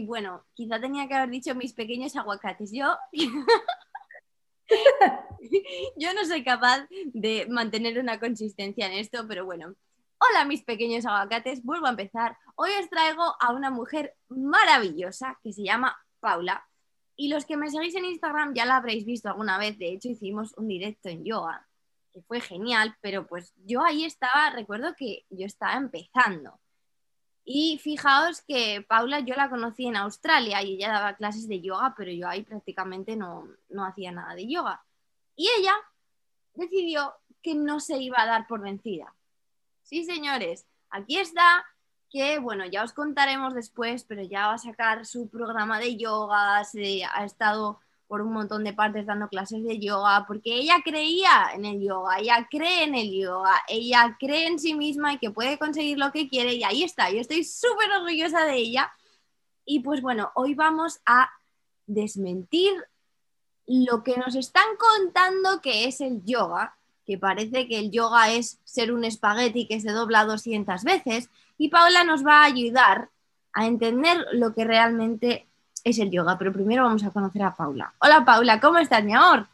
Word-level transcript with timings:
Bueno, 0.00 0.46
quizá 0.54 0.80
tenía 0.80 1.06
que 1.06 1.14
haber 1.14 1.28
dicho 1.28 1.54
mis 1.54 1.74
pequeños 1.74 2.16
aguacates. 2.16 2.72
Yo 2.72 2.96
Yo 5.96 6.14
no 6.14 6.24
soy 6.24 6.44
capaz 6.44 6.86
de 7.12 7.46
mantener 7.48 7.98
una 7.98 8.18
consistencia 8.18 8.86
en 8.86 8.92
esto, 8.92 9.26
pero 9.28 9.44
bueno. 9.44 9.74
Hola 10.18 10.44
mis 10.44 10.62
pequeños 10.62 11.04
aguacates, 11.04 11.64
vuelvo 11.64 11.86
a 11.86 11.90
empezar. 11.90 12.36
Hoy 12.54 12.70
os 12.80 12.88
traigo 12.88 13.34
a 13.40 13.52
una 13.52 13.70
mujer 13.70 14.14
maravillosa 14.28 15.38
que 15.42 15.52
se 15.52 15.64
llama 15.64 15.96
Paula. 16.20 16.64
Y 17.16 17.28
los 17.28 17.44
que 17.44 17.56
me 17.56 17.70
seguís 17.70 17.94
en 17.96 18.04
Instagram 18.04 18.54
ya 18.54 18.64
la 18.64 18.76
habréis 18.76 19.04
visto 19.04 19.28
alguna 19.28 19.58
vez. 19.58 19.78
De 19.78 19.92
hecho, 19.92 20.08
hicimos 20.08 20.54
un 20.56 20.68
directo 20.68 21.08
en 21.08 21.24
yoga, 21.24 21.66
que 22.12 22.22
fue 22.22 22.40
genial, 22.40 22.96
pero 23.00 23.26
pues 23.26 23.52
yo 23.66 23.82
ahí 23.82 24.04
estaba, 24.04 24.50
recuerdo 24.50 24.94
que 24.96 25.24
yo 25.28 25.44
estaba 25.44 25.74
empezando. 25.74 26.60
Y 27.44 27.78
fijaos 27.78 28.42
que 28.42 28.84
Paula 28.88 29.20
yo 29.20 29.34
la 29.34 29.50
conocí 29.50 29.86
en 29.86 29.96
Australia 29.96 30.62
y 30.62 30.74
ella 30.74 30.92
daba 30.92 31.16
clases 31.16 31.48
de 31.48 31.60
yoga, 31.60 31.94
pero 31.96 32.12
yo 32.12 32.28
ahí 32.28 32.42
prácticamente 32.42 33.16
no, 33.16 33.48
no 33.68 33.84
hacía 33.84 34.12
nada 34.12 34.34
de 34.34 34.46
yoga. 34.46 34.84
Y 35.34 35.48
ella 35.58 35.74
decidió 36.54 37.14
que 37.42 37.54
no 37.54 37.80
se 37.80 37.98
iba 37.98 38.20
a 38.20 38.26
dar 38.26 38.46
por 38.46 38.60
vencida. 38.60 39.12
Sí, 39.82 40.04
señores, 40.04 40.66
aquí 40.90 41.18
está, 41.18 41.64
que 42.08 42.38
bueno, 42.38 42.64
ya 42.66 42.84
os 42.84 42.92
contaremos 42.92 43.54
después, 43.54 44.04
pero 44.04 44.22
ya 44.22 44.46
va 44.46 44.54
a 44.54 44.58
sacar 44.58 45.04
su 45.04 45.28
programa 45.28 45.80
de 45.80 45.96
yoga, 45.96 46.62
se 46.64 47.04
ha 47.04 47.24
estado 47.24 47.80
por 48.12 48.20
un 48.20 48.34
montón 48.34 48.62
de 48.62 48.74
partes 48.74 49.06
dando 49.06 49.26
clases 49.26 49.64
de 49.64 49.78
yoga, 49.78 50.26
porque 50.26 50.52
ella 50.52 50.82
creía 50.84 51.48
en 51.54 51.64
el 51.64 51.80
yoga, 51.80 52.18
ella 52.18 52.46
cree 52.50 52.82
en 52.82 52.94
el 52.94 53.10
yoga, 53.10 53.62
ella 53.66 54.18
cree 54.20 54.48
en 54.48 54.58
sí 54.58 54.74
misma 54.74 55.14
y 55.14 55.18
que 55.18 55.30
puede 55.30 55.56
conseguir 55.56 55.96
lo 55.96 56.12
que 56.12 56.28
quiere 56.28 56.52
y 56.52 56.62
ahí 56.62 56.82
está, 56.82 57.10
yo 57.10 57.20
estoy 57.22 57.42
súper 57.42 57.90
orgullosa 57.90 58.44
de 58.44 58.56
ella. 58.56 58.92
Y 59.64 59.80
pues 59.80 60.02
bueno, 60.02 60.30
hoy 60.34 60.52
vamos 60.52 61.00
a 61.06 61.30
desmentir 61.86 62.74
lo 63.66 64.02
que 64.02 64.18
nos 64.18 64.34
están 64.34 64.66
contando 64.76 65.62
que 65.62 65.86
es 65.86 66.02
el 66.02 66.22
yoga, 66.22 66.76
que 67.06 67.16
parece 67.16 67.66
que 67.66 67.78
el 67.78 67.90
yoga 67.90 68.30
es 68.30 68.60
ser 68.64 68.92
un 68.92 69.06
espagueti 69.06 69.66
que 69.66 69.80
se 69.80 69.90
dobla 69.90 70.26
200 70.26 70.84
veces, 70.84 71.30
y 71.56 71.70
Paula 71.70 72.04
nos 72.04 72.26
va 72.26 72.42
a 72.42 72.44
ayudar 72.44 73.08
a 73.54 73.66
entender 73.66 74.26
lo 74.32 74.52
que 74.52 74.66
realmente 74.66 75.48
es 75.84 75.98
el 75.98 76.10
yoga, 76.10 76.38
pero 76.38 76.52
primero 76.52 76.84
vamos 76.84 77.04
a 77.04 77.10
conocer 77.10 77.42
a 77.42 77.54
Paula. 77.54 77.92
Hola 77.98 78.24
Paula, 78.24 78.60
¿cómo 78.60 78.78
estás, 78.78 79.04
mi 79.04 79.14
amor? 79.14 79.46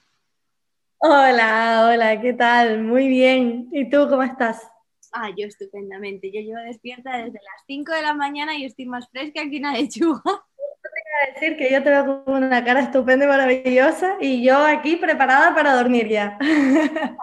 Hola, 0.99 1.89
hola, 1.89 2.21
¿qué 2.21 2.33
tal? 2.33 2.83
Muy 2.83 3.09
bien. 3.09 3.69
¿Y 3.73 3.89
tú 3.89 4.09
cómo 4.09 4.23
estás? 4.23 4.69
Ah, 5.13 5.31
yo 5.37 5.47
estupendamente. 5.47 6.31
Yo 6.33 6.41
llevo 6.41 6.61
despierta 6.61 7.17
desde 7.17 7.35
las 7.35 7.65
5 7.67 7.93
de 7.93 8.03
la 8.03 8.15
mañana 8.15 8.57
y 8.57 8.65
estoy 8.65 8.87
más 8.87 9.09
fresca 9.11 9.49
que 9.49 9.59
una 9.59 9.75
lechuga. 9.75 10.23
Te 10.83 11.35
decir 11.35 11.57
que 11.57 11.73
yo 11.73 11.83
te 11.83 11.91
veo 11.91 12.25
con 12.25 12.45
una 12.45 12.65
cara 12.65 12.81
estupenda 12.81 13.25
y 13.25 13.29
maravillosa 13.29 14.17
y 14.21 14.43
yo 14.45 14.57
aquí 14.59 14.97
preparada 14.97 15.55
para 15.55 15.75
dormir 15.75 16.09
ya. 16.09 16.39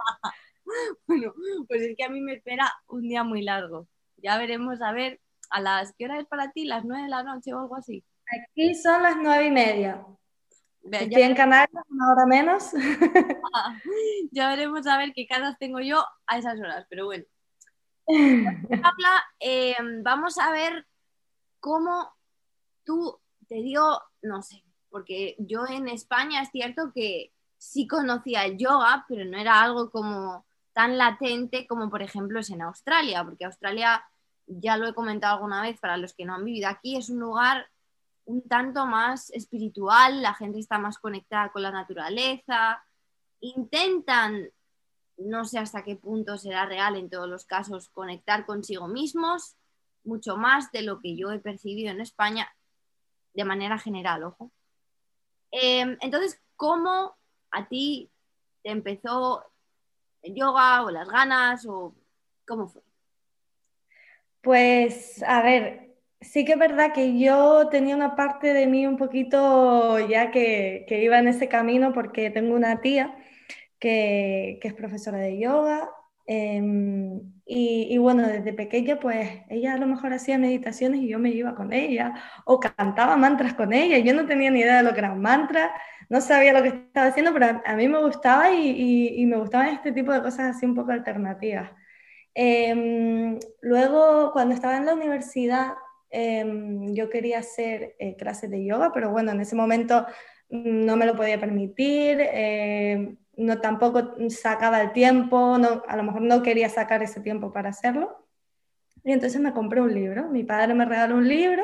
bueno, 1.06 1.32
pues 1.66 1.82
es 1.82 1.96
que 1.96 2.04
a 2.04 2.08
mí 2.08 2.20
me 2.20 2.34
espera 2.34 2.72
un 2.88 3.02
día 3.02 3.24
muy 3.24 3.42
largo. 3.42 3.88
Ya 4.18 4.38
veremos 4.38 4.82
a 4.82 4.92
ver 4.92 5.20
a 5.50 5.60
las 5.60 5.94
qué 5.96 6.04
hora 6.04 6.18
es 6.18 6.26
para 6.26 6.52
ti, 6.52 6.64
las 6.64 6.84
9 6.84 7.04
de 7.04 7.08
la 7.08 7.22
noche 7.22 7.54
o 7.54 7.60
algo 7.60 7.76
así. 7.76 8.04
Aquí 8.28 8.74
son 8.74 9.02
las 9.02 9.16
nueve 9.16 9.46
y 9.46 9.50
media. 9.50 10.04
Estoy 10.90 11.22
en 11.22 11.34
Canarias, 11.34 11.84
una 11.90 12.12
hora 12.12 12.26
menos. 12.26 12.70
ya 14.30 14.48
veremos 14.50 14.86
a 14.86 14.98
ver 14.98 15.12
qué 15.14 15.26
caras 15.26 15.56
tengo 15.58 15.80
yo 15.80 16.04
a 16.26 16.38
esas 16.38 16.58
horas, 16.58 16.86
pero 16.88 17.06
bueno. 17.06 17.24
Habla, 18.06 19.24
em, 19.40 20.02
vamos 20.02 20.38
a 20.38 20.52
ver 20.52 20.86
cómo 21.58 22.12
tú 22.84 23.18
te 23.48 23.56
dio, 23.56 24.00
no 24.22 24.42
sé, 24.42 24.62
porque 24.90 25.34
yo 25.38 25.66
en 25.66 25.88
España 25.88 26.42
es 26.42 26.50
cierto 26.50 26.92
que 26.94 27.32
sí 27.58 27.88
conocía 27.88 28.44
el 28.44 28.58
yoga, 28.58 29.04
pero 29.08 29.24
no 29.24 29.38
era 29.38 29.62
algo 29.62 29.90
como 29.90 30.46
tan 30.72 30.98
latente 30.98 31.66
como 31.66 31.90
por 31.90 32.02
ejemplo 32.02 32.38
es 32.38 32.50
en 32.50 32.62
Australia, 32.62 33.24
porque 33.24 33.44
Australia, 33.44 34.04
ya 34.46 34.76
lo 34.76 34.86
he 34.86 34.94
comentado 34.94 35.36
alguna 35.36 35.62
vez 35.62 35.80
para 35.80 35.96
los 35.96 36.14
que 36.14 36.24
no 36.24 36.34
han 36.34 36.44
vivido 36.44 36.68
aquí, 36.68 36.96
es 36.96 37.08
un 37.08 37.18
lugar 37.18 37.66
un 38.26 38.46
tanto 38.48 38.86
más 38.86 39.30
espiritual, 39.30 40.20
la 40.20 40.34
gente 40.34 40.58
está 40.58 40.78
más 40.78 40.98
conectada 40.98 41.50
con 41.50 41.62
la 41.62 41.70
naturaleza, 41.70 42.84
intentan, 43.40 44.50
no 45.16 45.44
sé 45.44 45.58
hasta 45.58 45.84
qué 45.84 45.96
punto 45.96 46.36
será 46.36 46.66
real 46.66 46.96
en 46.96 47.08
todos 47.08 47.28
los 47.28 47.46
casos, 47.46 47.88
conectar 47.88 48.44
consigo 48.44 48.88
mismos, 48.88 49.56
mucho 50.04 50.36
más 50.36 50.70
de 50.72 50.82
lo 50.82 51.00
que 51.00 51.16
yo 51.16 51.30
he 51.30 51.38
percibido 51.38 51.90
en 51.90 52.00
España 52.00 52.52
de 53.34 53.44
manera 53.44 53.78
general, 53.78 54.24
ojo. 54.24 54.50
Em, 55.50 55.96
entonces, 56.00 56.40
¿cómo 56.56 57.16
a 57.50 57.68
ti 57.68 58.10
te 58.62 58.70
empezó 58.70 59.44
el 60.22 60.34
yoga 60.34 60.84
o 60.84 60.90
las 60.90 61.08
ganas 61.08 61.64
o 61.66 61.94
cómo 62.46 62.68
fue? 62.68 62.82
Pues, 64.40 65.22
a 65.22 65.42
ver, 65.42 65.85
sí 66.30 66.44
que 66.44 66.52
es 66.52 66.58
verdad 66.58 66.92
que 66.92 67.18
yo 67.18 67.68
tenía 67.68 67.96
una 67.96 68.16
parte 68.16 68.52
de 68.52 68.66
mí 68.66 68.86
un 68.86 68.96
poquito 68.96 69.98
ya 70.08 70.30
que, 70.30 70.86
iba 70.88 71.18
en 71.18 71.28
ese 71.28 71.48
camino 71.48 71.92
porque 71.92 72.30
tengo 72.30 72.54
una 72.54 72.80
tía 72.80 73.16
que, 73.78 74.58
que 74.60 74.68
es 74.68 74.74
profesora 74.74 75.18
de 75.18 75.38
yoga 75.38 75.90
em, 76.26 77.20
y, 77.46 77.88
y, 77.90 77.98
bueno, 77.98 78.26
desde 78.26 78.52
pequeña 78.52 78.98
pues 78.98 79.28
ella 79.48 79.74
a 79.74 79.78
lo 79.78 79.86
mejor 79.86 80.12
hacía 80.12 80.38
meditaciones 80.38 81.00
y 81.00 81.08
yo 81.08 81.18
me 81.18 81.30
iba 81.30 81.54
con 81.54 81.72
ella 81.72 82.14
o 82.44 82.58
cantaba 82.60 83.16
mantras 83.16 83.54
con 83.54 83.72
ella. 83.72 83.98
Yo 83.98 84.14
no 84.14 84.26
tenía 84.26 84.50
ni 84.50 84.60
idea 84.60 84.78
de 84.78 84.82
lo 84.82 84.92
que 84.92 84.98
era 85.00 85.12
un 85.12 85.20
mantra, 85.22 85.72
no 86.08 86.20
sabía 86.20 86.52
lo 86.52 86.62
que 86.62 86.68
estaba 86.68 87.08
haciendo, 87.08 87.32
pero 87.32 87.62
a, 87.64 87.76
mí 87.76 87.88
me 87.88 88.02
gustaba 88.02 88.50
y, 88.52 89.24
me 89.26 89.36
gustaban 89.38 89.68
este 89.68 89.92
tipo 89.92 90.12
de 90.12 90.22
cosas 90.22 90.56
así 90.56 90.66
un 90.66 90.74
poco 90.74 90.92
alternativas. 90.92 91.70
Eh, 92.34 93.38
luego, 93.62 94.32
cuando 94.32 94.54
estaba 94.54 94.76
en 94.76 94.86
la 94.86 94.94
universidad, 94.94 95.74
Em, 96.10 96.94
yo 96.94 97.10
quería 97.10 97.38
hacer 97.40 97.96
eh, 97.98 98.16
clases 98.16 98.50
de 98.50 98.64
yoga, 98.64 98.92
pero 98.92 99.10
bueno, 99.10 99.32
en 99.32 99.40
ese 99.40 99.56
momento 99.56 100.06
no 100.48 100.96
me 100.96 101.06
lo 101.06 101.16
podía 101.16 101.40
permitir, 101.40 102.20
em, 102.32 103.16
no 103.36 103.60
tampoco 103.60 104.14
sacaba 104.30 104.80
el 104.80 104.92
tiempo, 104.92 105.58
no, 105.58 105.82
a 105.86 105.96
lo 105.96 106.02
mejor 106.04 106.22
no 106.22 106.42
quería 106.42 106.68
sacar 106.68 107.02
ese 107.02 107.20
tiempo 107.20 107.52
para 107.52 107.70
hacerlo. 107.70 108.26
Y 109.04 109.12
entonces 109.12 109.40
me 109.40 109.52
compré 109.52 109.80
un 109.80 109.94
libro, 109.94 110.28
mi 110.28 110.44
padre 110.44 110.74
me 110.74 110.84
regaló 110.84 111.16
un 111.16 111.28
libro 111.28 111.62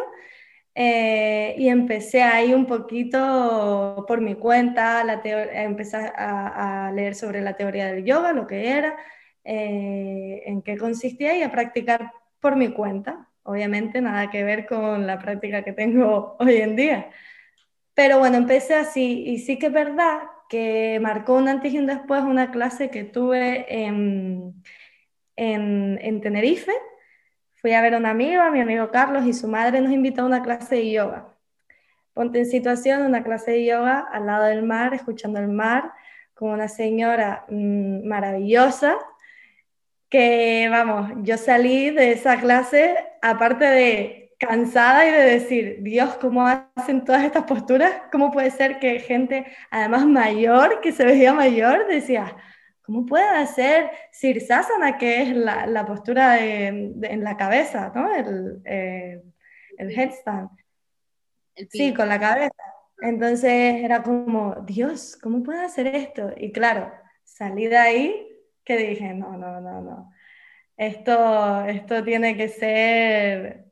eh, 0.75 1.55
y 1.59 1.69
empecé 1.69 2.23
ahí 2.23 2.55
un 2.55 2.67
poquito 2.67 4.05
por 4.09 4.21
mi 4.21 4.37
cuenta, 4.37 5.05
la 5.05 5.21
empecé 5.25 5.97
a, 5.97 6.89
a, 6.89 6.93
leer 6.93 7.15
sobre 7.15 7.41
la 7.43 7.57
teoría 7.57 7.93
del 7.93 8.05
yoga, 8.05 8.33
lo 8.33 8.47
que 8.47 8.71
era, 8.71 8.97
eh, 9.45 10.43
en 10.47 10.63
qué 10.63 10.77
consistía 10.79 11.37
y 11.37 11.43
a 11.43 11.51
practicar 11.53 12.13
por 12.41 12.57
mi 12.57 12.73
cuenta 12.73 13.32
obviamente 13.45 14.01
nada 14.01 14.31
que 14.31 14.45
ver 14.45 14.67
con 14.67 15.07
la 15.07 15.19
práctica 15.19 15.63
que 15.63 15.73
tengo 15.73 16.37
hoy 16.41 16.57
en 16.57 16.77
día. 16.77 17.11
Pero 17.95 18.19
bueno, 18.19 18.37
empecé 18.37 18.75
así 18.75 19.25
y 19.27 19.39
sí 19.39 19.59
que 19.59 19.67
es 19.67 19.73
verdad 19.73 20.21
que 20.49 20.99
marcó 21.01 21.35
un 21.37 21.49
antes 21.49 21.73
y 21.73 21.79
un 21.79 21.87
después 21.87 22.23
una 22.23 22.51
clase 22.51 22.91
que 22.91 23.05
tuve 23.05 23.67
en, 23.85 24.63
en, 25.37 26.21
Tenerife. 26.21 26.73
Fui 27.55 27.73
a 27.73 27.83
ver 27.83 27.95
a 27.95 27.99
un 27.99 28.07
amigo, 28.07 28.43
a 28.43 28.51
mi 28.51 28.61
amigo 28.61 28.91
Carlos, 28.91 29.25
y 29.25 29.33
su 29.33 29.49
madre 29.49 29.81
nos 29.81 29.93
invitó 29.93 30.23
a 30.23 30.27
una 30.27 30.43
clase 30.43 30.77
de 30.77 30.91
yoga. 30.93 31.35
Ponte 32.13 32.39
en 32.41 32.47
situación, 32.47 33.03
una 33.03 33.23
clase 33.25 33.53
de 33.53 33.65
yoga 33.65 34.01
al 34.13 34.27
lado 34.27 34.45
del 34.45 34.63
mar, 34.63 34.93
escuchando 34.95 35.39
el 35.39 35.49
mar, 35.49 35.93
con 36.35 36.51
una 36.51 36.69
señora 36.69 37.47
mm, 37.49 38.07
maravillosa, 38.07 38.99
que 40.13 40.69
vamos, 40.69 41.11
yo 41.23 41.39
salí 41.39 41.89
de 41.89 42.13
esa 42.13 42.39
clase 42.39 42.99
aparte 43.23 43.65
de 43.65 44.37
cansada 44.39 45.09
y 45.09 45.11
de 45.11 45.25
decir, 45.25 45.79
Dios, 45.81 46.17
¿cómo 46.17 46.47
hacen 46.47 47.03
todas 47.03 47.25
estas 47.25 47.45
posturas? 47.45 47.95
¿Cómo 48.13 48.31
puede 48.31 48.51
ser 48.51 48.79
que 48.79 49.01
gente, 49.01 49.47
además 49.71 50.05
mayor, 50.05 50.83
que 50.83 50.93
se 50.93 51.07
veía 51.07 51.33
mayor, 51.33 51.87
decía, 51.87 52.37
¿cómo 52.83 53.07
puede 53.07 53.27
hacer 53.27 53.91
Sirsasana, 54.11 54.99
que 54.99 55.23
es 55.23 55.35
la, 55.35 55.65
la 55.67 55.87
postura 55.87 56.33
de, 56.33 56.67
en 56.67 57.25
la 57.25 57.39
cabeza, 57.39 57.91
¿no? 57.95 58.15
El, 58.15 58.61
eh, 58.67 59.23
el 59.79 59.99
headstand. 59.99 60.51
sí, 61.71 61.95
con 61.95 62.11
la 62.11 62.21
cabeza. 62.21 62.63
Entonces 63.01 63.83
era 63.83 64.03
como, 64.03 64.57
Dios, 64.67 65.17
¿cómo 65.23 65.43
puedo 65.43 65.63
hacer 65.63 65.87
esto? 65.87 66.33
Y 66.37 66.53
claro, 66.53 66.93
salí 67.25 67.67
de 67.67 67.79
ahí 67.79 68.32
que 68.65 68.77
dije, 68.77 69.15
no, 69.15 69.37
no, 69.37 69.61
no, 69.61 69.81
no. 69.81 70.13
Esto, 70.77 71.65
esto 71.65 72.03
tiene 72.05 72.37
que 72.37 72.49
ser 72.49 73.67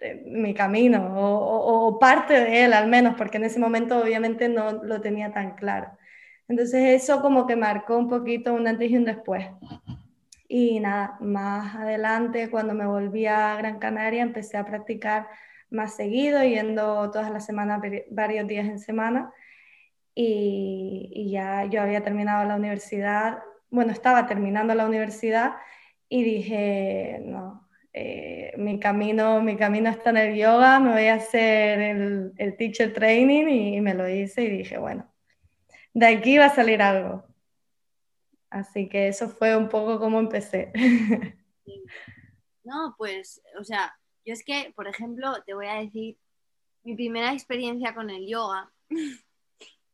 eh, 0.00 0.22
mi 0.26 0.54
camino 0.54 1.12
o, 1.16 1.98
parte 1.98 2.34
de 2.34 2.64
él 2.64 2.72
al 2.72 2.88
menos, 2.88 3.14
porque 3.16 3.38
en 3.38 3.44
ese 3.44 3.58
momento 3.58 3.98
obviamente 3.98 4.48
no 4.48 4.72
lo 4.84 5.00
tenía 5.00 5.32
tan 5.32 5.54
claro. 5.56 5.96
Entonces 6.48 7.02
eso 7.02 7.22
como 7.22 7.46
que 7.46 7.56
marcó 7.56 7.96
un 7.96 8.08
poquito 8.08 8.54
un 8.54 8.66
antes 8.68 8.90
y 8.90 8.96
un 8.96 9.04
después. 9.04 9.46
Y 10.48 10.80
nada, 10.80 11.16
más 11.20 11.74
adelante 11.76 12.50
cuando 12.50 12.74
me 12.74 12.86
volví 12.86 13.26
a 13.26 13.56
Gran 13.56 13.78
Canaria 13.78 14.22
empecé 14.22 14.56
a 14.56 14.66
practicar 14.66 15.26
más 15.70 15.94
seguido, 15.96 16.42
yendo 16.44 17.10
todas 17.10 17.30
las 17.30 17.44
semanas, 17.46 17.80
varios 18.10 18.46
días 18.46 18.66
en 18.66 18.78
semana. 18.78 19.32
Y, 20.14 21.30
ya 21.30 21.64
yo 21.64 21.82
había 21.82 22.02
terminado 22.02 22.44
la 22.44 22.56
universidad, 22.56 23.38
bueno, 23.74 23.92
estaba 23.92 24.26
terminando 24.26 24.72
la 24.74 24.86
universidad 24.86 25.56
y 26.08 26.22
dije, 26.22 27.18
no, 27.24 27.68
eh, 27.92 28.52
mi, 28.56 28.78
camino, 28.78 29.42
mi 29.42 29.56
camino 29.56 29.90
está 29.90 30.10
en 30.10 30.16
el 30.18 30.36
yoga, 30.36 30.78
me 30.78 30.92
voy 30.92 31.06
a 31.06 31.14
hacer 31.14 31.80
el, 31.80 32.56
teacher 32.56 32.92
training 32.92 33.48
y, 33.48 33.80
me 33.80 33.94
lo 33.94 34.08
hice 34.08 34.42
y 34.42 34.50
dije, 34.58 34.78
bueno, 34.78 35.12
de 35.92 36.06
aquí 36.06 36.38
va 36.38 36.46
a 36.46 36.54
salir 36.54 36.82
algo. 36.82 37.24
Así 38.48 38.88
que 38.88 39.08
eso 39.08 39.28
fue 39.28 39.56
un 39.56 39.68
poco 39.68 39.98
como 39.98 40.20
empecé. 40.20 40.72
No, 42.66 42.94
pues, 42.96 43.42
o 43.60 43.64
sea, 43.64 43.94
yo 44.24 44.32
es 44.32 44.42
que, 44.42 44.72
por 44.74 44.88
ejemplo, 44.88 45.42
te 45.44 45.52
voy 45.52 45.66
a 45.66 45.80
decir 45.80 46.16
mi 46.82 46.94
primera 46.94 47.32
experiencia 47.34 47.94
con 47.94 48.08
el 48.08 48.26
yoga. 48.26 48.72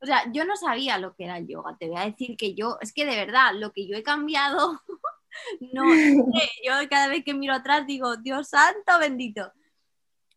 O 0.03 0.07
sea, 0.07 0.31
yo 0.33 0.45
no 0.45 0.57
sabía 0.57 0.99
lo 0.99 1.15
que 1.15 1.25
era 1.25 1.39
el 1.39 1.47
yoga. 1.47 1.77
Te 1.79 1.89
voy 1.89 1.99
a 1.99 2.07
decir 2.07 2.37
que 2.37 2.55
yo, 2.55 2.79
es 2.81 2.93
que 2.93 3.05
de 3.05 3.17
verdad, 3.17 3.53
lo 3.55 3.73
que 3.73 3.87
yo 3.87 3.97
he 3.97 4.03
cambiado, 4.03 4.81
no 5.73 5.85
sé. 5.93 6.49
Yo 6.65 6.73
cada 6.89 7.09
vez 7.09 7.25
que 7.25 7.35
miro 7.35 7.55
atrás 7.55 7.87
digo, 7.87 8.17
Dios 8.17 8.49
santo 8.49 8.99
bendito. 8.99 9.53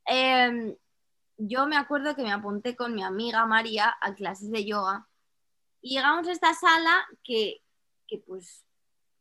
Em, 0.05 0.75
yo 1.37 1.67
me 1.67 1.77
acuerdo 1.77 2.15
que 2.15 2.23
me 2.23 2.31
apunté 2.31 2.75
con 2.75 2.93
mi 2.93 3.03
amiga 3.03 3.45
María 3.45 3.95
a 4.01 4.13
clases 4.13 4.51
de 4.51 4.65
yoga 4.65 5.07
y 5.81 5.95
llegamos 5.95 6.27
a 6.27 6.31
esta 6.31 6.53
sala 6.53 7.05
que, 7.23 7.61
que 8.07 8.19
pues 8.19 8.65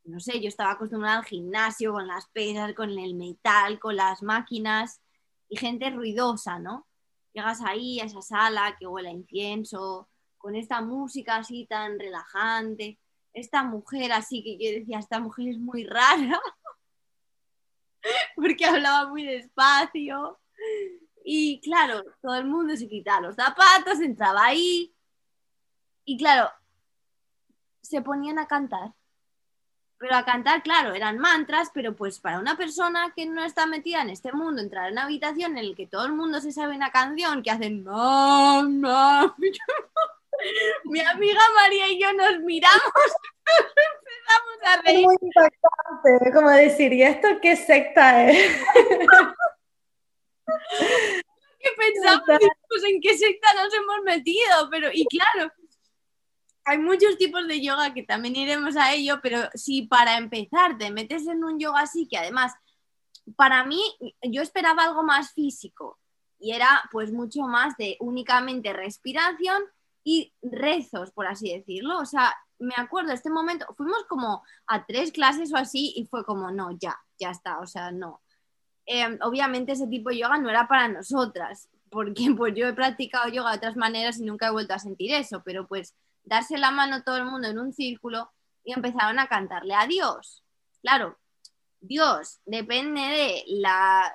no 0.04 0.20
sé, 0.20 0.40
yo 0.40 0.48
estaba 0.48 0.72
acostumbrada 0.72 1.18
al 1.18 1.24
gimnasio, 1.24 1.92
con 1.92 2.06
las 2.06 2.26
pesas, 2.28 2.74
con 2.74 2.90
el 2.90 3.14
metal, 3.14 3.78
con 3.78 3.96
las 3.96 4.22
máquinas 4.22 5.00
y 5.48 5.56
gente 5.56 5.90
ruidosa, 5.90 6.58
¿no? 6.58 6.88
Llegas 7.32 7.60
ahí 7.62 8.00
a 8.00 8.04
esa 8.04 8.22
sala 8.22 8.76
que 8.78 8.86
huele 8.86 9.08
a 9.08 9.12
incienso, 9.12 10.08
con 10.42 10.56
esta 10.56 10.82
música 10.82 11.36
así 11.36 11.66
tan 11.66 11.98
relajante, 11.98 12.98
esta 13.32 13.62
mujer 13.62 14.12
así 14.12 14.44
que 14.44 14.58
yo 14.58 14.78
decía, 14.78 14.98
esta 14.98 15.20
mujer 15.20 15.48
es 15.48 15.58
muy 15.58 15.84
rara, 15.84 16.38
porque 18.36 18.66
hablaba 18.66 19.08
muy 19.08 19.24
despacio. 19.24 20.38
Y 21.24 21.60
claro, 21.60 22.02
todo 22.20 22.34
el 22.34 22.44
mundo 22.44 22.76
se 22.76 22.88
quitaba 22.88 23.28
los 23.28 23.36
zapatos, 23.36 24.00
entraba 24.00 24.44
ahí. 24.44 24.94
Y 26.04 26.18
claro, 26.18 26.50
se 27.80 28.02
ponían 28.02 28.38
a 28.38 28.46
cantar 28.46 28.92
pero 30.02 30.16
a 30.16 30.24
cantar, 30.24 30.64
claro, 30.64 30.94
eran 30.94 31.20
mantras, 31.20 31.70
pero 31.72 31.94
pues 31.94 32.18
para 32.18 32.40
una 32.40 32.56
persona 32.56 33.12
que 33.14 33.24
no 33.24 33.44
está 33.44 33.66
metida 33.66 34.02
en 34.02 34.10
este 34.10 34.32
mundo, 34.32 34.60
entrar 34.60 34.88
en 34.88 34.94
una 34.94 35.04
habitación 35.04 35.56
en 35.56 35.70
la 35.70 35.76
que 35.76 35.86
todo 35.86 36.06
el 36.06 36.12
mundo 36.12 36.40
se 36.40 36.50
sabe 36.50 36.74
una 36.74 36.90
canción 36.90 37.40
que 37.40 37.52
hacen. 37.52 37.86
Mi 40.84 41.00
amiga 41.00 41.40
María 41.54 41.88
y 41.88 42.00
yo 42.00 42.12
nos 42.12 42.40
miramos, 42.40 42.82
empezamos 43.46 44.58
a 44.64 44.82
reír. 44.82 45.04
Muy 45.04 45.16
impactante, 45.20 46.32
como 46.32 46.50
decir, 46.50 46.92
¿y 46.92 47.02
esto 47.02 47.28
qué 47.40 47.56
secta 47.56 48.28
es? 48.30 48.64
¿Qué 51.58 51.68
pensamos? 51.76 52.22
Pues, 52.68 52.84
¿En 52.84 53.00
qué 53.00 53.16
secta 53.16 53.54
nos 53.54 53.72
hemos 53.74 54.02
metido? 54.04 54.68
Pero, 54.70 54.88
y 54.92 55.06
claro, 55.06 55.52
hay 56.64 56.78
muchos 56.78 57.16
tipos 57.18 57.46
de 57.46 57.60
yoga 57.60 57.94
que 57.94 58.02
también 58.02 58.36
iremos 58.36 58.76
a 58.76 58.92
ello, 58.92 59.20
pero 59.22 59.48
si 59.54 59.82
para 59.82 60.16
empezar 60.16 60.78
te 60.78 60.90
metes 60.90 61.26
en 61.26 61.44
un 61.44 61.58
yoga 61.58 61.82
así, 61.82 62.08
que 62.08 62.18
además, 62.18 62.52
para 63.36 63.64
mí, 63.64 63.82
yo 64.22 64.42
esperaba 64.42 64.84
algo 64.84 65.02
más 65.02 65.32
físico 65.32 65.98
y 66.38 66.52
era 66.52 66.82
pues 66.90 67.12
mucho 67.12 67.42
más 67.42 67.76
de 67.76 67.96
únicamente 68.00 68.72
respiración 68.72 69.62
y 70.04 70.32
rezos, 70.42 71.10
por 71.12 71.26
así 71.26 71.52
decirlo. 71.52 71.98
O 71.98 72.06
sea, 72.06 72.34
me 72.58 72.74
acuerdo 72.76 73.12
este 73.12 73.30
momento, 73.30 73.66
fuimos 73.76 74.04
como 74.08 74.42
a 74.66 74.86
tres 74.86 75.12
clases 75.12 75.52
o 75.52 75.56
así 75.56 75.92
y 75.96 76.06
fue 76.06 76.24
como, 76.24 76.50
no, 76.50 76.70
ya, 76.78 76.98
ya 77.18 77.30
está, 77.30 77.58
o 77.58 77.66
sea, 77.66 77.90
no. 77.90 78.20
Em, 78.86 79.18
obviamente 79.22 79.72
ese 79.72 79.86
tipo 79.86 80.10
de 80.10 80.18
yoga 80.18 80.38
no 80.38 80.50
era 80.50 80.66
para 80.68 80.88
nosotras, 80.88 81.68
porque 81.90 82.24
pues 82.36 82.54
yo 82.54 82.66
he 82.66 82.72
practicado 82.72 83.28
yoga 83.28 83.50
de 83.52 83.58
otras 83.58 83.76
maneras 83.76 84.18
y 84.18 84.24
nunca 84.24 84.48
he 84.48 84.52
vuelto 84.52 84.74
a 84.74 84.78
sentir 84.78 85.12
eso, 85.14 85.42
pero 85.44 85.66
pues 85.66 85.94
darse 86.24 86.58
la 86.58 86.70
mano 86.70 87.02
todo 87.02 87.16
el 87.16 87.24
mundo 87.24 87.48
en 87.48 87.58
un 87.58 87.72
círculo 87.72 88.30
y 88.64 88.72
empezaron 88.72 89.18
a 89.18 89.28
cantarle 89.28 89.74
a 89.74 89.86
Dios. 89.86 90.44
Claro, 90.80 91.18
Dios 91.80 92.40
depende 92.44 93.00
de 93.00 93.44
la 93.48 94.12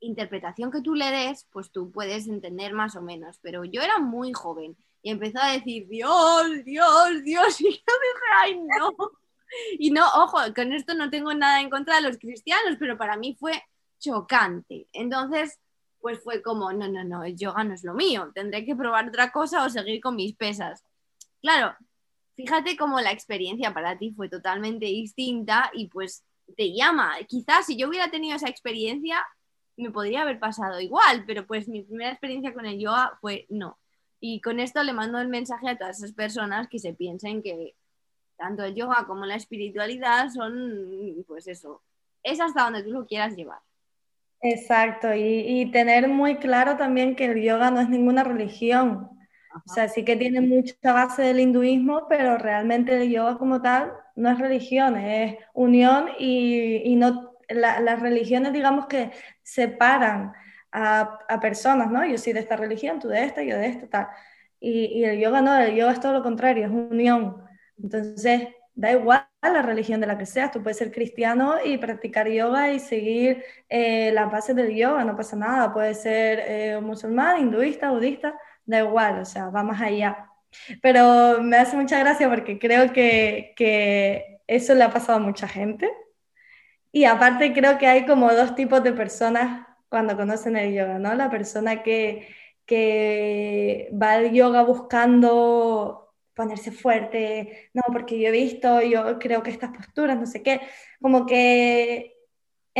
interpretación 0.00 0.70
que 0.70 0.80
tú 0.80 0.94
le 0.94 1.10
des, 1.10 1.46
pues 1.50 1.70
tú 1.70 1.90
puedes 1.90 2.28
entender 2.28 2.72
más 2.72 2.96
o 2.96 3.02
menos, 3.02 3.38
pero 3.40 3.64
yo 3.64 3.82
era 3.82 3.98
muy 3.98 4.32
joven 4.32 4.76
y 5.02 5.10
empezó 5.10 5.38
a 5.40 5.52
decir 5.52 5.86
Dios, 5.88 6.64
Dios, 6.64 7.22
Dios, 7.24 7.60
y 7.60 7.64
yo 7.64 7.70
dije, 7.70 8.26
ay, 8.36 8.60
no. 8.60 8.94
Y 9.78 9.90
no, 9.90 10.06
ojo, 10.16 10.38
con 10.54 10.72
esto 10.72 10.94
no 10.94 11.08
tengo 11.10 11.32
nada 11.32 11.60
en 11.60 11.70
contra 11.70 11.96
de 11.96 12.02
los 12.02 12.18
cristianos, 12.18 12.76
pero 12.78 12.98
para 12.98 13.16
mí 13.16 13.36
fue 13.38 13.62
chocante. 13.98 14.86
Entonces, 14.92 15.58
pues 16.00 16.22
fue 16.22 16.42
como, 16.42 16.72
no, 16.72 16.88
no, 16.88 17.04
no, 17.04 17.24
el 17.24 17.36
yoga 17.36 17.64
no 17.64 17.74
es 17.74 17.82
lo 17.82 17.94
mío, 17.94 18.30
tendré 18.34 18.64
que 18.64 18.76
probar 18.76 19.08
otra 19.08 19.32
cosa 19.32 19.64
o 19.64 19.70
seguir 19.70 20.00
con 20.00 20.16
mis 20.16 20.34
pesas. 20.36 20.84
Claro, 21.40 21.74
fíjate 22.36 22.76
cómo 22.76 23.00
la 23.00 23.12
experiencia 23.12 23.72
para 23.72 23.98
ti 23.98 24.12
fue 24.12 24.28
totalmente 24.28 24.86
distinta 24.86 25.70
y 25.72 25.88
pues 25.88 26.24
te 26.56 26.72
llama. 26.72 27.14
Quizás 27.26 27.66
si 27.66 27.76
yo 27.76 27.88
hubiera 27.88 28.10
tenido 28.10 28.36
esa 28.36 28.48
experiencia, 28.48 29.24
me 29.76 29.90
podría 29.90 30.22
haber 30.22 30.38
pasado 30.38 30.80
igual, 30.80 31.24
pero 31.26 31.46
pues 31.46 31.68
mi 31.68 31.82
primera 31.82 32.10
experiencia 32.10 32.52
con 32.52 32.66
el 32.66 32.78
yoga 32.78 33.16
fue 33.20 33.46
no. 33.48 33.78
Y 34.20 34.40
con 34.40 34.60
esto 34.60 34.82
le 34.82 34.92
mando 34.92 35.20
el 35.20 35.28
mensaje 35.28 35.68
a 35.68 35.78
todas 35.78 35.98
esas 35.98 36.12
personas 36.12 36.68
que 36.68 36.78
se 36.78 36.94
piensen 36.94 37.42
que 37.42 37.74
tanto 38.36 38.64
el 38.64 38.74
yoga 38.74 39.04
como 39.06 39.26
la 39.26 39.34
espiritualidad 39.34 40.28
son, 40.30 41.24
pues 41.26 41.46
eso, 41.48 41.82
es 42.22 42.40
hasta 42.40 42.64
donde 42.64 42.82
tú 42.82 42.90
lo 42.90 43.06
quieras 43.06 43.36
llevar. 43.36 43.60
Exacto, 44.40 45.12
y, 45.14 45.44
y 45.46 45.70
tener 45.72 46.08
muy 46.08 46.36
claro 46.36 46.76
también 46.76 47.16
que 47.16 47.26
el 47.26 47.42
yoga 47.42 47.70
no 47.72 47.80
es 47.80 47.88
ninguna 47.88 48.22
religión, 48.22 49.10
o 49.54 49.72
sea, 49.72 49.88
sí 49.88 50.04
que 50.04 50.16
tiene 50.16 50.40
mucha 50.40 50.92
base 50.92 51.22
del 51.22 51.40
hinduismo, 51.40 52.06
pero 52.08 52.38
realmente 52.38 52.96
el 52.96 53.10
yoga 53.10 53.38
como 53.38 53.60
tal 53.60 53.92
no 54.14 54.30
es 54.30 54.38
religión, 54.38 54.96
es 54.96 55.36
unión 55.54 56.08
y, 56.18 56.82
y 56.84 56.96
no, 56.96 57.32
las 57.48 58.00
religiones 58.00 58.52
digamos 58.52 58.86
que 58.86 59.10
separan 59.42 60.32
a, 60.72 61.38
personas, 61.40 61.90
¿no? 61.90 62.04
Yo 62.06 62.18
soy 62.18 62.32
de 62.32 62.40
esta 62.40 62.56
religión, 62.56 63.00
tú 63.00 63.08
de 63.08 63.24
esta, 63.24 63.42
yo 63.42 63.56
de 63.56 63.66
esta, 63.68 63.88
tal. 63.88 64.08
Y, 64.60 64.86
y, 65.00 65.04
el 65.04 65.18
yoga 65.20 65.40
no, 65.40 65.56
el 65.58 65.74
yoga 65.74 65.92
es 65.92 66.00
todo 66.00 66.12
lo 66.12 66.22
contrario, 66.22 66.66
es 66.66 66.70
unión. 66.72 67.44
Entonces, 67.82 68.48
da 68.74 68.92
igual 68.92 69.26
la 69.42 69.62
religión 69.62 70.00
de 70.00 70.06
la 70.06 70.18
que 70.18 70.26
seas, 70.26 70.52
tú 70.52 70.62
puedes 70.62 70.78
ser 70.78 70.92
cristiano 70.92 71.56
y 71.64 71.78
practicar 71.78 72.28
yoga 72.28 72.72
y 72.72 72.78
seguir 72.80 73.44
eh, 73.68 74.12
las 74.12 74.30
bases 74.30 74.54
del 74.56 74.74
yoga, 74.74 75.04
no 75.04 75.16
pasa 75.16 75.36
nada, 75.36 75.72
puedes 75.72 76.02
ser 76.02 76.40
eh, 76.46 76.80
musulmán, 76.80 77.40
hinduista, 77.40 77.90
budista, 77.90 78.38
da 78.66 78.80
igual, 78.80 79.20
o 79.20 79.24
sea, 79.24 79.48
va 79.50 79.62
más 79.62 79.80
allá. 79.80 80.28
Pero 80.82 81.42
me 81.42 81.56
hace 81.56 81.76
mucha 81.76 81.98
gracia 81.98 82.28
porque 82.28 82.58
creo 82.58 82.92
que, 82.92 83.52
que 83.56 84.40
eso 84.46 84.74
le 84.74 84.84
ha 84.84 84.90
pasado 84.90 85.18
a 85.18 85.22
mucha 85.22 85.48
gente. 85.48 85.90
Y 86.92 87.04
aparte 87.04 87.52
creo 87.52 87.78
que 87.78 87.86
hay 87.86 88.06
como 88.06 88.32
dos 88.32 88.54
tipos 88.54 88.82
de 88.82 88.92
personas 88.92 89.67
cuando 89.88 90.16
conocen 90.16 90.56
el 90.56 90.74
yoga, 90.74 90.98
¿no? 90.98 91.14
La 91.14 91.30
persona 91.30 91.82
que, 91.82 92.28
que 92.66 93.90
va 94.00 94.12
al 94.12 94.32
yoga 94.32 94.62
buscando 94.62 96.14
ponerse 96.34 96.70
fuerte, 96.70 97.70
no, 97.74 97.82
porque 97.92 98.20
yo 98.20 98.28
he 98.28 98.30
visto, 98.30 98.80
yo 98.82 99.18
creo 99.18 99.42
que 99.42 99.50
estas 99.50 99.70
posturas, 99.76 100.18
no 100.18 100.26
sé 100.26 100.42
qué, 100.42 100.60
como 101.00 101.26
que 101.26 102.17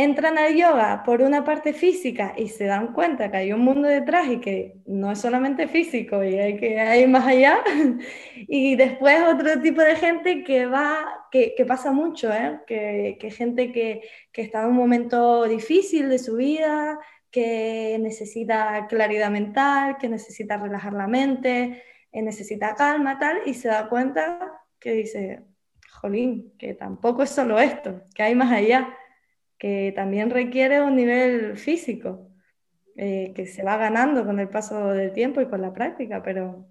entran 0.03 0.37
al 0.37 0.55
yoga 0.55 1.03
por 1.03 1.21
una 1.21 1.43
parte 1.43 1.73
física 1.73 2.33
y 2.37 2.47
se 2.47 2.65
dan 2.65 2.93
cuenta 2.93 3.29
que 3.29 3.37
hay 3.37 3.53
un 3.53 3.61
mundo 3.61 3.87
detrás 3.87 4.27
y 4.27 4.39
que 4.39 4.75
no 4.85 5.11
es 5.11 5.19
solamente 5.19 5.67
físico 5.67 6.23
y 6.23 6.37
hay 6.37 6.57
que 6.57 6.79
hay 6.79 7.07
más 7.07 7.25
allá. 7.27 7.59
y 8.35 8.75
después 8.75 9.21
otro 9.21 9.61
tipo 9.61 9.81
de 9.81 9.95
gente 9.95 10.43
que 10.43 10.65
va, 10.65 11.27
que, 11.31 11.53
que 11.55 11.65
pasa 11.65 11.91
mucho, 11.91 12.31
¿eh? 12.33 12.59
que, 12.67 13.17
que, 13.19 13.31
gente 13.31 13.71
que, 13.71 14.01
que 14.31 14.41
está 14.41 14.61
en 14.61 14.69
un 14.69 14.75
momento 14.75 15.43
difícil 15.45 16.09
de 16.09 16.19
su 16.19 16.35
vida, 16.37 16.99
que 17.31 17.97
necesita 17.99 18.87
claridad 18.87 19.29
mental, 19.29 19.97
que 19.97 20.09
necesita 20.09 20.57
relajar 20.57 20.93
la 20.93 21.07
mente, 21.07 21.83
que 22.11 22.21
necesita 22.21 22.75
calma, 22.75 23.19
tal, 23.19 23.41
y 23.45 23.53
se 23.53 23.67
da 23.67 23.89
cuenta 23.89 24.63
que 24.79 24.93
dice, 24.93 25.43
jolín, 25.91 26.53
que 26.57 26.73
tampoco 26.73 27.23
es 27.23 27.29
solo 27.29 27.59
esto, 27.59 28.01
que 28.15 28.23
hay 28.23 28.35
más 28.35 28.51
allá, 28.51 28.95
que 29.59 29.91
también 29.95 30.29
requiere 30.29 30.81
un 30.81 30.95
nivel 30.95 31.57
físico, 31.57 32.31
eh, 32.95 33.33
que 33.35 33.45
se 33.45 33.61
va 33.61 33.77
ganando 33.77 34.25
con 34.25 34.39
el 34.39 34.49
paso 34.49 34.87
del 34.87 35.13
tiempo 35.13 35.41
y 35.41 35.49
con 35.49 35.61
la 35.61 35.73
práctica, 35.73 36.23
pero, 36.23 36.65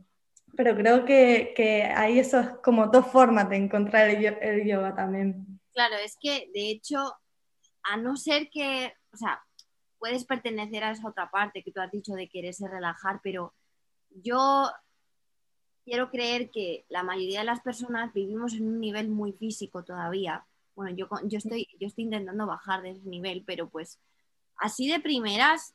pero 0.57 0.75
creo 0.75 1.05
que, 1.05 1.53
que 1.55 1.85
hay 1.85 2.19
esos 2.19 2.59
como 2.63 2.89
dos 2.89 3.07
formas 3.07 3.49
de 3.51 3.57
encontrar 3.57 4.09
el, 4.09 4.25
el 4.25 4.67
yoga 4.67 4.95
también. 4.95 5.61
Claro, 5.73 5.97
es 5.97 6.17
que 6.21 6.51
de 6.53 6.71
hecho, 6.71 6.99
a 7.83 7.97
no 7.99 8.17
ser 8.17 8.49
que, 8.51 8.93
o 9.13 9.17
sea, 9.17 9.41
puedes 9.99 10.25
pertenecer 10.25 10.83
a 10.85 10.93
esa 10.93 11.09
otra 11.09 11.31
parte 11.31 11.63
que 11.63 11.73
tú 11.73 11.81
has 11.81 11.91
dicho 11.91 12.15
de 12.15 12.29
quererse 12.29 12.67
relajar, 12.69 13.21
pero 13.23 13.55
yo 14.11 14.71
quiero 15.85 16.11
creer 16.11 16.51
que 16.51 16.85
la 16.89 17.03
mayoría 17.03 17.41
de 17.41 17.47
las 17.47 17.61
personas 17.61 18.13
vivimos 18.13 18.55
en 18.55 18.67
un 18.67 18.81
nivel 18.81 19.09
muy 19.09 19.33
físico 19.33 19.85
todavía. 19.85 20.47
Bueno, 20.79 20.95
yo, 20.97 21.09
yo, 21.25 21.39
estoy, 21.39 21.67
yo 21.81 21.89
estoy 21.89 22.05
intentando 22.05 22.47
bajar 22.47 22.83
de 22.83 22.91
ese 22.91 23.09
nivel, 23.09 23.43
pero 23.45 23.69
pues 23.69 23.99
así 24.55 24.89
de 24.89 25.01
primeras 25.01 25.75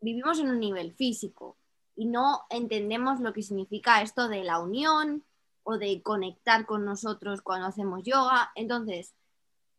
vivimos 0.00 0.38
en 0.38 0.48
un 0.48 0.60
nivel 0.60 0.94
físico 0.94 1.56
y 1.96 2.04
no 2.04 2.42
entendemos 2.48 3.18
lo 3.18 3.32
que 3.32 3.42
significa 3.42 4.02
esto 4.02 4.28
de 4.28 4.44
la 4.44 4.60
unión 4.60 5.24
o 5.64 5.76
de 5.76 6.02
conectar 6.02 6.66
con 6.66 6.84
nosotros 6.84 7.42
cuando 7.42 7.66
hacemos 7.66 8.04
yoga. 8.04 8.52
Entonces, 8.54 9.12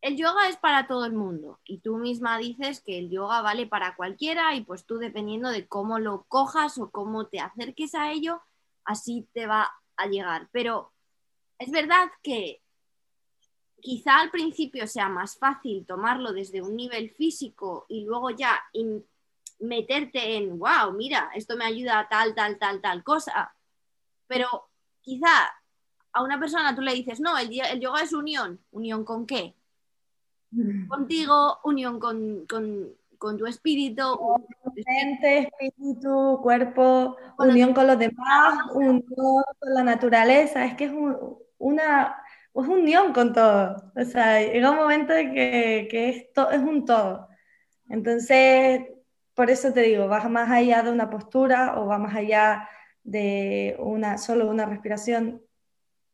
el 0.01 0.17
yoga 0.17 0.50
es 0.50 0.57
para 0.57 0.88
todo 0.88 1.05
el 1.05 1.13
mundo 1.13 1.62
y 1.63 1.77
tú 1.77 1.96
misma 1.96 2.38
dices 2.38 2.81
que 2.81 3.00
el 3.00 3.10
yoga 3.10 3.41
vale 3.41 3.65
para 3.65 3.96
cualquiera 3.96 4.55
y 4.55 4.62
pues 4.65 4.86
tú 4.86 4.98
dependiendo 4.98 5.51
de 5.51 5.69
cómo 5.69 6.00
lo 6.00 6.25
cojas 6.27 6.77
o 6.79 6.91
cómo 6.91 7.27
te 7.27 7.39
acerques 7.39 7.96
a 7.96 8.12
ello, 8.12 8.41
así 8.84 9.25
te 9.31 9.48
va 9.48 9.72
a 9.96 10.07
llegar. 10.07 10.50
Pero 10.51 10.91
es 11.60 11.72
verdad 11.72 12.10
que 12.22 12.62
quizá 13.79 14.19
al 14.19 14.31
principio 14.31 14.88
sea 14.88 15.10
más 15.10 15.38
fácil 15.38 15.86
tomarlo 15.86 16.34
desde 16.34 16.62
un 16.62 16.75
nivel 16.75 17.12
físico 17.12 17.86
y 17.88 18.05
luego 18.05 18.29
ya 18.31 18.62
meterte 19.60 20.38
en, 20.38 20.60
wow, 20.60 20.91
mira, 20.96 21.31
esto 21.36 21.55
me 21.55 21.65
ayuda 21.65 22.00
a 22.00 22.07
tal, 22.07 22.36
tal, 22.36 22.57
tal, 22.57 22.81
tal 22.81 23.03
cosa. 23.03 23.55
Pero 24.27 24.69
quizá 25.01 25.29
a 26.13 26.24
una 26.24 26.39
persona 26.39 26.75
tú 26.75 26.81
le 26.81 26.93
dices, 26.93 27.19
no, 27.19 27.38
el, 27.38 27.50
el 27.60 27.79
yoga 27.79 28.01
es 28.01 28.13
unión. 28.13 28.60
¿Unión 28.72 29.03
con 29.03 29.25
qué? 29.25 29.55
contigo, 30.88 31.60
unión 31.63 32.00
con, 32.00 32.48
tu 32.48 33.46
espíritu. 33.46 34.03
Mente, 34.74 35.51
espíritu, 35.60 36.39
cuerpo, 36.41 37.17
unión 37.38 37.74
con 37.74 37.88
los 37.88 38.00
demás, 38.00 38.60
unión 38.74 39.03
con 39.60 39.74
la 39.74 39.84
naturaleza. 39.84 40.65
Es 40.65 40.75
que 40.75 40.86
es 40.86 40.93
una 41.57 42.15
es 42.63 42.69
unión 42.69 43.13
con 43.13 43.33
todo. 43.33 43.91
O 43.95 44.05
sea, 44.05 44.41
llega 44.41 44.71
un 44.71 44.77
momento 44.77 45.13
de 45.13 45.31
que, 45.31 45.87
que 45.89 46.09
esto 46.09 46.49
es 46.49 46.59
un 46.59 46.85
todo. 46.85 47.27
Entonces, 47.89 48.81
por 49.33 49.49
eso 49.49 49.71
te 49.71 49.81
digo, 49.81 50.07
vas 50.07 50.29
más 50.29 50.49
allá 50.49 50.81
de 50.81 50.91
una 50.91 51.09
postura 51.09 51.79
o 51.79 51.85
va 51.85 51.97
más 51.97 52.15
allá 52.15 52.67
de 53.03 53.75
una, 53.79 54.17
solo 54.17 54.49
una 54.49 54.65
respiración. 54.65 55.41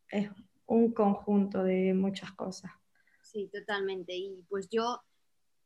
Es 0.09 0.29
un 0.65 0.93
conjunto 0.93 1.63
de 1.63 1.93
muchas 1.93 2.31
cosas. 2.33 2.71
Sí, 3.21 3.50
totalmente. 3.51 4.13
Y 4.13 4.43
pues 4.50 4.67
yo 4.69 5.01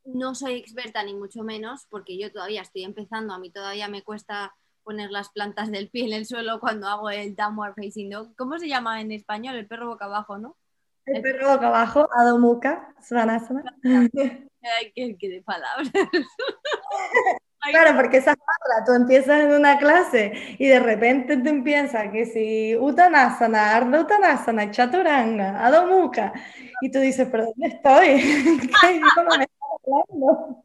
no 0.05 0.35
soy 0.35 0.53
experta 0.53 1.03
ni 1.03 1.15
mucho 1.15 1.43
menos 1.43 1.85
porque 1.89 2.17
yo 2.17 2.31
todavía 2.31 2.61
estoy 2.61 2.83
empezando, 2.83 3.33
a 3.33 3.39
mí 3.39 3.51
todavía 3.51 3.87
me 3.89 4.03
cuesta 4.03 4.55
poner 4.83 5.11
las 5.11 5.29
plantas 5.29 5.69
del 5.69 5.89
pie 5.89 6.05
en 6.05 6.13
el 6.13 6.25
suelo 6.25 6.61
cuando 6.61 6.87
hago 6.87 7.09
el 7.09 7.35
downward 7.35 7.73
facing 7.75 8.09
dog. 8.09 8.35
¿Cómo 8.37 8.57
se 8.57 8.69
llama 8.69 9.01
en 9.01 9.11
español? 9.11 9.55
El 9.55 9.67
perro 9.67 9.87
boca 9.87 10.05
abajo, 10.05 10.37
¿no? 10.37 10.55
El, 11.07 11.21
perro 11.21 11.53
boca 11.53 11.67
abajo, 11.67 12.07
Adho 12.13 12.37
Mukha, 12.37 12.93
Svanasana. 13.01 13.63
Ay, 13.83 14.91
qué, 14.93 15.17
qué 15.17 15.29
de 15.29 15.41
palabras. 15.41 15.89
Claro, 17.71 17.97
porque 17.97 18.17
esa 18.17 18.35
palabra, 18.35 18.85
tú 18.85 18.93
empiezas 18.93 19.41
en 19.41 19.51
una 19.51 19.77
clase 19.77 20.31
y 20.57 20.67
de 20.67 20.79
repente 20.79 21.37
tú 21.37 21.49
empiezas 21.49 22.11
que 22.11 22.25
si 22.25 22.75
Uttanasana, 22.77 23.75
Ardha 23.75 24.01
Uttanasana, 24.01 24.71
Chaturanga, 24.71 25.65
Adho 25.65 25.87
Mukha, 25.87 26.31
y 26.81 26.91
tú 26.91 26.99
dices, 26.99 27.27
¿pero 27.29 27.45
dónde 27.45 27.67
estoy? 27.67 28.21
¿Qué 28.81 28.99
me 28.99 29.07
estás 29.07 29.25
hablando? 29.85 30.63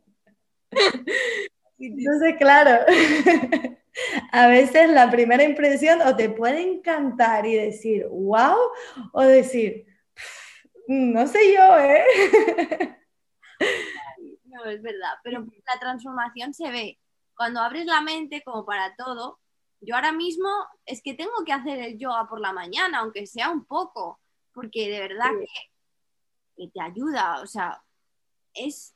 Entonces, 1.78 2.36
claro, 2.38 2.84
a 4.32 4.46
veces 4.46 4.90
la 4.90 5.10
primera 5.10 5.42
impresión 5.42 6.00
o 6.02 6.14
te 6.14 6.28
puede 6.30 6.60
encantar 6.62 7.46
y 7.46 7.54
decir, 7.54 8.06
wow, 8.08 8.56
o 9.12 9.22
decir, 9.22 9.86
no 10.88 11.26
sé 11.26 11.54
yo, 11.54 11.78
¿eh? 11.78 12.98
No, 14.44 14.66
es 14.66 14.82
verdad, 14.82 15.14
pero 15.24 15.40
la 15.40 15.80
transformación 15.80 16.52
se 16.52 16.70
ve. 16.70 17.00
Cuando 17.34 17.60
abres 17.60 17.86
la 17.86 18.02
mente, 18.02 18.42
como 18.44 18.66
para 18.66 18.94
todo, 18.96 19.40
yo 19.80 19.94
ahora 19.94 20.12
mismo 20.12 20.48
es 20.84 21.02
que 21.02 21.14
tengo 21.14 21.44
que 21.46 21.52
hacer 21.52 21.78
el 21.78 21.98
yoga 21.98 22.28
por 22.28 22.38
la 22.38 22.52
mañana, 22.52 22.98
aunque 22.98 23.26
sea 23.26 23.48
un 23.48 23.64
poco, 23.64 24.20
porque 24.52 24.90
de 24.90 25.00
verdad 25.00 25.30
que, 26.56 26.68
te 26.68 26.80
ayuda, 26.80 27.40
o 27.40 27.46
sea, 27.46 27.82
es, 28.54 28.94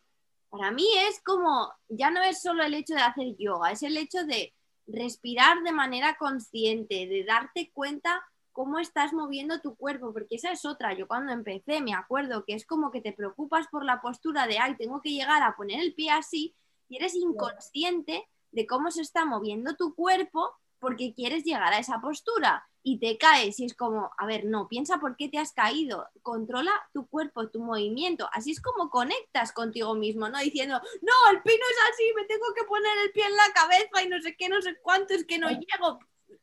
para 0.50 0.70
mí 0.70 0.86
es 1.08 1.20
como, 1.22 1.72
ya 1.88 2.10
no 2.10 2.22
es 2.22 2.42
solo 2.42 2.62
el 2.62 2.74
hecho 2.74 2.94
de 2.94 3.00
hacer 3.00 3.34
yoga, 3.38 3.72
es 3.72 3.82
el 3.82 3.96
hecho 3.96 4.24
de 4.24 4.54
respirar 4.86 5.62
de 5.62 5.72
manera 5.72 6.16
consciente, 6.16 7.06
de 7.06 7.24
darte 7.24 7.72
cuenta 7.72 8.22
cómo 8.56 8.78
estás 8.78 9.12
moviendo 9.12 9.60
tu 9.60 9.76
cuerpo, 9.76 10.14
porque 10.14 10.36
esa 10.36 10.50
es 10.50 10.64
otra. 10.64 10.94
Yo 10.94 11.06
cuando 11.06 11.30
empecé 11.30 11.82
me 11.82 11.92
acuerdo 11.92 12.46
que 12.46 12.54
es 12.54 12.64
como 12.64 12.90
que 12.90 13.02
te 13.02 13.12
preocupas 13.12 13.66
por 13.68 13.84
la 13.84 14.00
postura 14.00 14.46
de, 14.46 14.58
ay, 14.58 14.76
tengo 14.78 15.02
que 15.02 15.10
llegar 15.10 15.42
a 15.42 15.54
poner 15.54 15.78
el 15.78 15.92
pie 15.92 16.10
así, 16.10 16.54
y 16.88 16.96
eres 16.96 17.14
inconsciente 17.14 18.26
de 18.52 18.66
cómo 18.66 18.90
se 18.90 19.02
está 19.02 19.26
moviendo 19.26 19.76
tu 19.76 19.94
cuerpo 19.94 20.54
porque 20.78 21.12
quieres 21.12 21.44
llegar 21.44 21.74
a 21.74 21.78
esa 21.78 22.00
postura 22.00 22.66
y 22.82 22.98
te 22.98 23.18
caes 23.18 23.60
y 23.60 23.66
es 23.66 23.74
como, 23.74 24.10
a 24.16 24.24
ver, 24.24 24.46
no, 24.46 24.68
piensa 24.68 25.00
por 25.00 25.16
qué 25.16 25.28
te 25.28 25.36
has 25.36 25.52
caído, 25.52 26.08
controla 26.22 26.72
tu 26.94 27.06
cuerpo, 27.08 27.50
tu 27.50 27.60
movimiento, 27.60 28.26
así 28.32 28.52
es 28.52 28.62
como 28.62 28.88
conectas 28.88 29.52
contigo 29.52 29.94
mismo, 29.94 30.30
¿no? 30.30 30.38
Diciendo, 30.38 30.80
no, 31.02 31.30
el 31.30 31.42
pino 31.42 31.64
es 31.70 31.92
así, 31.92 32.04
me 32.16 32.24
tengo 32.24 32.46
que 32.54 32.64
poner 32.64 32.96
el 33.04 33.12
pie 33.12 33.26
en 33.26 33.36
la 33.36 33.52
cabeza 33.54 34.02
y 34.02 34.08
no 34.08 34.18
sé 34.22 34.34
qué, 34.34 34.48
no 34.48 34.62
sé 34.62 34.78
cuánto, 34.80 35.12
es 35.12 35.26
que 35.26 35.38
no 35.38 35.50
llego. 35.50 35.98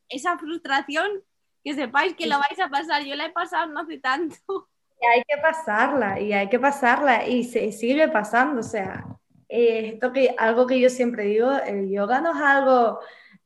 Esa 0.10 0.38
frustración 0.38 1.24
que 1.63 1.74
sepáis 1.74 2.13
que 2.15 2.27
lo 2.27 2.38
vais 2.39 2.60
a 2.60 2.70
pasar. 2.70 3.03
Yo 3.03 3.15
la 3.15 3.25
he 3.25 3.32
pasado 3.32 3.72
no 3.72 3.82
hace 3.82 3.98
tanto. 4.00 4.36
Y 5.01 5.05
hay 5.05 5.24
que 5.27 5.36
pasarla, 5.41 6.17
y 6.17 6.32
hay 6.32 6.48
que 6.48 6.60
pasarla, 6.60 7.27
y 7.27 7.43
se 7.43 7.74
sigue 7.74 8.08
pasando. 8.08 8.62
O 8.62 8.63
sea, 8.63 9.03
eh, 9.50 9.91
esto 9.96 10.13
que, 10.13 10.34
algo 10.38 10.65
que 10.65 10.79
yo 10.79 10.89
siempre 10.89 11.25
digo, 11.25 11.51
el 11.51 11.89
yoga 11.89 12.22
no 12.22 12.32
es 12.32 12.41
algo. 12.41 13.00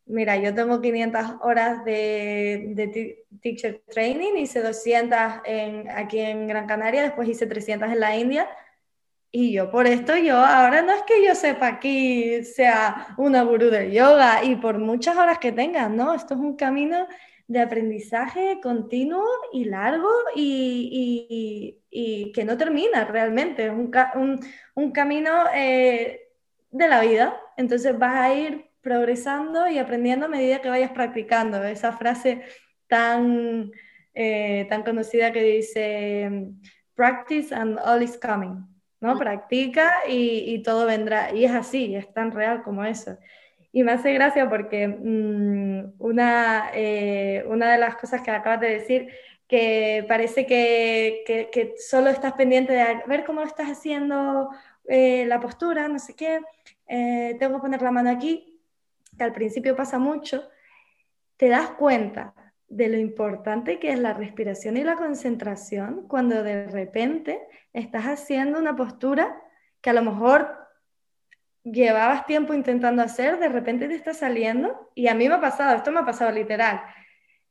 Mira, 0.06 0.38
yo 0.38 0.54
tengo 0.54 0.80
500 0.80 1.38
horas 1.42 1.84
de, 1.84 2.74
de 2.76 3.26
teacher 3.42 3.82
training, 3.88 4.38
hice 4.38 4.62
200 4.62 5.18
en, 5.46 5.90
aquí 5.90 6.20
en 6.20 6.48
Gran 6.48 6.68
Canaria, 6.68 7.02
después 7.02 7.28
hice 7.28 7.48
300 7.48 7.90
en 7.90 8.00
la 8.02 8.16
India. 8.16 8.48
Y 9.32 9.52
yo 9.52 9.70
por 9.72 9.88
esto, 9.88 10.16
yo 10.16 10.38
ahora 10.38 10.82
no 10.82 10.94
es 10.94 11.02
que 11.04 11.26
yo 11.26 11.36
sepa 11.36 11.68
aquí 11.68 12.44
sea 12.44 13.16
una 13.18 13.42
gurú 13.44 13.70
del 13.70 13.92
yoga 13.92 14.44
y 14.44 14.56
por 14.56 14.78
muchas 14.78 15.18
horas 15.18 15.40
que 15.40 15.52
tengas, 15.52 15.90
¿no? 15.90 16.14
Esto 16.14 16.36
es 16.36 16.40
un 16.40 16.56
camino 16.56 17.08
de 17.48 17.62
aprendizaje 17.62 18.60
continuo 18.62 19.26
y 19.54 19.66
largo 19.66 20.10
y, 20.36 21.82
que 22.34 22.46
no 22.46 22.58
termina 22.58 23.06
realmente, 23.06 23.68
es 23.68 23.72
un, 23.72 24.92
camino 24.92 25.32
eh, 25.54 26.28
de 26.72 26.88
la 26.88 27.02
vida. 27.02 27.40
Entonces 27.56 27.98
vas 27.98 28.16
a 28.16 28.34
ir 28.34 28.70
progresando 28.82 29.68
y 29.68 29.80
aprendiendo 29.80 30.26
a 30.26 30.30
medida 30.30 30.62
que 30.62 30.70
vayas 30.70 30.92
practicando. 30.92 31.64
Esa 31.64 31.94
frase 31.94 32.44
tan, 32.88 33.72
eh, 34.14 34.68
tan 34.70 34.84
conocida 34.84 35.32
que 35.32 35.44
dice, 35.44 36.52
practice 36.96 37.56
and 37.56 37.80
all 37.84 38.04
is 38.04 38.18
coming. 38.18 38.68
¿no? 39.00 39.18
Practica 39.18 39.94
y, 40.08 40.54
y 40.54 40.64
todo 40.64 40.86
vendrá. 40.86 41.34
Y 41.34 41.46
es 41.46 41.52
así, 41.52 41.96
es 41.96 42.14
tan 42.14 42.32
real 42.32 42.62
como 42.64 42.84
eso. 42.84 43.18
Y 43.78 43.84
me 43.84 43.92
hace 43.92 44.12
gracia 44.12 44.50
porque 44.50 44.88
mm, 44.88 45.94
una, 46.00 46.72
eh, 46.74 47.46
una 47.48 47.72
de 47.72 47.78
las 47.78 47.96
cosas 47.96 48.24
que 48.24 48.32
acabas 48.32 48.60
de 48.60 48.70
decir, 48.72 49.08
que 49.48 50.04
parece 50.08 50.48
que, 50.48 51.22
que, 51.28 51.76
solo 51.78 52.10
estás 52.10 52.34
pendiente 52.34 52.74
de 52.74 53.04
ver 53.06 53.24
cómo 53.24 53.42
lo 53.42 53.46
estás 53.46 53.68
haciendo, 53.70 54.50
eh, 54.88 55.28
la 55.28 55.40
postura, 55.40 55.88
no 55.90 56.00
sé 56.00 56.16
qué, 56.16 56.42
eh, 56.88 57.36
tengo 57.38 57.58
que 57.58 57.62
poner 57.62 57.84
la 57.84 57.92
mano 57.92 58.10
aquí, 58.10 58.60
que 59.16 59.24
al 59.24 59.32
principio 59.32 59.76
pasa 59.76 60.00
mucho, 60.00 60.50
te 61.38 61.48
das 61.48 61.70
cuenta 61.70 62.34
de 62.68 62.88
lo 62.88 62.98
importante 62.98 63.78
que 63.78 63.92
es 63.92 64.00
la 64.00 64.14
respiración 64.14 64.78
y 64.78 64.84
la 64.84 64.96
concentración 64.96 66.08
cuando 66.08 66.42
de 66.42 66.66
repente 66.66 67.40
estás 67.74 68.06
haciendo 68.06 68.58
una 68.58 68.76
postura 68.76 69.40
que 69.82 69.92
a 69.92 69.94
lo 69.94 70.02
mejor 70.02 70.67
llevabas 71.72 72.26
tiempo 72.26 72.54
intentando 72.54 73.02
hacer, 73.02 73.40
de 73.40 73.50
repente 73.50 73.88
te 73.88 73.96
está 73.96 74.14
saliendo, 74.14 74.92
y 74.96 75.08
a 75.08 75.16
mí 75.16 75.28
me 75.28 75.36
ha 75.36 75.42
pasado, 75.42 75.76
esto 75.76 75.92
me 75.92 76.00
ha 76.00 76.06
pasado 76.06 76.32
literal, 76.32 76.82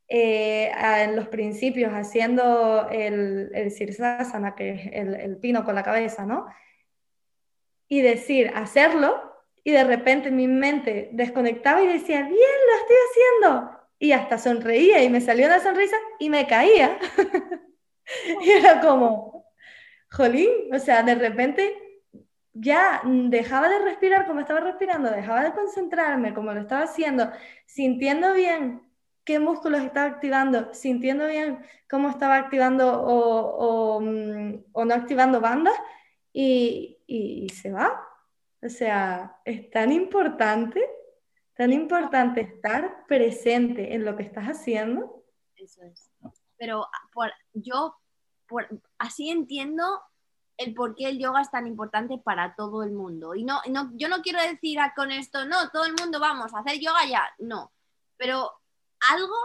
eh, 0.09 0.71
en 1.03 1.17
los 1.17 1.29
principios 1.29 1.93
haciendo 1.93 2.89
el, 2.91 3.51
el 3.55 3.71
sirsasana, 3.71 4.55
que 4.55 4.71
es 4.71 4.81
el, 4.93 5.15
el, 5.15 5.37
pino 5.39 5.65
con 5.65 5.75
la 5.75 5.83
cabeza, 5.83 6.25
¿no? 6.25 6.47
Y 7.89 8.03
decir, 8.03 8.53
hacerlo, 8.55 9.35
y 9.65 9.73
de 9.73 9.85
repente 9.85 10.31
mi 10.31 10.47
mente 10.47 11.11
desconectaba 11.13 11.83
y 11.83 11.89
decía, 11.89 12.23
bien, 12.23 12.31
lo 12.31 12.77
estoy 12.81 12.97
haciendo. 13.11 13.71
Y 13.99 14.13
hasta 14.13 14.39
sonreía 14.39 15.03
y 15.03 15.09
me 15.09 15.21
salió 15.21 15.47
una 15.47 15.61
sonrisa 15.61 15.97
y 16.19 16.31
me 16.31 16.47
caía. 16.47 16.99
y 18.43 18.51
era 18.51 18.81
como, 18.81 19.47
jolín, 20.11 20.51
o 20.73 20.79
sea, 20.79 21.03
de 21.03 21.17
repente 21.17 21.86
ya 22.59 23.03
dejaba 23.05 23.69
de 23.69 23.79
respirar 23.81 24.27
como 24.27 24.41
estaba 24.41 24.61
respirando, 24.61 25.11
dejaba 25.11 25.43
de 25.43 25.53
concentrarme 25.53 26.35
como 26.35 26.53
lo 26.53 26.61
estaba 26.61 26.85
haciendo, 26.85 27.31
sintiendo 27.67 28.33
bien 28.33 28.83
qué 29.25 29.39
músculos 29.39 29.83
estaba 29.83 30.07
activando, 30.07 30.73
sintiendo 30.73 31.27
bien 31.27 31.59
cómo 31.91 32.09
estaba 32.09 32.37
activando 32.37 33.03
o, 33.03 34.01
mm, 34.01 34.65
no 34.75 34.95
activando 34.95 35.41
bandas 35.41 35.75
y, 36.33 36.99
y, 37.07 37.49
se 37.51 37.73
va. 37.73 38.07
O 38.63 38.69
sea, 38.69 39.37
es 39.45 39.69
tan 39.71 39.93
importante, 39.93 40.89
tan 41.55 41.73
importante 41.73 42.41
estar 42.41 43.05
presente 43.07 43.95
en 43.95 44.05
lo 44.05 44.17
que 44.17 44.23
estás 44.23 44.47
haciendo. 44.47 45.25
Eso 45.57 45.83
es. 45.83 46.11
Pero 46.57 46.87
por, 47.13 47.33
yo 47.53 47.97
por, 48.47 48.69
así 48.99 49.31
entiendo 49.31 50.01
el 50.57 50.75
por 50.75 50.95
qué 50.95 51.09
el 51.09 51.19
yoga 51.19 51.43
es 51.43 51.51
tan 51.51 51.67
importante 51.67 52.19
para 52.19 52.55
todo 52.55 52.83
el 52.83 52.93
mundo. 52.93 53.35
Y 53.35 53.45
no, 53.45 53.61
no, 53.69 53.91
yo 53.95 54.09
no 54.09 54.23
quiero 54.23 54.41
decir 54.41 54.79
con 54.95 55.11
esto, 55.11 55.45
no, 55.45 55.71
todo 55.71 55.85
el 55.85 55.95
mundo 56.01 56.19
vamos 56.19 56.55
a 56.55 56.61
hacer 56.61 56.81
yoga 56.81 57.07
ya, 57.09 57.29
no. 57.39 57.73
Pero 58.17 58.51
algo 59.11 59.37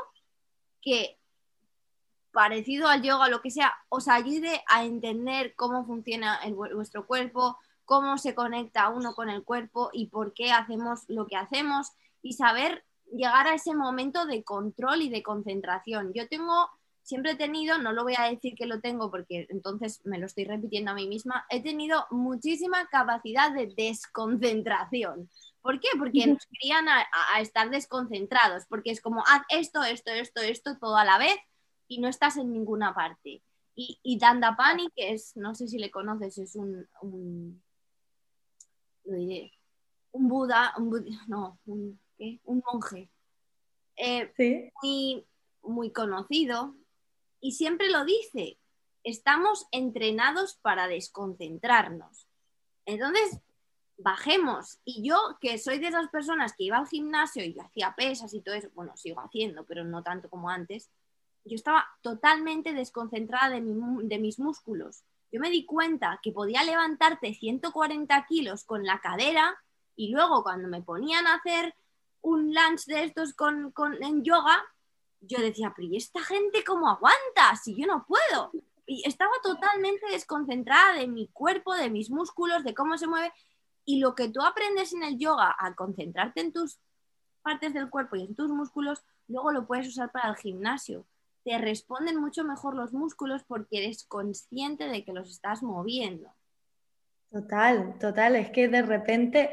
que 0.81 1.17
parecido 2.31 2.87
al 2.87 3.01
yoga, 3.01 3.27
lo 3.27 3.41
que 3.41 3.51
sea, 3.51 3.73
os 3.89 4.07
ayude 4.07 4.63
a 4.67 4.85
entender 4.85 5.53
cómo 5.55 5.85
funciona 5.85 6.39
vuestro 6.73 7.05
cuerpo, 7.05 7.57
cómo 7.85 8.17
se 8.17 8.33
conecta 8.33 8.89
uno 8.89 9.13
con 9.13 9.29
el 9.29 9.43
cuerpo 9.43 9.89
y 9.91 10.07
por 10.07 10.33
qué 10.33 10.51
hacemos 10.51 11.03
lo 11.07 11.27
que 11.27 11.35
hacemos 11.35 11.91
y 12.21 12.33
saber 12.33 12.85
llegar 13.11 13.47
a 13.47 13.55
ese 13.55 13.75
momento 13.75 14.25
de 14.25 14.43
control 14.43 15.01
y 15.01 15.09
de 15.09 15.23
concentración. 15.23 16.13
Yo 16.13 16.27
tengo 16.29 16.69
siempre 17.03 17.31
he 17.31 17.35
tenido, 17.35 17.77
no 17.77 17.93
lo 17.93 18.03
voy 18.03 18.15
a 18.17 18.29
decir 18.29 18.55
que 18.55 18.65
lo 18.65 18.79
tengo 18.79 19.09
porque 19.11 19.47
entonces 19.49 20.01
me 20.05 20.19
lo 20.19 20.25
estoy 20.25 20.45
repitiendo 20.45 20.91
a 20.91 20.95
mí 20.95 21.07
misma, 21.07 21.45
he 21.49 21.61
tenido 21.61 22.05
muchísima 22.11 22.87
capacidad 22.87 23.51
de 23.53 23.73
desconcentración. 23.75 25.29
¿Por 25.61 25.79
qué? 25.79 25.89
Porque 25.97 26.25
nos 26.25 26.45
crían 26.47 26.87
a, 26.89 27.05
estar 27.39 27.69
desconcentrados, 27.69 28.65
porque 28.67 28.91
es 28.91 29.01
como, 29.01 29.23
haz 29.27 29.43
esto, 29.49 29.83
esto, 29.83 30.11
esto, 30.11 30.41
esto, 30.41 30.77
todo 30.79 30.97
a 30.97 31.05
la 31.05 31.19
vez 31.19 31.35
y 31.87 31.99
no 31.99 32.07
estás 32.07 32.37
en 32.37 32.51
ninguna 32.51 32.95
parte. 32.95 33.43
Y, 33.75 33.99
y 34.01 34.17
Dandapani, 34.17 34.89
que 34.95 35.13
es, 35.13 35.35
no 35.37 35.53
sé 35.53 35.67
si 35.67 35.77
le 35.77 35.91
conoces, 35.91 36.37
es 36.39 36.55
un, 36.55 36.87
un 37.01 37.61
lo 39.05 39.15
diré, 39.15 39.51
un 40.11 40.27
Buda, 40.27 40.73
un 40.77 41.05
no, 41.27 41.59
un, 41.65 41.99
¿qué? 42.17 42.39
un 42.45 42.63
monje. 42.71 43.09
Eh, 43.95 44.31
¿Sí? 44.35 44.71
muy, 44.81 45.25
muy 45.63 45.91
conocido, 45.91 46.75
y 47.41 47.53
siempre 47.53 47.89
lo 47.89 48.05
dice, 48.05 48.57
estamos 49.03 49.67
entrenados 49.71 50.55
para 50.61 50.87
desconcentrarnos. 50.87 52.27
Entonces, 52.85 53.41
bajemos. 53.97 54.79
Y 54.85 55.07
yo, 55.07 55.17
que 55.39 55.57
soy 55.57 55.79
de 55.79 55.87
esas 55.87 56.09
personas 56.09 56.53
que 56.53 56.63
iba 56.65 56.77
al 56.77 56.87
gimnasio 56.87 57.43
y 57.43 57.57
hacía 57.59 57.93
pesas 57.95 58.33
y 58.33 58.41
todo 58.41 58.55
eso, 58.55 58.69
bueno, 58.73 58.95
sigo 58.97 59.21
haciendo, 59.21 59.65
pero 59.65 59.83
no 59.83 60.03
tanto 60.03 60.29
como 60.29 60.49
antes, 60.49 60.89
yo 61.45 61.55
estaba 61.55 61.87
totalmente 62.01 62.73
desconcentrada 62.73 63.49
de, 63.49 63.61
mis 64.19 64.39
músculos. 64.39 65.03
Yo 65.31 65.39
me 65.39 65.49
di 65.49 65.65
cuenta 65.65 66.19
que 66.21 66.31
podía 66.31 66.63
levantarte 66.63 67.33
140 67.33 68.25
kilos 68.27 68.63
con 68.63 68.85
la 68.85 68.99
cadera 68.99 69.57
y 69.95 70.11
luego 70.11 70.43
cuando 70.43 70.67
me 70.67 70.81
ponían 70.81 71.25
a 71.25 71.35
hacer 71.35 71.73
un 72.21 72.53
lunch 72.53 72.85
de 72.85 73.05
estos 73.05 73.33
con, 73.33 73.73
en 74.01 74.23
yoga, 74.23 74.63
yo 75.21 75.39
decía, 75.39 75.73
pero 75.75 75.87
¿y 75.87 75.97
esta 75.97 76.21
gente 76.21 76.63
cómo 76.65 76.89
aguanta? 76.89 77.55
Si 77.61 77.75
yo 77.75 77.87
no 77.87 78.05
puedo. 78.05 78.51
Y 78.85 79.07
estaba 79.07 79.31
totalmente 79.43 80.05
desconcentrada 80.11 80.93
de 80.93 81.07
mi 81.07 81.27
cuerpo, 81.29 81.73
de 81.75 81.89
mis 81.89 82.09
músculos, 82.09 82.63
de 82.63 82.73
cómo 82.73 82.97
se 82.97 83.07
mueve. 83.07 83.31
Y 83.85 83.99
lo 83.99 84.15
que 84.15 84.29
tú 84.29 84.41
aprendes 84.41 84.93
en 84.93 85.03
el 85.03 85.17
yoga, 85.17 85.55
a 85.57 85.73
concentrarte 85.75 86.41
en 86.41 86.51
tus 86.51 86.79
partes 87.41 87.73
del 87.73 87.89
cuerpo 87.89 88.15
y 88.15 88.23
en 88.23 88.35
tus 88.35 88.49
músculos, 88.49 89.03
luego 89.27 89.51
lo 89.51 89.65
puedes 89.65 89.87
usar 89.87 90.11
para 90.11 90.29
el 90.29 90.35
gimnasio. 90.35 91.05
Te 91.43 91.57
responden 91.57 92.19
mucho 92.19 92.43
mejor 92.43 92.75
los 92.75 92.93
músculos 92.93 93.43
porque 93.43 93.83
eres 93.83 94.03
consciente 94.03 94.87
de 94.87 95.03
que 95.03 95.13
los 95.13 95.29
estás 95.31 95.63
moviendo. 95.63 96.33
Total, 97.31 97.97
total. 97.99 98.35
Es 98.35 98.51
que 98.51 98.67
de 98.67 98.81
repente 98.81 99.49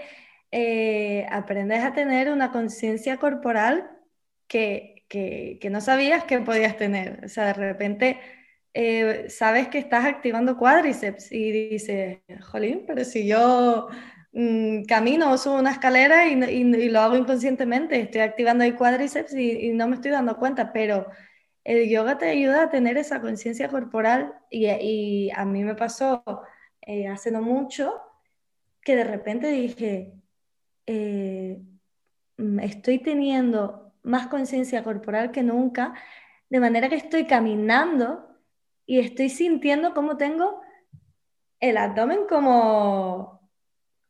eh, 0.50 1.26
aprendes 1.31 1.85
a 1.85 1.92
tener 1.92 2.31
una 2.31 2.50
conciencia 2.50 3.18
corporal 3.18 3.90
que 4.48 4.97
que, 5.08 5.58
no 5.70 5.80
sabías 5.80 6.24
que 6.24 6.40
podías 6.40 6.76
tener. 6.76 7.24
O 7.24 7.28
sea, 7.28 7.46
de 7.46 7.54
repente 7.54 8.20
eh, 8.74 9.26
sabes 9.28 9.68
que 9.68 9.78
estás 9.78 10.04
activando 10.04 10.56
cuádriceps 10.58 11.32
y 11.32 11.70
dices, 11.70 12.18
jolín, 12.50 12.84
pero 12.86 13.04
si 13.04 13.26
yo 13.26 13.88
mm, 14.32 14.84
camino 14.84 15.32
o 15.32 15.38
subo 15.38 15.58
una 15.58 15.72
escalera 15.72 16.28
y, 16.28 16.64
lo 16.90 17.00
hago 17.00 17.16
inconscientemente, 17.16 18.00
estoy 18.00 18.20
activando 18.22 18.64
el 18.64 18.76
cuádriceps 18.76 19.34
y, 19.34 19.70
no 19.70 19.88
me 19.88 19.96
estoy 19.96 20.10
dando 20.12 20.36
cuenta, 20.36 20.72
pero 20.72 21.06
el 21.64 21.88
yoga 21.88 22.18
te 22.18 22.28
ayuda 22.28 22.64
a 22.64 22.70
tener 22.70 22.96
esa 22.98 23.20
conciencia 23.20 23.68
corporal 23.68 24.34
y, 24.50 25.30
a 25.30 25.44
mí 25.44 25.64
me 25.64 25.74
pasó 25.74 26.22
eh, 26.82 27.08
hace 27.08 27.30
no 27.30 27.42
mucho 27.42 28.00
que 28.82 28.96
de 28.96 29.04
repente 29.04 29.48
dije, 29.48 30.14
eh, 30.86 31.60
mm, 32.38 32.60
estoy 32.60 32.98
teniendo 33.00 33.88
más 34.02 34.28
conciencia 34.28 34.84
corporal 34.84 35.30
que 35.30 35.42
nunca, 35.42 35.94
de 36.48 36.61
manera 36.61 36.88
que 36.88 36.96
estoy 36.96 37.26
caminando 37.26 38.28
y 38.87 38.98
estoy 39.00 39.28
sintiendo 39.28 39.92
cómo 39.94 40.16
tengo 40.16 40.62
el 41.61 41.76
abdomen 41.76 42.26
como, 42.28 43.50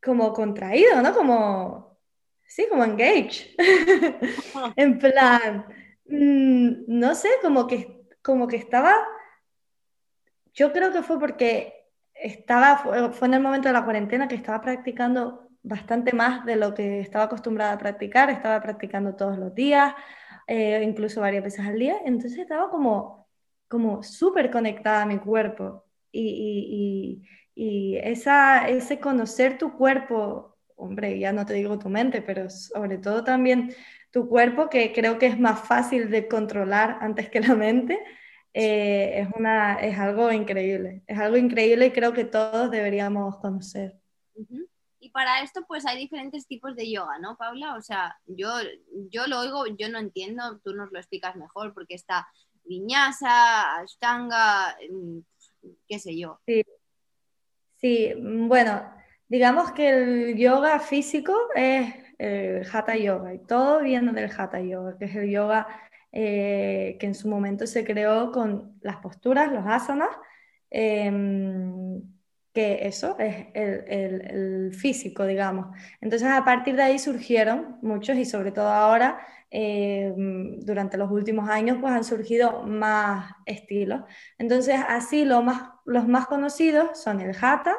como 0.02 0.32
contraído, 0.32 1.02
¿no? 1.02 1.14
Como, 1.14 1.98
sí, 2.46 2.66
como 2.68 2.84
engage. 2.84 3.54
en 4.76 4.98
plan, 4.98 5.66
mm, 6.06 6.84
no 6.86 7.14
sé, 7.14 7.28
como 7.42 7.66
que, 7.66 8.06
como 8.22 8.46
que 8.46 8.56
estaba, 8.56 8.94
yo 10.52 10.72
creo 10.72 10.92
que 10.92 11.02
fue 11.02 11.18
porque 11.18 11.86
estaba, 12.14 13.10
fue 13.12 13.28
en 13.28 13.34
el 13.34 13.40
momento 13.40 13.68
de 13.68 13.74
la 13.74 13.84
cuarentena 13.84 14.28
que 14.28 14.34
estaba 14.34 14.60
practicando 14.60 15.47
bastante 15.62 16.12
más 16.12 16.44
de 16.44 16.56
lo 16.56 16.74
que 16.74 17.00
estaba 17.00 17.24
acostumbrada 17.24 17.72
a 17.72 17.78
practicar, 17.78 18.30
estaba 18.30 18.60
practicando 18.60 19.14
todos 19.16 19.38
los 19.38 19.54
días, 19.54 19.94
eh, 20.46 20.82
incluso 20.82 21.20
varias 21.20 21.44
veces 21.44 21.66
al 21.66 21.78
día, 21.78 21.96
entonces 22.04 22.38
estaba 22.38 22.70
como, 22.70 23.28
como 23.68 24.02
súper 24.02 24.50
conectada 24.50 25.02
a 25.02 25.06
mi 25.06 25.18
cuerpo. 25.18 25.84
Y, 26.10 27.22
y, 27.54 27.96
esa, 28.02 28.68
ese 28.68 29.00
conocer 29.00 29.58
tu 29.58 29.76
cuerpo, 29.76 30.56
hombre, 30.76 31.18
ya 31.18 31.32
no 31.32 31.44
te 31.44 31.54
digo 31.54 31.78
tu 31.78 31.88
mente, 31.88 32.22
pero 32.22 32.48
sobre 32.50 32.98
todo 32.98 33.24
también 33.24 33.74
tu 34.12 34.28
cuerpo, 34.28 34.68
que 34.70 34.92
creo 34.92 35.18
que 35.18 35.26
es 35.26 35.38
más 35.38 35.66
fácil 35.66 36.08
de 36.10 36.28
controlar 36.28 36.98
antes 37.00 37.28
que 37.28 37.40
la 37.40 37.54
mente, 37.56 37.98
eh, 38.54 39.20
es, 39.20 39.28
una, 39.36 39.74
es 39.74 39.98
algo 39.98 40.32
increíble, 40.32 41.02
es 41.06 41.18
algo 41.18 41.36
increíble 41.36 41.86
y 41.86 41.90
creo 41.90 42.12
que 42.12 42.24
todos 42.24 42.70
deberíamos 42.70 43.36
conocer. 43.38 43.98
Y 45.00 45.10
para 45.10 45.42
esto, 45.42 45.64
pues 45.66 45.86
hay 45.86 45.98
diferentes 45.98 46.46
tipos 46.46 46.74
de 46.74 46.90
yoga, 46.90 47.18
¿no, 47.18 47.36
Paula? 47.36 47.76
O 47.76 47.82
sea, 47.82 48.16
yo, 48.26 48.50
yo 49.10 49.26
lo 49.26 49.40
oigo, 49.40 49.66
yo 49.66 49.88
no 49.88 49.98
entiendo, 49.98 50.60
tú 50.64 50.74
nos 50.74 50.90
lo 50.90 50.98
explicas 50.98 51.36
mejor, 51.36 51.72
porque 51.74 51.94
está 51.94 52.26
viñasa, 52.64 53.76
ashtanga, 53.78 54.76
mm, 54.90 55.18
qué 55.88 55.98
sé 55.98 56.18
yo. 56.18 56.40
Sí. 56.46 56.62
sí, 57.76 58.12
bueno, 58.16 58.92
digamos 59.28 59.72
que 59.72 59.88
el 59.88 60.36
yoga 60.36 60.80
físico 60.80 61.34
es 61.54 61.94
el 62.18 62.66
hatha 62.72 62.96
yoga, 62.96 63.34
y 63.34 63.38
todo 63.38 63.80
viene 63.80 64.12
del 64.12 64.30
hatha 64.30 64.60
yoga, 64.60 64.98
que 64.98 65.04
es 65.04 65.14
el 65.14 65.30
yoga 65.30 65.66
eh, 66.10 66.96
que 66.98 67.06
en 67.06 67.14
su 67.14 67.28
momento 67.28 67.66
se 67.66 67.84
creó 67.84 68.32
con 68.32 68.78
las 68.80 68.96
posturas, 68.96 69.52
los 69.52 69.64
asanas. 69.66 70.10
Em, 70.70 72.02
eso 72.58 73.16
es 73.18 73.46
el, 73.54 74.72
físico, 74.74 75.24
digamos. 75.26 75.74
Entonces, 76.00 76.28
a 76.28 76.44
partir 76.44 76.76
de 76.76 76.82
ahí 76.82 76.98
surgieron 76.98 77.78
muchos 77.82 78.16
y 78.16 78.24
sobre 78.24 78.52
todo 78.52 78.68
ahora, 78.68 79.18
eh, 79.50 80.12
durante 80.16 80.96
los 80.98 81.10
últimos 81.10 81.48
años, 81.48 81.78
pues 81.80 81.92
han 81.92 82.04
surgido 82.04 82.62
más 82.64 83.32
estilos. 83.46 84.02
Entonces, 84.38 84.76
así 84.88 85.24
más, 85.24 85.70
los 85.84 86.06
más 86.06 86.26
conocidos 86.26 87.00
son 87.00 87.20
el 87.20 87.34
Hatha, 87.40 87.74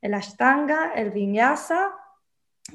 el 0.00 0.14
Ashtanga, 0.14 0.92
el 0.94 1.10
Vinyasa 1.10 1.90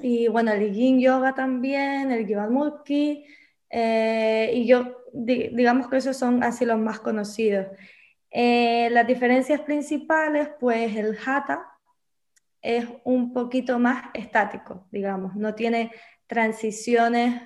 y 0.01 0.27
bueno, 0.27 0.51
el 0.51 0.73
yin 0.73 0.99
yoga 0.99 1.33
también, 1.33 2.11
el 2.11 2.25
Jivamukti, 2.27 3.25
eh, 3.69 4.51
y 4.53 4.65
yo 4.67 4.97
digamos 5.15 5.87
que 5.87 5.97
esos 5.97 6.17
son 6.17 6.43
así 6.43 6.65
los 6.65 6.79
más 6.79 6.99
conocidos. 6.99 7.67
Eh, 8.37 8.89
las 8.91 9.07
diferencias 9.07 9.61
principales, 9.61 10.49
pues 10.59 10.93
el 10.97 11.17
hatha 11.25 11.65
es 12.61 12.85
un 13.05 13.31
poquito 13.31 13.79
más 13.79 14.05
estático, 14.13 14.87
digamos, 14.91 15.35
no 15.35 15.55
tiene 15.55 15.91
transiciones 16.27 17.41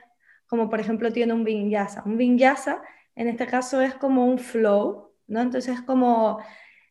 como 0.47 0.67
por 0.67 0.79
ejemplo 0.79 1.13
tiene 1.13 1.33
un 1.33 1.43
vinyasa. 1.43 2.01
Un 2.05 2.17
vinyasa 2.17 2.81
en 3.15 3.27
este 3.27 3.45
caso 3.45 3.81
es 3.81 3.93
como 3.93 4.25
un 4.25 4.39
flow, 4.39 5.13
¿no? 5.27 5.41
Entonces 5.41 5.75
es 5.75 5.81
como, 5.83 6.39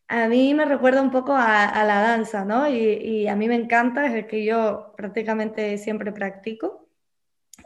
a 0.07 0.27
mí 0.29 0.53
me 0.53 0.63
recuerda 0.63 1.01
un 1.01 1.11
poco 1.11 1.35
a, 1.35 1.83
la 1.83 2.01
danza, 2.01 2.45
¿no? 2.45 2.69
Y, 2.69 3.27
a 3.27 3.35
mí 3.35 3.49
me 3.49 3.55
encanta, 3.55 4.05
es 4.05 4.13
el 4.13 4.27
que 4.27 4.45
yo 4.45 4.93
prácticamente 4.95 5.77
siempre 5.77 6.13
practico 6.13 6.88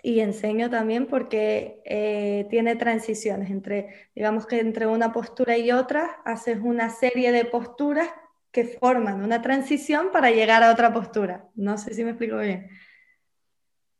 y 0.05 0.19
enseño 0.19 0.69
también 0.69 1.07
porque 1.07 1.81
eh, 1.85 2.45
tiene 2.49 2.75
transiciones 2.75 3.49
entre, 3.49 4.09
digamos 4.13 4.45
que 4.45 4.59
entre 4.59 4.85
una 4.85 5.13
postura 5.13 5.57
y 5.57 5.71
otra, 5.71 6.21
haces 6.25 6.59
una 6.61 6.89
serie 6.89 7.31
de 7.31 7.45
posturas 7.45 8.09
que 8.51 8.65
forman 8.65 9.23
una 9.23 9.41
transición 9.41 10.09
para 10.11 10.29
llegar 10.29 10.61
a 10.61 10.71
otra 10.71 10.93
postura. 10.93 11.47
No 11.55 11.77
sé 11.77 11.93
si 11.93 12.03
me 12.03 12.11
explico 12.11 12.37
bien. 12.37 12.69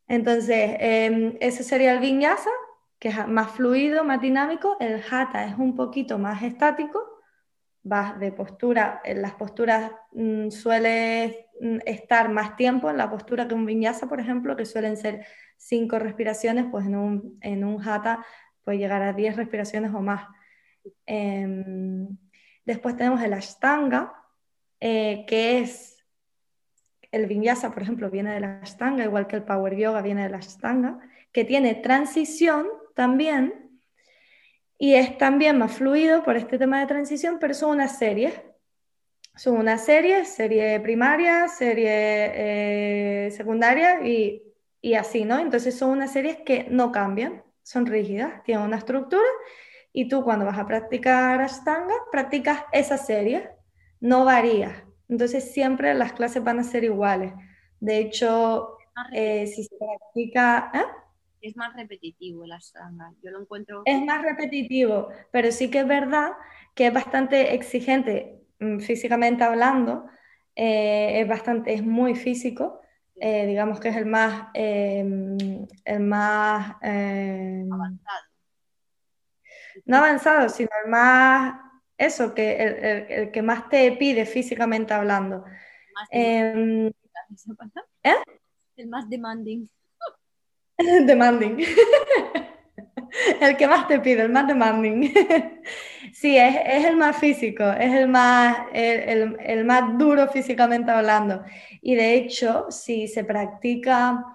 Entonces, 0.10 0.76
em, 0.80 1.38
ese 1.40 1.64
sería 1.64 1.94
el 1.94 2.00
vinyasa, 2.00 2.52
que 3.00 3.08
es 3.08 3.28
más 3.28 3.52
fluido, 3.52 4.04
más 4.04 4.20
dinámico. 4.20 4.76
El 4.82 5.02
hatha 5.10 5.46
es 5.46 5.58
un 5.58 5.74
poquito 5.76 6.20
más 6.20 6.44
estático, 6.44 7.13
vas 7.84 8.18
de 8.20 8.32
postura, 8.32 9.02
en 9.04 9.22
las 9.22 9.34
posturas 9.34 9.92
mm, 10.14 10.50
suele 10.50 11.50
mm, 11.60 11.80
estar 11.86 12.30
más 12.30 12.56
tiempo 12.56 12.90
en 12.90 12.98
la 12.98 13.10
postura 13.10 13.48
que 13.48 13.54
un 13.54 13.66
vinyasa, 13.66 14.08
por 14.08 14.20
ejemplo, 14.20 14.56
que 14.56 14.66
suelen 14.66 14.98
ser 14.98 15.26
cinco 15.58 16.00
respiraciones, 16.00 16.66
pues 16.72 16.86
en 16.86 16.96
un, 16.96 17.38
en 17.42 17.64
un 17.64 17.82
hatha 17.82 18.26
puede 18.64 18.78
llegar 18.78 19.02
a 19.02 19.14
10 19.14 19.36
respiraciones 19.36 19.94
o 19.94 20.02
más. 20.02 20.26
Em, 21.06 22.08
después 22.66 22.96
tenemos 22.96 23.22
el 23.22 23.34
ashtanga, 23.34 24.14
eh, 24.80 25.26
que 25.28 25.60
es 25.60 26.06
el 27.12 27.28
vinyasa, 27.28 27.72
por 27.72 27.84
ejemplo, 27.84 28.10
viene 28.10 28.34
de 28.34 28.40
la 28.40 28.60
ashtanga, 28.62 29.04
igual 29.04 29.28
que 29.28 29.36
el 29.36 29.44
power 29.44 29.76
yoga 29.76 30.02
viene 30.02 30.24
de 30.24 30.30
la 30.30 30.38
ashtanga, 30.38 31.00
que 31.32 31.44
tiene 31.44 31.76
transición 31.76 32.68
también 32.96 33.63
y 34.84 34.96
es 34.96 35.18
también 35.18 35.58
más 35.60 35.72
fluido 35.78 36.24
por 36.24 36.36
este 36.36 36.58
tema 36.58 36.82
de 36.82 36.88
transición, 36.88 37.38
pero 37.40 37.54
son 37.54 37.72
unas 37.72 37.98
series. 37.98 38.34
Son 39.34 39.56
una 39.56 39.78
serie, 39.78 40.26
serie 40.26 40.78
primaria, 40.82 41.48
serie 41.48 43.28
eh, 43.28 43.32
secundaria 43.32 44.06
y, 44.06 44.44
y 44.82 44.96
así, 44.96 45.24
¿no? 45.24 45.40
Entonces 45.40 45.78
son 45.78 45.92
unas 45.92 46.12
series 46.12 46.42
que 46.46 46.68
no 46.70 46.92
cambian, 46.92 47.44
son 47.62 47.86
rígidas, 47.86 48.44
tienen 48.44 48.66
una 48.66 48.76
estructura 48.76 49.24
y 49.94 50.10
tú 50.10 50.22
cuando 50.22 50.44
vas 50.44 50.60
a 50.60 50.68
practicar 50.68 51.40
Ashtanga, 51.40 51.94
practicas 52.12 52.66
esa 52.74 52.98
serie, 52.98 53.52
no 54.02 54.26
varías. 54.26 54.84
Entonces 55.08 55.54
siempre 55.54 55.94
las 55.94 56.12
clases 56.12 56.44
van 56.44 56.60
a 56.60 56.64
ser 56.66 56.84
iguales. 56.84 57.32
De 57.80 58.00
hecho, 58.00 58.76
eh, 59.14 59.48
si 59.48 59.64
se 59.64 59.78
practica... 59.78 60.72
¿eh? 60.74 61.03
Es 61.44 61.58
más 61.58 61.76
repetitivo 61.76 62.46
la 62.46 62.56
ashtanga. 62.56 63.12
Yo 63.22 63.30
lo 63.32 63.42
encuentro... 63.42 63.82
Es 63.84 64.02
más 64.02 64.22
repetitivo, 64.22 65.10
pero 65.30 65.52
sí 65.52 65.70
que 65.70 65.80
es 65.80 65.88
verdad 65.88 66.32
que 66.74 66.88
es 66.88 66.94
bastante 66.94 67.54
exigente 67.54 68.42
mm, 68.60 68.80
físicamente 68.80 69.44
hablando. 69.44 70.06
Eh, 70.56 71.20
es 71.20 71.28
bastante, 71.28 71.74
es 71.74 71.84
muy 71.84 72.16
físico. 72.16 72.80
digamos 73.16 73.82
que 73.82 73.90
es 73.90 73.98
el 73.98 74.06
más, 74.06 74.48
em, 74.54 75.68
el 75.84 76.00
más 76.00 76.78
em, 76.82 77.72
avanzado. 77.72 78.26
No 79.86 79.98
avanzado, 79.98 80.48
sino 80.48 80.70
el 80.86 80.90
más 80.90 81.60
eso, 81.98 82.34
que 82.34 83.06
el, 83.10 83.32
que 83.32 83.42
más 83.42 83.68
te 83.68 83.92
pide 83.94 84.26
físicamente 84.26 84.94
hablando. 84.94 85.44
Em, 86.10 86.88
¿Eh? 88.02 88.16
El 88.78 88.88
más 88.88 89.10
demanding. 89.10 89.68
demanding. 91.06 91.60
el 93.42 93.58
que 93.58 93.68
más 93.68 93.88
te 93.88 94.00
pide, 94.00 94.24
el 94.24 94.32
más 94.32 94.48
demanding. 94.48 95.14
sí, 96.14 96.38
es, 96.38 96.86
el 96.86 96.98
más 96.98 97.18
físico, 97.18 97.64
es 97.64 97.94
el 97.94 98.08
más, 98.08 98.58
el, 98.74 99.66
más 99.66 99.98
duro 99.98 100.28
físicamente 100.28 100.92
hablando. 100.92 101.44
Y 101.82 101.96
de 101.96 102.16
hecho, 102.16 102.68
si 102.70 103.08
se 103.08 103.24
practica, 103.24 104.26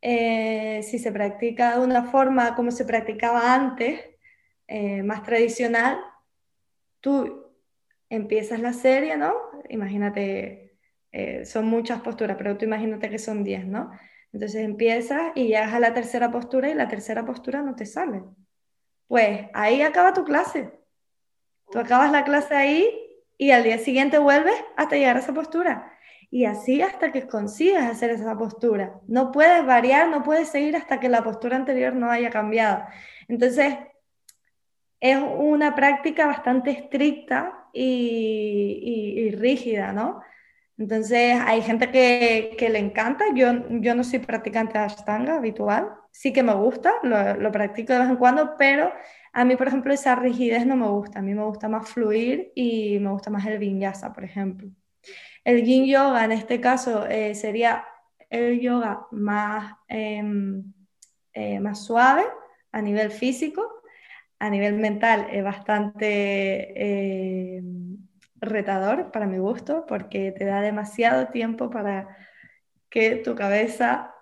eh, 0.00 0.80
si 0.82 0.98
se 0.98 1.12
practica 1.12 1.78
de 1.78 1.84
una 1.84 2.04
forma 2.04 2.54
como 2.54 2.70
se 2.70 2.84
practicaba 2.84 3.54
antes, 3.54 4.00
eh, 4.68 5.02
más 5.02 5.22
tradicional, 5.22 5.98
tú 7.00 7.46
empiezas 8.08 8.60
la 8.60 8.72
serie, 8.72 9.16
¿no? 9.16 9.34
Imagínate, 9.68 10.76
eh, 11.12 11.44
son 11.44 11.66
muchas 11.66 12.00
posturas, 12.02 12.36
pero 12.36 12.56
tú 12.56 12.64
imagínate 12.64 13.10
que 13.10 13.18
son 13.18 13.42
10, 13.42 13.66
¿no? 13.66 13.90
Entonces 14.32 14.62
empiezas 14.62 15.32
y 15.34 15.48
llegas 15.48 15.72
a 15.72 15.80
la 15.80 15.92
tercera 15.92 16.30
postura 16.30 16.70
y 16.70 16.74
la 16.74 16.88
tercera 16.88 17.24
postura 17.24 17.62
no 17.62 17.74
te 17.74 17.86
sale. 17.86 18.22
Pues 19.08 19.48
ahí 19.54 19.82
acaba 19.82 20.12
tu 20.12 20.24
clase. 20.24 20.72
Tú 21.70 21.78
acabas 21.78 22.12
la 22.12 22.24
clase 22.24 22.54
ahí 22.54 22.88
y 23.36 23.50
al 23.50 23.64
día 23.64 23.78
siguiente 23.78 24.18
vuelves 24.18 24.54
hasta 24.76 24.96
llegar 24.96 25.16
a 25.16 25.20
esa 25.20 25.34
postura. 25.34 25.92
Y 26.30 26.44
así 26.44 26.80
hasta 26.80 27.10
que 27.10 27.26
consigas 27.26 27.90
hacer 27.90 28.10
esa 28.10 28.38
postura. 28.38 29.00
No 29.08 29.32
puedes 29.32 29.66
variar, 29.66 30.08
no 30.08 30.22
puedes 30.22 30.48
seguir 30.48 30.76
hasta 30.76 31.00
que 31.00 31.08
la 31.08 31.24
postura 31.24 31.56
anterior 31.56 31.92
no 31.94 32.10
haya 32.10 32.30
cambiado. 32.30 32.84
Entonces, 33.26 33.74
es 35.00 35.18
una 35.18 35.74
práctica 35.74 36.26
bastante 36.26 36.70
estricta 36.70 37.68
y, 37.72 39.30
rígida, 39.32 39.92
¿no? 39.92 40.20
Entonces 40.80 41.38
hay 41.44 41.60
gente 41.60 41.90
que, 41.90 42.68
le 42.70 42.78
encanta, 42.78 43.26
yo, 43.34 43.52
yo 43.68 43.94
no 43.94 44.02
soy 44.02 44.20
practicante 44.20 44.78
de 44.78 44.84
Ashtanga 44.84 45.36
habitual, 45.36 45.90
sí 46.10 46.32
que 46.32 46.42
me 46.42 46.54
gusta, 46.54 46.94
lo, 47.02 47.52
practico 47.52 47.92
de 47.92 47.98
vez 47.98 48.08
en 48.08 48.16
cuando, 48.16 48.56
pero 48.56 48.90
a 49.34 49.44
mí, 49.44 49.56
por 49.56 49.68
ejemplo, 49.68 49.92
esa 49.92 50.14
rigidez 50.16 50.64
no 50.64 50.76
me 50.76 50.88
gusta, 50.88 51.18
a 51.18 51.22
mí 51.22 51.34
me 51.34 51.44
gusta 51.44 51.68
más 51.68 51.86
fluir 51.86 52.50
y 52.54 52.98
me 52.98 53.10
gusta 53.10 53.28
más 53.28 53.44
el 53.44 53.58
vinyasa, 53.58 54.14
por 54.14 54.24
ejemplo. 54.24 54.70
El 55.44 55.64
yin 55.64 55.84
yoga 55.84 56.24
en 56.24 56.32
este 56.32 56.62
caso 56.62 57.06
eh, 57.06 57.34
sería 57.34 57.84
el 58.30 58.58
yoga 58.60 59.06
más, 59.10 59.74
em, 59.86 60.64
eh, 61.34 61.60
más 61.60 61.84
suave 61.84 62.24
a 62.72 62.80
nivel 62.80 63.10
físico, 63.10 63.82
a 64.38 64.48
nivel 64.48 64.78
mental 64.78 65.26
es 65.30 65.44
bastante 65.44 66.06
eh, 66.74 67.62
retador 68.40 69.10
para 69.12 69.26
mi 69.26 69.38
gusto 69.38 69.84
porque 69.86 70.32
te 70.32 70.44
da 70.44 70.60
demasiado 70.62 71.28
tiempo 71.28 71.70
para 71.70 72.16
que 72.88 73.16
tu 73.16 73.34
cabeza 73.34 74.14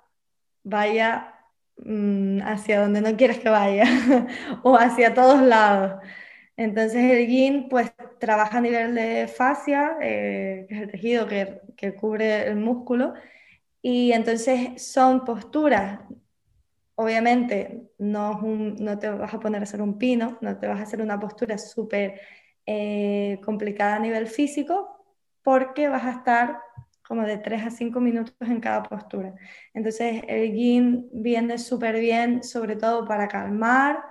vaya 0.64 1.34
mm, 1.76 2.40
hacia 2.42 2.80
donde 2.80 3.00
no 3.00 3.16
quieres 3.16 3.38
que 3.38 3.48
vaya 3.48 3.84
o 4.62 4.76
hacia 4.76 5.14
todos 5.14 5.42
lados. 5.42 6.02
Entonces 6.56 7.04
el 7.12 7.26
yin 7.28 7.68
pues 7.68 7.92
trabaja 8.18 8.58
a 8.58 8.60
nivel 8.60 8.94
de 8.94 9.28
fascia, 9.28 9.96
eh, 10.02 10.66
que 10.68 10.74
es 10.74 10.82
el 10.82 10.90
tejido 10.90 11.28
que, 11.28 11.60
que 11.76 11.94
cubre 11.94 12.48
el 12.48 12.56
músculo, 12.56 13.14
y 13.80 14.12
entonces 14.12 14.82
son 14.82 15.24
posturas 15.24 16.00
obviamente 17.00 17.92
no, 17.98 18.40
no, 18.42 18.98
te 18.98 19.08
vas 19.08 19.32
a 19.32 19.38
poner 19.38 19.60
a 19.60 19.62
hacer 19.62 19.80
un 19.80 19.98
pino, 19.98 20.36
no 20.40 20.58
te 20.58 20.66
vas 20.66 20.80
a 20.80 20.82
hacer 20.82 21.00
una 21.00 21.18
postura 21.20 21.56
súper 21.56 22.20
eh, 22.70 23.40
complicada 23.42 23.96
a 23.96 23.98
nivel 23.98 24.26
físico, 24.26 25.02
porque 25.42 25.88
vas 25.88 26.04
a 26.04 26.10
estar 26.10 26.60
como 27.02 27.22
de 27.22 27.38
3 27.38 27.64
a 27.64 27.70
5 27.70 27.98
minutos 27.98 28.36
en 28.42 28.60
cada 28.60 28.82
postura. 28.82 29.34
Entonces 29.72 30.22
el 30.28 30.52
yin 30.52 31.08
viene 31.10 31.56
súper 31.56 31.98
bien, 31.98 32.44
sobre 32.44 32.76
todo 32.76 33.06
para 33.06 33.26
calmar. 33.26 34.04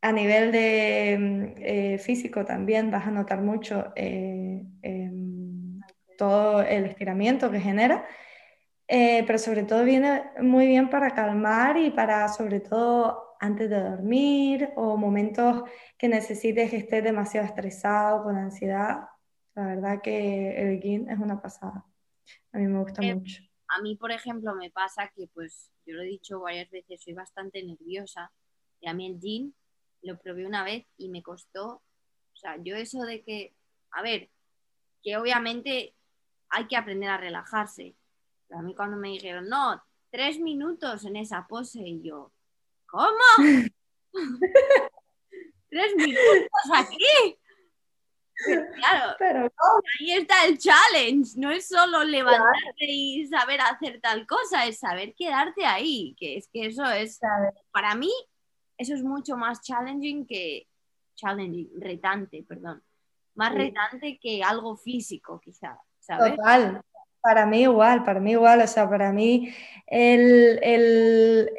A 0.00 0.12
nivel 0.12 0.52
de 0.52 1.16
mm, 1.18 1.44
eh, 1.58 1.98
físico 1.98 2.44
también 2.44 2.92
vas 2.92 3.04
a 3.04 3.10
notar 3.10 3.40
mucho 3.42 3.92
eh, 3.96 4.62
em, 4.82 5.80
todo 6.16 6.62
el 6.62 6.84
estiramiento 6.84 7.50
que 7.50 7.58
genera. 7.58 8.06
Pero 8.86 9.38
sobre 9.38 9.64
todo 9.64 9.82
viene 9.82 10.22
muy 10.40 10.68
bien 10.68 10.88
para 10.88 11.10
calmar 11.10 11.76
y 11.78 11.90
para, 11.90 12.28
sobre 12.28 12.60
todo, 12.60 13.25
antes 13.40 13.70
de 13.70 13.80
dormir 13.80 14.70
o 14.76 14.96
momentos 14.96 15.62
que 15.98 16.08
necesites 16.08 16.70
que 16.70 16.78
estés 16.78 17.04
demasiado 17.04 17.46
estresado, 17.46 18.24
con 18.24 18.36
ansiedad. 18.36 19.08
La 19.54 19.66
verdad 19.66 20.02
que 20.02 20.60
el 20.60 20.80
yin 20.80 21.10
es 21.10 21.18
una 21.18 21.40
pasada. 21.40 21.84
A 22.52 22.58
mí 22.58 22.66
me 22.66 22.80
gusta 22.80 23.02
eh, 23.02 23.14
mucho. 23.14 23.42
A 23.68 23.80
mí, 23.80 23.96
por 23.96 24.12
ejemplo, 24.12 24.54
me 24.54 24.70
pasa 24.70 25.10
que, 25.14 25.28
pues, 25.28 25.72
yo 25.86 25.94
lo 25.94 26.02
he 26.02 26.06
dicho 26.06 26.40
varias 26.40 26.70
veces, 26.70 27.02
soy 27.02 27.14
bastante 27.14 27.62
nerviosa 27.62 28.32
y 28.80 28.88
a 28.88 28.94
mí 28.94 29.06
el 29.06 29.20
yin 29.20 29.54
lo 30.02 30.18
probé 30.18 30.46
una 30.46 30.64
vez 30.64 30.86
y 30.96 31.08
me 31.08 31.22
costó, 31.22 31.82
o 32.32 32.36
sea, 32.36 32.56
yo 32.62 32.76
eso 32.76 33.02
de 33.02 33.22
que, 33.22 33.54
a 33.90 34.02
ver, 34.02 34.30
que 35.02 35.16
obviamente 35.16 35.94
hay 36.48 36.66
que 36.66 36.76
aprender 36.76 37.10
a 37.10 37.16
relajarse, 37.16 37.96
a 38.50 38.62
mí 38.62 38.74
cuando 38.74 38.96
me 38.96 39.08
dijeron, 39.08 39.48
no, 39.48 39.82
tres 40.10 40.38
minutos 40.38 41.04
en 41.04 41.16
esa 41.16 41.46
pose 41.48 41.80
y 41.80 42.02
yo, 42.02 42.32
¿cómo? 42.86 43.12
¿Tres 45.70 45.96
minutos 45.96 46.48
aquí? 46.74 47.38
claro, 48.76 49.50
ahí 49.98 50.12
está 50.12 50.44
el 50.46 50.58
challenge, 50.58 51.32
no 51.36 51.50
es 51.50 51.68
solo 51.68 52.04
levantarte 52.04 52.84
y 52.86 53.26
saber 53.26 53.60
hacer 53.60 54.00
tal 54.00 54.26
cosa, 54.26 54.66
es 54.66 54.78
saber 54.78 55.14
quedarte 55.14 55.64
ahí, 55.64 56.14
que 56.18 56.36
es 56.36 56.48
que 56.52 56.66
eso 56.66 56.84
es, 56.84 57.18
para 57.72 57.94
mí, 57.94 58.12
eso 58.76 58.94
es 58.94 59.02
mucho 59.02 59.36
más 59.36 59.62
challenging 59.62 60.26
que, 60.26 60.68
challenging, 61.14 61.70
retante, 61.80 62.44
perdón, 62.46 62.82
más 63.34 63.54
retante 63.54 64.18
que 64.20 64.42
algo 64.42 64.76
físico 64.76 65.40
quizá, 65.40 65.78
¿sabes? 66.00 66.36
Total, 66.36 66.82
para 67.20 67.46
mí 67.46 67.62
igual, 67.62 68.04
para 68.04 68.20
mí 68.20 68.32
igual, 68.32 68.60
o 68.60 68.66
sea, 68.66 68.88
para 68.88 69.12
mí 69.12 69.52
el, 69.86 70.58
el, 70.62 71.50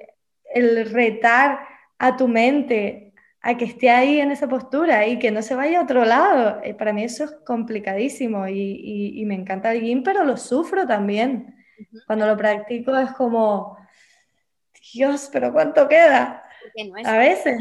el 0.58 0.90
retar 0.92 1.60
a 1.98 2.18
tu 2.18 2.28
mente 2.28 3.14
a 3.42 3.56
que 3.56 3.66
esté 3.66 3.90
ahí 3.90 4.20
en 4.20 4.32
esa 4.32 4.50
postura 4.50 5.08
y 5.08 5.20
que 5.20 5.32
no 5.32 5.42
se 5.42 5.56
vaya 5.56 5.80
a 5.80 5.84
otro 5.84 6.04
lado. 6.04 6.62
Eh, 6.64 6.74
para 6.74 6.92
mí 6.92 7.04
eso 7.04 7.24
es 7.24 7.32
complicadísimo 7.46 8.48
y, 8.48 9.24
me 9.26 9.36
encanta 9.36 9.72
el 9.72 9.82
gym, 9.82 10.04
pero 10.04 10.24
lo 10.24 10.38
sufro 10.38 10.86
también. 10.86 11.56
Cuando 12.08 12.26
lo 12.26 12.36
practico 12.36 12.96
es 12.98 13.12
como, 13.12 13.78
Dios, 14.94 15.30
pero 15.32 15.54
¿cuánto 15.54 15.88
queda? 15.88 16.44
a 17.06 17.18
veces, 17.18 17.58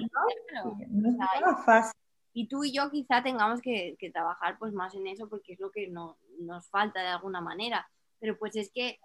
¿no? 0.91 1.11
es 1.51 1.65
fácil. 1.65 1.93
Y 2.33 2.49
tú 2.49 2.65
y 2.65 2.73
yo 2.73 2.91
quizá 2.91 3.23
tengamos 3.23 3.63
que, 3.63 3.97
trabajar 4.13 4.59
pues 4.59 4.73
más 4.73 4.95
en 4.95 5.07
eso 5.07 5.29
porque 5.29 5.55
es 5.55 5.61
lo 5.61 5.71
que 5.71 5.89
no, 5.89 6.19
nos 6.41 6.69
falta 6.69 7.01
de 7.01 7.09
alguna 7.09 7.41
manera. 7.41 7.89
Pero 8.19 8.37
pues 8.39 8.57
es 8.57 8.71
que 8.75 8.99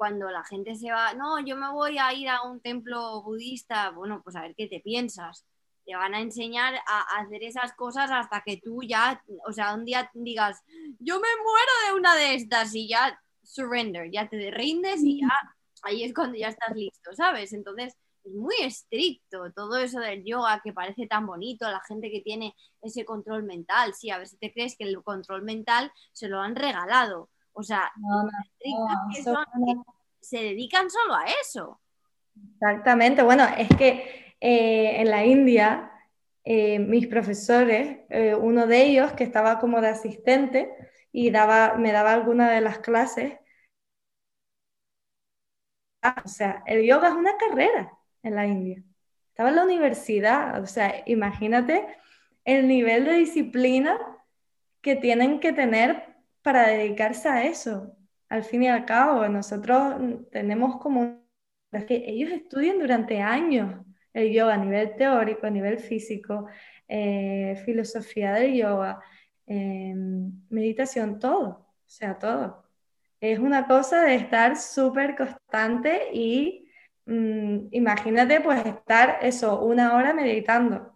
cuando 0.00 0.30
la 0.30 0.42
gente 0.44 0.76
se 0.76 0.90
va, 0.90 1.12
no, 1.12 1.40
yo 1.44 1.56
me 1.56 1.70
voy 1.70 1.98
a 1.98 2.10
ir 2.14 2.26
a 2.30 2.40
un 2.44 2.58
templo 2.62 3.22
budista, 3.22 3.90
bueno, 3.90 4.22
pues 4.24 4.34
a 4.34 4.40
ver 4.40 4.54
qué 4.56 4.66
te 4.66 4.80
piensas. 4.80 5.44
Te 5.84 5.94
van 5.94 6.14
a 6.14 6.22
enseñar 6.22 6.72
a 6.88 7.18
hacer 7.18 7.42
esas 7.44 7.74
cosas 7.74 8.10
hasta 8.10 8.40
que 8.40 8.56
tú 8.56 8.82
ya, 8.82 9.22
o 9.46 9.52
sea, 9.52 9.74
un 9.74 9.84
día 9.84 10.10
digas, 10.14 10.62
yo 11.00 11.16
me 11.16 11.28
muero 11.42 11.72
de 11.86 11.98
una 11.98 12.14
de 12.14 12.34
estas 12.34 12.74
y 12.74 12.88
ya 12.88 13.20
surrender, 13.42 14.10
ya 14.10 14.26
te 14.26 14.50
rindes 14.50 15.02
y 15.04 15.20
ya 15.20 15.28
ahí 15.82 16.02
es 16.02 16.14
cuando 16.14 16.38
ya 16.38 16.48
estás 16.48 16.74
listo, 16.74 17.12
¿sabes? 17.12 17.52
Entonces 17.52 17.94
es 18.24 18.32
muy 18.32 18.56
estricto 18.62 19.52
todo 19.52 19.76
eso 19.76 20.00
del 20.00 20.24
yoga 20.24 20.62
que 20.64 20.72
parece 20.72 21.08
tan 21.08 21.26
bonito, 21.26 21.70
la 21.70 21.82
gente 21.86 22.10
que 22.10 22.22
tiene 22.22 22.56
ese 22.80 23.04
control 23.04 23.42
mental, 23.42 23.92
sí, 23.92 24.08
a 24.08 24.16
ver 24.16 24.28
si 24.28 24.38
te 24.38 24.50
crees 24.50 24.78
que 24.78 24.84
el 24.84 25.02
control 25.02 25.42
mental 25.42 25.92
se 26.12 26.28
lo 26.28 26.40
han 26.40 26.56
regalado, 26.56 27.28
o 27.52 27.62
sea, 27.62 27.90
se 30.20 30.38
dedican 30.38 30.90
solo 30.90 31.14
a 31.14 31.24
eso. 31.42 31.80
Exactamente, 32.54 33.22
bueno, 33.22 33.44
es 33.56 33.68
que 33.76 34.34
eh, 34.40 35.00
en 35.00 35.10
la 35.10 35.24
India, 35.24 35.90
eh, 36.44 36.78
mis 36.78 37.06
profesores, 37.06 37.98
eh, 38.08 38.34
uno 38.34 38.66
de 38.66 38.84
ellos 38.84 39.12
que 39.12 39.24
estaba 39.24 39.58
como 39.58 39.80
de 39.80 39.88
asistente 39.88 40.74
y 41.12 41.30
daba, 41.30 41.74
me 41.74 41.92
daba 41.92 42.12
alguna 42.12 42.50
de 42.50 42.60
las 42.60 42.78
clases, 42.78 43.34
o 46.24 46.28
sea, 46.28 46.62
el 46.66 46.86
yoga 46.86 47.08
es 47.08 47.14
una 47.14 47.36
carrera 47.36 47.92
en 48.22 48.34
la 48.34 48.46
India. 48.46 48.82
Estaba 49.28 49.50
en 49.50 49.56
la 49.56 49.64
universidad, 49.64 50.62
o 50.62 50.66
sea, 50.66 51.02
imagínate 51.06 51.86
el 52.44 52.68
nivel 52.68 53.04
de 53.04 53.14
disciplina 53.14 53.98
que 54.80 54.96
tienen 54.96 55.40
que 55.40 55.52
tener 55.52 56.09
para 56.42 56.68
dedicarse 56.68 57.28
a 57.28 57.44
eso. 57.44 57.96
Al 58.28 58.44
fin 58.44 58.62
y 58.62 58.68
al 58.68 58.84
cabo, 58.84 59.26
nosotros 59.28 59.96
tenemos 60.30 60.78
como 60.80 61.20
que 61.86 62.04
ellos 62.06 62.30
estudian 62.32 62.78
durante 62.78 63.20
años 63.20 63.84
el 64.12 64.32
yoga 64.32 64.54
a 64.54 64.56
nivel 64.56 64.96
teórico, 64.96 65.46
a 65.46 65.50
nivel 65.50 65.78
físico, 65.78 66.46
eh, 66.88 67.60
filosofía 67.64 68.32
del 68.34 68.54
yoga, 68.54 69.00
em, 69.46 70.32
meditación, 70.50 71.18
todo, 71.18 71.48
o 71.48 71.66
sea, 71.86 72.18
todo. 72.18 72.64
Es 73.20 73.38
una 73.38 73.66
cosa 73.66 74.02
de 74.02 74.16
estar 74.16 74.56
súper 74.56 75.16
constante 75.16 76.08
y 76.12 76.68
mm, 77.06 77.68
imagínate 77.72 78.40
pues 78.40 78.64
estar 78.66 79.18
eso, 79.22 79.62
una 79.62 79.94
hora 79.96 80.12
meditando. 80.14 80.94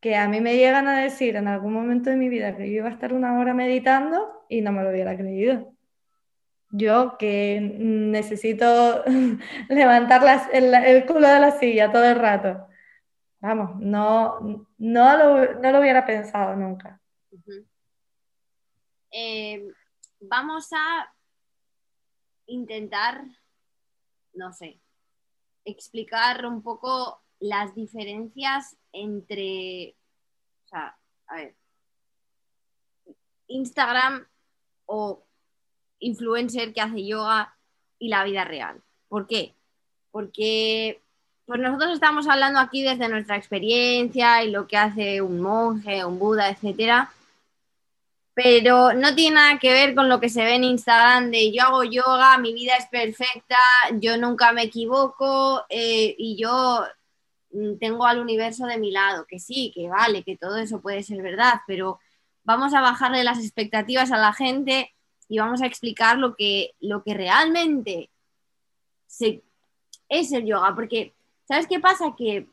Que 0.00 0.16
a 0.16 0.28
mí 0.28 0.40
me 0.40 0.56
llegan 0.56 0.86
a 0.86 1.00
decir 1.02 1.36
en 1.36 1.48
algún 1.48 1.72
momento 1.72 2.10
de 2.10 2.16
mi 2.16 2.28
vida 2.28 2.56
que 2.56 2.68
yo 2.70 2.76
iba 2.78 2.88
a 2.88 2.92
estar 2.92 3.12
una 3.14 3.38
hora 3.38 3.54
meditando 3.54 4.33
y 4.48 4.60
no 4.60 4.72
me 4.72 4.82
lo 4.82 4.90
hubiera 4.90 5.16
creído 5.16 5.74
yo 6.76 7.16
que 7.18 7.60
necesito 7.60 9.04
levantar 9.68 10.48
el, 10.52 11.06
culo 11.06 11.28
de 11.28 11.38
la 11.38 11.52
silla 11.52 11.92
todo 11.92 12.04
el 12.04 12.18
rato. 12.18 12.66
Vamos, 13.38 13.76
no, 13.78 14.66
no, 14.78 15.16
lo, 15.16 15.80
hubiera 15.80 16.04
pensado 16.04 16.56
nunca. 16.56 17.00
Eh, 19.12 19.68
vamos 20.20 20.68
a 20.72 21.14
intentar, 22.46 23.22
no 24.32 24.52
sé, 24.52 24.80
explicar 25.64 26.44
un 26.44 26.60
poco 26.60 27.22
las 27.38 27.72
diferencias 27.74 28.76
entre, 28.92 29.94
o 30.64 30.68
sea, 30.68 30.98
a 31.28 31.34
ver, 31.36 31.56
Instagram 33.46 34.26
o 34.86 35.22
influencer 35.98 36.72
que 36.72 36.80
hace 36.80 37.06
yoga 37.06 37.54
y 37.98 38.08
la 38.08 38.24
vida 38.24 38.44
real. 38.44 38.80
¿Por 39.08 39.26
qué? 39.26 39.54
Porque 40.10 41.00
pues 41.46 41.60
nosotros 41.60 41.92
estamos 41.92 42.26
hablando 42.26 42.58
aquí 42.58 42.82
desde 42.82 43.08
nuestra 43.08 43.36
experiencia 43.36 44.42
y 44.42 44.50
lo 44.50 44.66
que 44.66 44.76
hace 44.76 45.20
un 45.20 45.40
monje, 45.40 46.04
un 46.04 46.18
Buda, 46.18 46.48
etcétera, 46.48 47.12
pero 48.34 48.92
no 48.94 49.14
tiene 49.14 49.36
nada 49.36 49.58
que 49.58 49.72
ver 49.72 49.94
con 49.94 50.08
lo 50.08 50.20
que 50.20 50.28
se 50.28 50.42
ve 50.42 50.56
en 50.56 50.64
Instagram 50.64 51.30
de 51.30 51.52
yo 51.52 51.62
hago 51.62 51.84
yoga, 51.84 52.36
mi 52.38 52.52
vida 52.52 52.76
es 52.76 52.86
perfecta, 52.86 53.58
yo 53.92 54.16
nunca 54.16 54.52
me 54.52 54.64
equivoco 54.64 55.64
eh, 55.68 56.14
y 56.18 56.36
yo 56.36 56.84
mm, 57.52 57.76
tengo 57.78 58.06
al 58.06 58.18
universo 58.18 58.66
de 58.66 58.78
mi 58.78 58.90
lado, 58.90 59.24
que 59.26 59.38
sí, 59.38 59.70
que 59.74 59.88
vale, 59.88 60.24
que 60.24 60.36
todo 60.36 60.56
eso 60.56 60.80
puede 60.80 61.02
ser 61.04 61.22
verdad, 61.22 61.60
pero 61.66 62.00
vamos 62.44 62.74
a 62.74 62.80
bajarle 62.80 63.24
las 63.24 63.38
expectativas 63.38 64.12
a 64.12 64.18
la 64.18 64.32
gente 64.32 64.92
y 65.28 65.38
vamos 65.38 65.62
a 65.62 65.66
explicar 65.66 66.18
lo 66.18 66.36
que, 66.36 66.74
lo 66.80 67.02
que 67.02 67.14
realmente 67.14 68.10
es 70.08 70.32
el 70.32 70.44
yoga. 70.44 70.74
Porque, 70.74 71.12
¿sabes 71.48 71.66
qué 71.66 71.80
pasa? 71.80 72.14
Que 72.16 72.46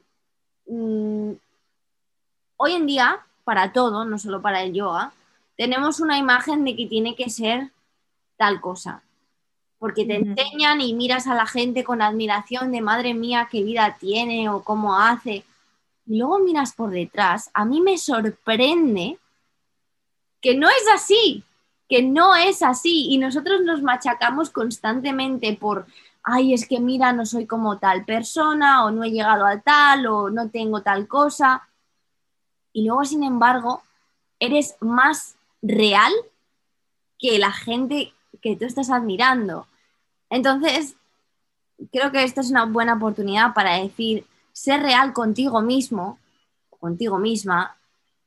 mm, 0.68 1.32
hoy 2.58 2.74
en 2.74 2.86
día, 2.88 3.26
para 3.44 3.72
todo, 3.74 4.06
no 4.06 4.18
solo 4.18 4.42
para 4.42 4.64
el 4.64 4.74
yoga, 4.74 5.14
tenemos 5.58 6.00
una 6.00 6.18
imagen 6.18 6.64
de 6.64 6.76
que 6.76 6.88
tiene 6.88 7.16
que 7.16 7.30
ser 7.30 7.72
tal 8.38 8.62
cosa. 8.62 9.04
Porque 9.78 10.06
te 10.06 10.16
enseñan 10.16 10.80
y 10.80 10.94
miras 10.94 11.26
a 11.26 11.34
la 11.34 11.48
gente 11.48 11.84
con 11.84 12.04
admiración 12.04 12.72
de 12.72 12.82
madre 12.82 13.16
mía, 13.16 13.48
qué 13.52 13.64
vida 13.64 13.98
tiene 14.00 14.48
o 14.48 14.64
cómo 14.64 14.96
hace. 14.96 15.44
Y 16.06 16.20
luego 16.20 16.38
miras 16.38 16.74
por 16.74 16.92
detrás. 16.92 17.50
A 17.56 17.66
mí 17.66 17.82
me 17.82 17.98
sorprende 17.98 19.18
que 20.42 20.56
no 20.56 20.68
es 20.70 20.84
así 20.94 21.44
que 21.92 22.02
no 22.02 22.38
es 22.38 22.64
así 22.64 23.08
y 23.10 23.18
nosotros 23.18 23.60
nos 23.66 23.82
machacamos 23.82 24.50
constantemente 24.50 25.58
por, 25.58 25.88
ay, 26.24 26.54
es 26.54 26.66
que 26.66 26.80
mira, 26.80 27.12
no 27.12 27.26
soy 27.26 27.46
como 27.46 27.80
tal 27.80 28.06
persona 28.06 28.86
o 28.86 28.92
no 28.92 29.04
he 29.04 29.12
llegado 29.12 29.46
a 29.46 29.60
tal 29.60 30.08
o 30.08 30.30
no 30.30 30.50
tengo 30.50 30.84
tal 30.84 31.10
cosa. 31.10 31.68
Y 32.72 32.86
luego, 32.86 33.04
sin 33.04 33.24
embargo, 33.24 33.84
eres 34.40 34.78
más 34.80 35.36
real 35.62 36.14
que 37.20 37.38
la 37.38 37.52
gente 37.52 38.14
que 38.42 38.56
tú 38.56 38.64
estás 38.64 38.90
admirando. 38.90 39.68
Entonces, 40.30 40.96
creo 41.92 42.14
que 42.14 42.24
esta 42.24 42.40
es 42.40 42.52
una 42.52 42.64
buena 42.68 42.94
oportunidad 42.94 43.54
para 43.54 43.76
decir, 43.82 44.26
ser 44.54 44.82
real 44.82 45.12
contigo 45.12 45.62
mismo, 45.62 46.20
contigo 46.80 47.18
misma, 47.18 47.76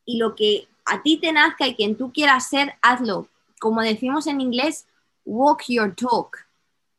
y 0.04 0.18
lo 0.18 0.34
que 0.34 0.68
a 0.84 1.02
ti 1.02 1.18
te 1.18 1.32
nazca 1.32 1.66
y 1.66 1.74
quien 1.74 1.96
tú 1.96 2.12
quieras 2.12 2.48
ser, 2.48 2.74
hazlo, 2.82 3.28
como 3.58 3.80
decimos 3.80 4.26
en 4.26 4.40
inglés, 4.40 4.86
walk 5.24 5.64
your 5.68 5.94
talk. 5.94 6.46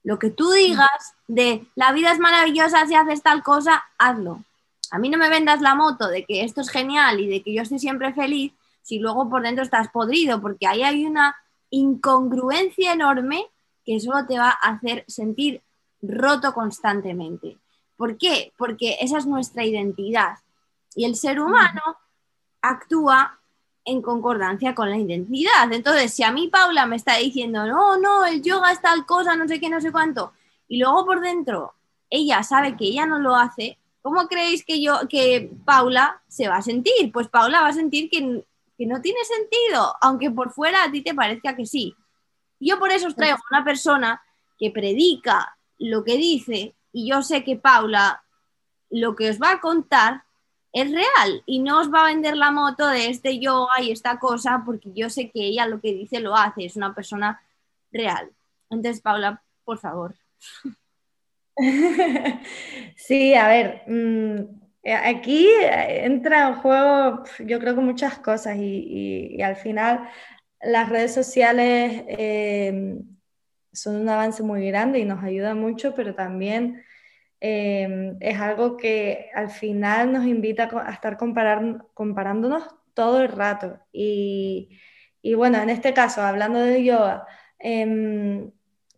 Lo 0.03 0.19
que 0.19 0.29
tú 0.29 0.51
digas 0.51 1.15
de 1.27 1.65
la 1.75 1.91
vida 1.91 2.11
es 2.11 2.19
maravillosa 2.19 2.85
si 2.85 2.95
haces 2.95 3.21
tal 3.23 3.43
cosa, 3.43 3.85
hazlo. 3.97 4.43
A 4.91 4.99
mí 4.99 5.09
no 5.09 5.17
me 5.17 5.29
vendas 5.29 5.61
la 5.61 5.75
moto 5.75 6.07
de 6.07 6.25
que 6.25 6.43
esto 6.43 6.61
es 6.61 6.69
genial 6.69 7.19
y 7.19 7.27
de 7.27 7.41
que 7.41 7.53
yo 7.53 7.63
estoy 7.63 7.79
siempre 7.79 8.13
feliz 8.13 8.53
si 8.83 8.99
luego 8.99 9.29
por 9.29 9.41
dentro 9.41 9.63
estás 9.63 9.89
podrido, 9.89 10.39
porque 10.41 10.67
ahí 10.67 10.83
hay 10.83 11.05
una 11.05 11.35
incongruencia 11.71 12.93
enorme 12.93 13.47
que 13.83 13.99
solo 13.99 14.27
te 14.27 14.37
va 14.37 14.49
a 14.49 14.69
hacer 14.69 15.03
sentir 15.07 15.63
roto 16.03 16.53
constantemente. 16.53 17.57
¿Por 17.97 18.17
qué? 18.17 18.53
Porque 18.57 18.97
esa 19.01 19.17
es 19.17 19.25
nuestra 19.25 19.63
identidad. 19.63 20.37
Y 20.95 21.05
el 21.05 21.15
ser 21.15 21.39
humano 21.39 21.81
actúa 22.61 23.39
en 23.85 24.01
concordancia 24.01 24.75
con 24.75 24.89
la 24.89 24.97
identidad. 24.97 25.71
Entonces, 25.71 26.13
si 26.13 26.23
a 26.23 26.31
mí 26.31 26.47
Paula 26.47 26.85
me 26.85 26.95
está 26.95 27.17
diciendo, 27.17 27.65
no, 27.65 27.97
no, 27.97 28.25
el 28.25 28.41
yoga 28.41 28.71
es 28.71 28.81
tal 28.81 29.05
cosa, 29.05 29.35
no 29.35 29.47
sé 29.47 29.59
qué, 29.59 29.69
no 29.69 29.79
sé 29.79 29.91
cuánto, 29.91 30.33
y 30.67 30.79
luego 30.79 31.05
por 31.05 31.21
dentro 31.21 31.73
ella 32.09 32.43
sabe 32.43 32.75
que 32.75 32.85
ella 32.85 33.05
no 33.05 33.19
lo 33.19 33.35
hace, 33.35 33.77
¿cómo 34.01 34.27
creéis 34.27 34.63
que 34.65 34.81
yo, 34.81 35.07
que 35.09 35.51
Paula 35.65 36.21
se 36.27 36.47
va 36.47 36.57
a 36.57 36.61
sentir? 36.61 37.11
Pues 37.11 37.27
Paula 37.27 37.61
va 37.61 37.67
a 37.67 37.73
sentir 37.73 38.09
que, 38.09 38.45
que 38.77 38.85
no 38.85 39.01
tiene 39.01 39.19
sentido, 39.23 39.95
aunque 40.01 40.31
por 40.31 40.51
fuera 40.51 40.83
a 40.83 40.91
ti 40.91 41.01
te 41.01 41.13
parezca 41.13 41.55
que 41.55 41.65
sí. 41.65 41.95
Yo 42.59 42.79
por 42.79 42.91
eso 42.91 43.07
os 43.07 43.15
traigo 43.15 43.37
a 43.37 43.55
una 43.55 43.63
persona 43.63 44.21
que 44.57 44.71
predica 44.71 45.57
lo 45.77 46.03
que 46.03 46.17
dice 46.17 46.75
y 46.91 47.09
yo 47.09 47.21
sé 47.21 47.43
que 47.43 47.57
Paula 47.57 48.23
lo 48.89 49.15
que 49.15 49.29
os 49.29 49.41
va 49.41 49.51
a 49.51 49.61
contar 49.61 50.24
es 50.75 50.91
real 50.91 51.41
y 51.45 51.59
no 51.59 51.79
os 51.79 51.91
va 51.91 52.01
a 52.01 52.07
vender 52.07 52.35
la 52.35 52.51
moto 52.51 52.85
de 52.89 53.07
este 53.07 53.39
yoga 53.39 53.81
y 53.81 53.91
esta 53.91 54.19
cosa 54.19 54.61
porque 54.65 54.91
yo 54.93 55.09
sé 55.09 55.31
que 55.31 55.45
ella 55.45 55.65
lo 55.67 55.79
que 55.79 55.93
dice 55.93 56.19
lo 56.19 56.35
hace, 56.35 56.65
es 56.65 56.75
una 56.75 56.93
persona 56.93 57.41
real. 57.93 58.29
Entonces, 58.69 59.01
Paula, 59.01 59.41
por 59.63 59.79
favor. 59.79 60.15
Sí, 62.97 63.33
a 63.33 63.47
ver, 63.47 63.83
mm, 63.87 64.39
aquí 64.83 65.47
entra 65.61 66.49
en 66.49 66.55
juego 66.55 67.23
yo 67.39 67.59
creo 67.59 67.75
que 67.75 67.81
muchas 67.81 68.19
cosas 68.19 68.57
y, 68.57 69.41
al 69.41 69.55
final 69.55 70.09
las 70.61 70.89
redes 70.89 71.13
sociales 71.13 72.03
eh, 72.09 72.97
son 73.71 73.95
un 73.95 74.09
avance 74.09 74.43
muy 74.43 74.67
grande 74.67 74.99
y 74.99 75.05
nos 75.05 75.23
ayudan 75.23 75.59
mucho, 75.59 75.95
pero 75.95 76.13
también 76.15 76.83
Em, 77.47 78.17
es 78.21 78.39
algo 78.39 78.75
que 78.75 79.29
al 79.35 79.51
final 79.51 80.11
nos 80.11 80.25
invita 80.25 80.67
a 80.83 80.91
estar 80.91 81.15
comparándonos 81.15 82.63
todo 82.95 83.21
el 83.21 83.27
rato. 83.29 83.77
Y, 83.91 84.69
bueno, 85.35 85.59
en 85.61 85.69
este 85.69 85.93
caso, 85.93 86.23
hablando 86.23 86.57
de 86.59 86.83
yoga, 86.83 87.27
em, 87.59 88.51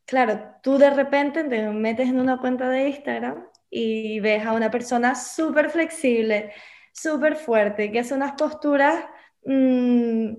claro, 0.05 0.39
tú 0.63 0.77
de 0.77 0.89
repente 0.91 1.43
te 1.43 1.61
metes 1.71 2.07
en 2.07 2.21
una 2.21 2.39
cuenta 2.39 2.69
de 2.69 2.87
Instagram 2.87 3.45
y 3.69 4.21
ves 4.21 4.45
a 4.45 4.53
una 4.53 4.71
persona 4.71 5.13
súper 5.15 5.69
flexible, 5.69 6.53
súper 6.93 7.35
fuerte, 7.35 7.91
que 7.91 7.99
hace 7.99 8.13
unas 8.13 8.31
posturas 8.33 9.03
mm, 9.43 10.35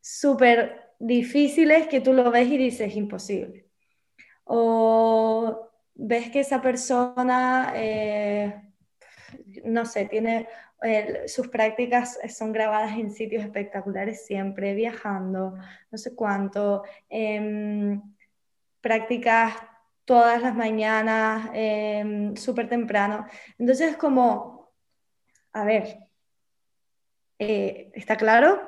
súper 0.00 0.94
difíciles 0.98 1.86
que 1.88 2.00
tú 2.00 2.14
lo 2.14 2.30
ves 2.30 2.48
y 2.48 2.56
dices 2.56 2.96
imposible. 2.96 3.66
O 4.44 5.71
ves 5.94 6.30
que 6.30 6.40
esa 6.40 6.60
persona, 6.60 7.72
eh, 7.74 8.62
no 9.64 9.84
sé, 9.84 10.06
tiene 10.06 10.48
sus 11.26 11.48
prácticas 11.48 12.18
son 12.28 12.52
grabadas 12.52 12.98
en 12.98 13.12
sitios 13.12 13.44
espectaculares 13.44 14.26
siempre, 14.26 14.74
viajando, 14.74 15.54
no 15.90 15.98
sé 15.98 16.14
cuánto, 16.14 16.82
em, 17.08 18.02
prácticas 18.80 19.54
todas 20.04 20.42
las 20.42 20.54
mañanas, 20.56 21.50
em, 21.54 22.36
súper 22.36 22.68
temprano. 22.68 23.26
Entonces 23.58 23.92
es 23.92 23.96
como, 23.96 24.72
a 25.52 25.64
ver, 25.64 25.98
eh, 27.38 27.92
está 27.94 28.16
claro 28.16 28.60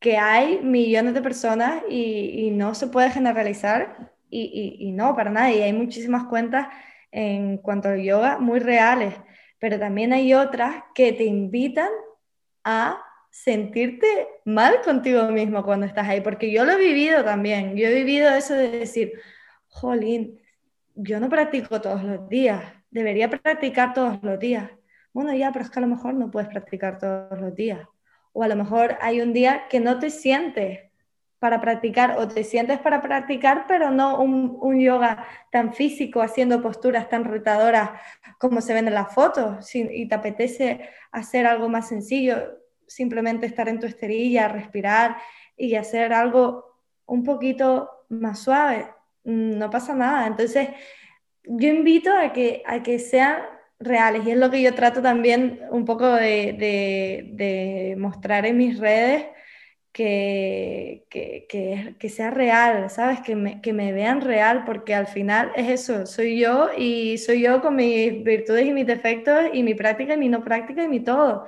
que 0.00 0.16
hay 0.16 0.60
millones 0.62 1.14
de 1.14 1.22
personas 1.22 1.82
y 1.88 2.50
no 2.52 2.74
se 2.74 2.88
puede 2.88 3.10
generalizar 3.10 4.11
y, 4.32 4.92
no, 4.92 5.14
para 5.14 5.30
nada. 5.30 5.52
Y 5.52 5.60
hay 5.60 5.72
muchísimas 5.72 6.24
cuentas 6.24 6.68
en 7.10 7.58
cuanto 7.58 7.90
al 7.90 8.02
yoga 8.02 8.38
muy 8.38 8.58
reales, 8.58 9.14
pero 9.58 9.78
también 9.78 10.12
hay 10.12 10.34
otras 10.34 10.82
que 10.94 11.12
te 11.12 11.24
invitan 11.24 11.90
a 12.64 12.98
sentirte 13.30 14.06
mal 14.44 14.80
contigo 14.84 15.28
mismo 15.28 15.62
cuando 15.62 15.86
estás 15.86 16.08
ahí, 16.08 16.20
porque 16.20 16.50
yo 16.50 16.64
lo 16.64 16.72
he 16.72 16.78
vivido 16.78 17.24
también. 17.24 17.76
Yo 17.76 17.88
he 17.88 17.94
vivido 17.94 18.30
eso 18.30 18.54
de 18.54 18.70
decir, 18.70 19.12
jolín, 19.68 20.40
yo 20.94 21.20
no 21.20 21.28
practico 21.28 21.80
todos 21.80 22.02
los 22.02 22.28
días, 22.28 22.62
debería 22.90 23.30
practicar 23.30 23.94
todos 23.94 24.22
los 24.22 24.38
días. 24.38 24.70
Bueno, 25.12 25.34
ya, 25.34 25.52
pero 25.52 25.64
es 25.64 25.70
que 25.70 25.78
a 25.78 25.82
lo 25.82 25.88
mejor 25.88 26.14
no 26.14 26.30
puedes 26.30 26.48
practicar 26.48 26.98
todos 26.98 27.38
los 27.40 27.54
días. 27.54 27.80
O 28.32 28.42
a 28.42 28.48
lo 28.48 28.56
mejor 28.56 28.96
hay 29.00 29.20
un 29.20 29.32
día 29.32 29.64
que 29.68 29.80
no 29.80 29.98
te 29.98 30.10
sientes 30.10 30.91
para 31.42 31.60
practicar 31.60 32.18
o 32.18 32.28
te 32.28 32.44
sientes 32.44 32.78
para 32.78 33.02
practicar, 33.02 33.64
pero 33.66 33.90
no 33.90 34.22
un, 34.22 34.78
yoga 34.78 35.26
tan 35.50 35.74
físico, 35.74 36.22
haciendo 36.22 36.62
posturas 36.62 37.08
tan 37.08 37.24
retadoras 37.24 37.90
como 38.38 38.60
se 38.60 38.72
ven 38.72 38.86
en 38.86 38.94
las 38.94 39.12
fotos, 39.12 39.74
y 39.74 40.06
te 40.06 40.14
apetece 40.14 40.88
hacer 41.10 41.48
algo 41.48 41.68
más 41.68 41.88
sencillo, 41.88 42.36
simplemente 42.86 43.46
estar 43.46 43.68
en 43.68 43.80
tu 43.80 43.86
esterilla, 43.86 44.46
respirar 44.46 45.16
y 45.56 45.74
hacer 45.74 46.12
algo 46.12 46.78
un 47.06 47.24
poquito 47.24 47.90
más 48.08 48.38
suave, 48.38 48.86
mm, 49.24 49.58
no 49.58 49.68
pasa 49.68 49.96
nada. 49.96 50.28
Entonces, 50.28 50.68
yo 51.42 51.68
invito 51.70 52.16
a 52.16 52.32
que, 52.32 52.62
a 52.64 52.84
que 52.84 53.00
sean 53.00 53.42
reales 53.80 54.24
y 54.24 54.30
es 54.30 54.36
lo 54.36 54.48
que 54.48 54.62
yo 54.62 54.76
trato 54.76 55.02
también 55.02 55.60
un 55.72 55.84
poco 55.86 56.06
de, 56.06 56.54
de 57.32 57.96
mostrar 57.98 58.46
en 58.46 58.58
mis 58.58 58.78
redes 58.78 59.26
que, 59.92 61.06
que, 61.10 61.46
que, 61.98 62.08
sea 62.08 62.30
real, 62.30 62.90
¿sabes? 62.90 63.20
Que 63.20 63.36
me, 63.36 63.60
que 63.60 63.72
me 63.72 63.92
vean 63.92 64.20
real, 64.22 64.64
porque 64.64 64.94
al 64.94 65.06
final 65.06 65.52
es 65.54 65.68
eso, 65.68 66.06
soy 66.06 66.38
yo 66.40 66.70
y 66.76 67.18
soy 67.18 67.42
yo 67.42 67.60
con 67.60 67.76
mis 67.76 68.24
virtudes 68.24 68.66
y 68.66 68.72
mis 68.72 68.86
defectos 68.86 69.50
y 69.52 69.62
mi 69.62 69.74
práctica 69.74 70.14
y 70.14 70.18
mi 70.18 70.28
no 70.28 70.42
práctica 70.42 70.84
y 70.84 70.88
mi 70.88 71.00
todo. 71.00 71.46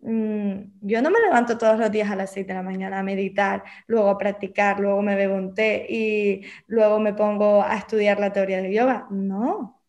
Mm, 0.00 0.78
yo 0.82 1.02
no 1.02 1.10
me 1.10 1.20
levanto 1.20 1.58
todos 1.58 1.78
los 1.78 1.90
días 1.90 2.10
a 2.10 2.16
las 2.16 2.32
6 2.32 2.46
de 2.46 2.54
la 2.54 2.62
mañana 2.62 3.00
a 3.00 3.02
meditar, 3.02 3.64
luego 3.86 4.10
a 4.10 4.18
practicar, 4.18 4.78
luego 4.78 5.02
me 5.02 5.16
bebo 5.16 5.34
un 5.34 5.54
té 5.54 5.86
y 5.88 6.42
luego 6.68 7.00
me 7.00 7.14
pongo 7.14 7.62
a 7.62 7.76
estudiar 7.76 8.20
la 8.20 8.32
teoría 8.32 8.62
del 8.62 8.72
yoga. 8.72 9.06
No, 9.10 9.82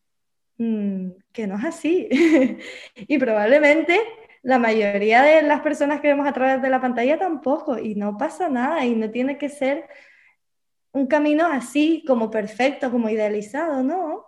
mm, 0.58 1.10
que 1.32 1.48
no 1.48 1.58
es 1.58 1.66
así. 1.66 2.10
y 2.96 3.18
probablemente 3.20 4.00
la 4.42 4.60
mayoría 4.60 5.24
de 5.24 5.42
las 5.42 5.62
personas 5.62 6.02
que 6.02 6.08
vemos 6.08 6.28
a 6.28 6.34
través 6.34 6.62
de 6.62 6.70
la 6.70 6.82
pantalla 6.82 7.18
tampoco, 7.18 7.78
y 7.78 7.96
no 7.96 8.18
pasa 8.18 8.50
nada, 8.50 8.86
y 8.86 8.96
no 8.96 9.10
tiene 9.12 9.38
que 9.38 9.50
ser 9.50 9.88
un 10.92 11.08
camino 11.08 11.46
así, 11.46 12.04
como 12.08 12.32
perfecto, 12.32 12.92
como 12.92 13.10
idealizado, 13.10 13.84
¿no? 13.84 14.26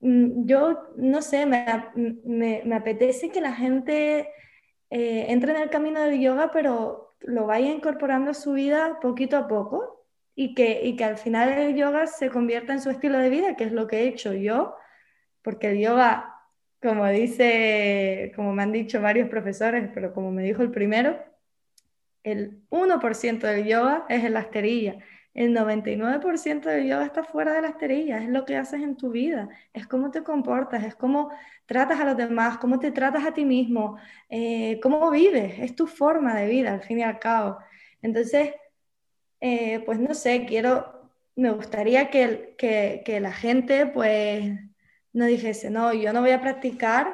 Mm, 0.00 0.46
yo, 0.46 0.90
no 0.96 1.22
sé, 1.22 1.46
me, 1.46 1.64
me, 2.24 2.74
apetece 2.74 3.30
que 3.30 3.40
la 3.40 3.52
gente 3.52 4.28
eh, 4.90 5.26
entre 5.28 5.52
en 5.52 5.62
el 5.62 5.70
camino 5.70 6.00
del 6.02 6.20
yoga, 6.20 6.50
pero 6.52 7.14
lo 7.20 7.46
vaya 7.46 7.70
incorporando 7.70 8.30
a 8.30 8.34
su 8.34 8.52
vida 8.52 8.98
poquito 9.00 9.36
a 9.36 9.48
poco 9.48 10.06
y 10.34 10.54
que, 10.54 10.82
y 10.84 10.96
que 10.96 11.04
al 11.04 11.18
final 11.18 11.50
el 11.50 11.74
yoga 11.76 12.06
se 12.06 12.30
convierta 12.30 12.72
en 12.72 12.80
su 12.80 12.90
estilo 12.90 13.18
de 13.18 13.30
vida, 13.30 13.56
que 13.56 13.64
es 13.64 13.72
lo 13.72 13.86
que 13.86 14.00
he 14.00 14.08
hecho 14.08 14.32
yo, 14.34 14.76
porque 15.42 15.70
el 15.70 15.78
yoga 15.80 16.35
como 16.86 17.06
dice, 17.08 18.32
como 18.36 18.52
me 18.52 18.62
han 18.62 18.72
dicho 18.72 19.00
varios 19.00 19.28
profesores, 19.28 19.90
pero 19.92 20.14
como 20.14 20.30
me 20.30 20.44
dijo 20.44 20.62
el 20.62 20.70
primero, 20.70 21.18
el 22.22 22.62
1% 22.70 23.40
del 23.40 23.66
yoga 23.66 24.06
es 24.08 24.24
en 24.24 24.34
la 24.34 24.40
esterilla. 24.40 24.98
El 25.34 25.54
99% 25.54 26.62
del 26.62 26.88
yoga 26.88 27.04
está 27.04 27.24
fuera 27.24 27.52
de 27.54 27.62
la 27.62 27.68
esterilla, 27.68 28.18
es 28.18 28.28
lo 28.28 28.44
que 28.44 28.56
haces 28.56 28.82
en 28.82 28.96
tu 28.96 29.10
vida, 29.10 29.48
es 29.72 29.86
cómo 29.86 30.10
te 30.10 30.22
comportas, 30.22 30.84
es 30.84 30.94
cómo 30.94 31.30
tratas 31.66 32.00
a 32.00 32.04
los 32.04 32.16
demás, 32.16 32.58
cómo 32.58 32.78
te 32.78 32.92
tratas 32.92 33.24
a 33.26 33.34
ti 33.34 33.44
mismo, 33.44 33.98
eh, 34.30 34.78
cómo 34.80 35.10
vives, 35.10 35.58
es 35.58 35.74
tu 35.74 35.86
forma 35.86 36.36
de 36.36 36.46
vida 36.48 36.72
al 36.72 36.82
fin 36.82 37.00
y 37.00 37.02
al 37.02 37.18
cabo. 37.18 37.58
Entonces, 38.00 38.54
eh, 39.40 39.80
pues 39.84 39.98
no 39.98 40.14
sé, 40.14 40.46
quiero, 40.46 41.10
me 41.34 41.50
gustaría 41.50 42.10
que, 42.10 42.54
que, 42.56 43.02
que 43.04 43.20
la 43.20 43.32
gente 43.32 43.86
pues 43.86 44.54
no 45.16 45.24
dijese, 45.24 45.70
no, 45.70 45.94
yo 45.94 46.12
no 46.12 46.20
voy 46.20 46.32
a 46.32 46.42
practicar 46.42 47.10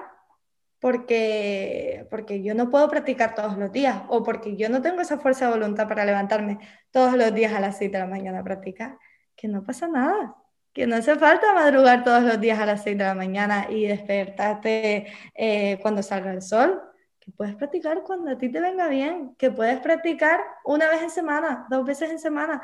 porque, 0.81 2.09
porque 2.11 2.43
yo 2.43 2.53
no 2.53 2.69
puedo 2.69 2.89
practicar 2.89 3.37
todos 3.37 3.57
los 3.57 3.71
días 3.71 4.03
o 4.09 4.25
porque 4.25 4.57
yo 4.57 4.69
no 4.69 4.83
tengo 4.83 5.01
esa 5.03 5.19
fuerza 5.19 5.47
de 5.47 5.53
voluntad 5.53 5.87
para 5.87 6.05
levantarme 6.05 6.59
todos 6.91 7.15
los 7.15 7.33
días 7.33 7.53
a 7.53 7.61
las 7.61 7.79
7 7.79 7.97
de 7.97 8.03
la 8.03 8.11
mañana 8.11 8.41
a 8.41 8.43
practicar, 8.43 8.99
que 9.37 9.47
no 9.47 9.63
pasa 9.63 9.87
nada, 9.87 10.35
que 10.73 10.89
no 10.89 10.97
hace 10.97 11.15
falta 11.15 11.55
madrugar 11.55 12.03
todos 12.03 12.25
los 12.25 12.41
días 12.41 12.59
a 12.59 12.67
las 12.67 12.83
6 12.83 12.99
de 12.99 13.05
la 13.05 13.15
mañana 13.15 13.69
y 13.71 13.87
despertarte 13.87 15.07
eh, 15.37 15.79
cuando 15.81 16.03
salga 16.03 16.33
el 16.33 16.43
sol, 16.43 16.83
que 17.21 17.31
puedes 17.31 17.55
practicar 17.55 18.03
cuando 18.03 18.33
a 18.33 18.37
ti 18.37 18.49
te 18.49 18.61
venga 18.61 18.89
bien, 18.89 19.37
que 19.37 19.53
puedes 19.53 19.79
practicar 19.79 20.41
una 20.65 20.89
vez 20.89 21.03
en 21.03 21.11
semana, 21.11 21.69
dos 21.71 21.87
veces 21.87 22.11
en 22.11 22.19
semana, 22.19 22.61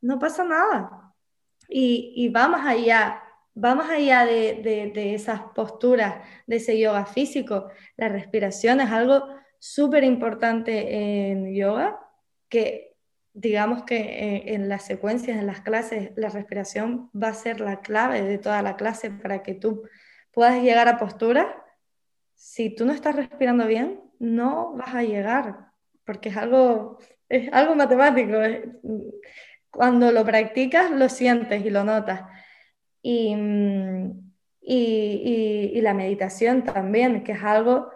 no 0.00 0.18
pasa 0.18 0.44
nada. 0.44 1.12
Y, 1.68 2.14
y 2.16 2.30
vamos 2.30 2.62
allá 2.64 3.22
va 3.62 3.74
más 3.74 3.90
allá 3.90 4.24
de, 4.24 5.14
esas 5.14 5.40
posturas, 5.54 6.24
de 6.46 6.56
ese 6.56 6.78
yoga 6.78 7.06
físico. 7.06 7.70
La 7.96 8.08
respiración 8.08 8.80
es 8.80 8.90
algo 8.90 9.28
súper 9.58 10.04
importante 10.04 11.30
en 11.30 11.54
yoga, 11.54 11.98
que 12.48 12.96
digamos 13.32 13.84
que 13.84 13.96
eh, 13.96 14.54
en, 14.54 14.68
las 14.68 14.84
secuencias, 14.84 15.38
en 15.38 15.46
las 15.46 15.60
clases, 15.60 16.10
la 16.16 16.28
respiración 16.28 17.10
va 17.10 17.28
a 17.28 17.34
ser 17.34 17.60
la 17.60 17.80
clave 17.80 18.22
de 18.22 18.38
toda 18.38 18.62
la 18.62 18.76
clase 18.76 19.10
para 19.10 19.42
que 19.42 19.54
tú 19.54 19.82
puedas 20.32 20.62
llegar 20.62 20.88
a 20.88 20.98
postura. 20.98 21.64
Si 22.34 22.74
tú 22.74 22.84
no 22.84 22.92
estás 22.92 23.16
respirando 23.16 23.66
bien, 23.66 24.00
no 24.18 24.74
vas 24.74 24.94
a 24.94 25.02
llegar, 25.02 25.70
porque 26.04 26.28
es 26.30 26.36
algo, 26.36 26.98
es 27.28 27.52
algo 27.52 27.74
matemático. 27.74 28.38
cuando 29.70 30.10
lo 30.12 30.24
practicas, 30.24 30.90
lo 30.90 31.08
sientes 31.08 31.64
y 31.64 31.70
lo 31.70 31.84
notas. 31.84 32.22
Y, 33.10 33.34
y, 34.60 35.80
la 35.80 35.94
meditación 35.94 36.62
también, 36.62 37.24
que 37.24 37.32
es 37.32 37.42
algo 37.42 37.88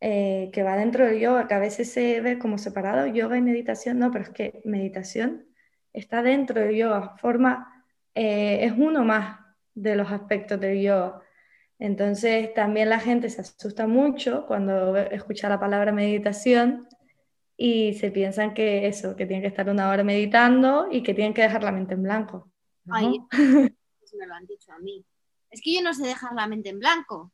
eh, 0.00 0.50
que 0.52 0.64
va 0.64 0.76
dentro 0.76 1.06
del 1.06 1.20
yoga, 1.20 1.46
que 1.46 1.54
a 1.54 1.60
veces 1.60 1.92
se 1.92 2.20
ve 2.20 2.36
como 2.40 2.58
separado, 2.58 3.06
yoga 3.06 3.36
y 3.38 3.42
meditación, 3.42 4.00
no, 4.00 4.10
pero 4.10 4.24
es 4.24 4.30
que 4.30 4.60
meditación 4.64 5.46
está 5.92 6.22
dentro 6.22 6.60
del 6.60 6.74
yoga, 6.74 7.16
forma, 7.18 7.84
eh, 8.14 8.64
es 8.64 8.72
uno 8.76 9.04
más 9.04 9.38
de 9.74 9.94
los 9.94 10.10
aspectos 10.10 10.58
del 10.58 10.82
yoga. 10.82 11.22
Entonces 11.78 12.52
también 12.52 12.88
la 12.88 12.98
gente 12.98 13.30
se 13.30 13.42
asusta 13.42 13.86
mucho 13.86 14.46
cuando 14.46 14.96
escucha 14.96 15.48
la 15.48 15.60
palabra 15.60 15.92
meditación 15.92 16.88
y 17.56 17.94
se 17.94 18.10
piensan 18.10 18.52
que 18.52 18.88
eso, 18.88 19.14
que 19.14 19.26
tienen 19.26 19.42
que 19.42 19.48
estar 19.48 19.70
una 19.70 19.90
hora 19.90 20.02
meditando 20.02 20.88
y 20.90 21.04
que 21.04 21.14
tienen 21.14 21.34
que 21.34 21.42
dejar 21.42 21.62
la 21.62 21.72
mente 21.72 21.94
en 21.94 22.02
blanco. 22.02 22.50
Ay, 22.90 23.20
me 24.16 24.26
lo 24.26 24.34
han 24.34 24.46
dicho 24.46 24.72
a 24.72 24.78
mí. 24.78 25.04
Es 25.50 25.60
que 25.60 25.74
yo 25.74 25.82
no 25.82 25.94
sé 25.94 26.06
dejar 26.06 26.32
la 26.34 26.46
mente 26.46 26.68
en 26.70 26.78
blanco. 26.78 27.32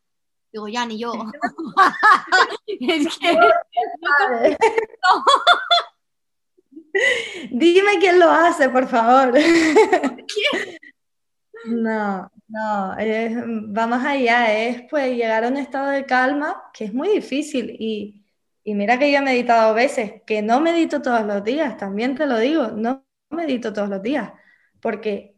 Digo, 0.52 0.68
ya 0.68 0.84
ni 0.84 0.98
yo. 0.98 1.12
es 2.66 3.18
que... 3.18 3.38
Dime 7.50 7.98
quién 7.98 8.20
lo 8.20 8.30
hace, 8.30 8.68
por 8.68 8.86
favor. 8.86 9.32
No, 11.64 12.30
no, 12.48 12.96
va 13.76 13.86
más 13.86 14.04
allá, 14.04 14.52
es 14.66 14.82
pues 14.90 15.14
llegar 15.16 15.44
a 15.44 15.48
un 15.48 15.56
estado 15.56 15.88
de 15.90 16.04
calma 16.04 16.64
que 16.72 16.84
es 16.84 16.94
muy 16.94 17.08
difícil 17.08 17.76
y, 17.78 18.24
mira 18.64 18.98
que 18.98 19.12
yo 19.12 19.18
he 19.18 19.22
meditado 19.22 19.72
veces, 19.74 20.22
que 20.26 20.42
no 20.42 20.60
medito 20.60 21.00
todos 21.02 21.24
los 21.24 21.44
días, 21.44 21.76
también 21.76 22.14
te 22.16 22.26
lo 22.26 22.38
digo, 22.38 22.68
no 22.72 23.06
medito 23.30 23.72
todos 23.72 23.88
los 23.88 24.02
días, 24.02 24.32
porque, 24.80 25.31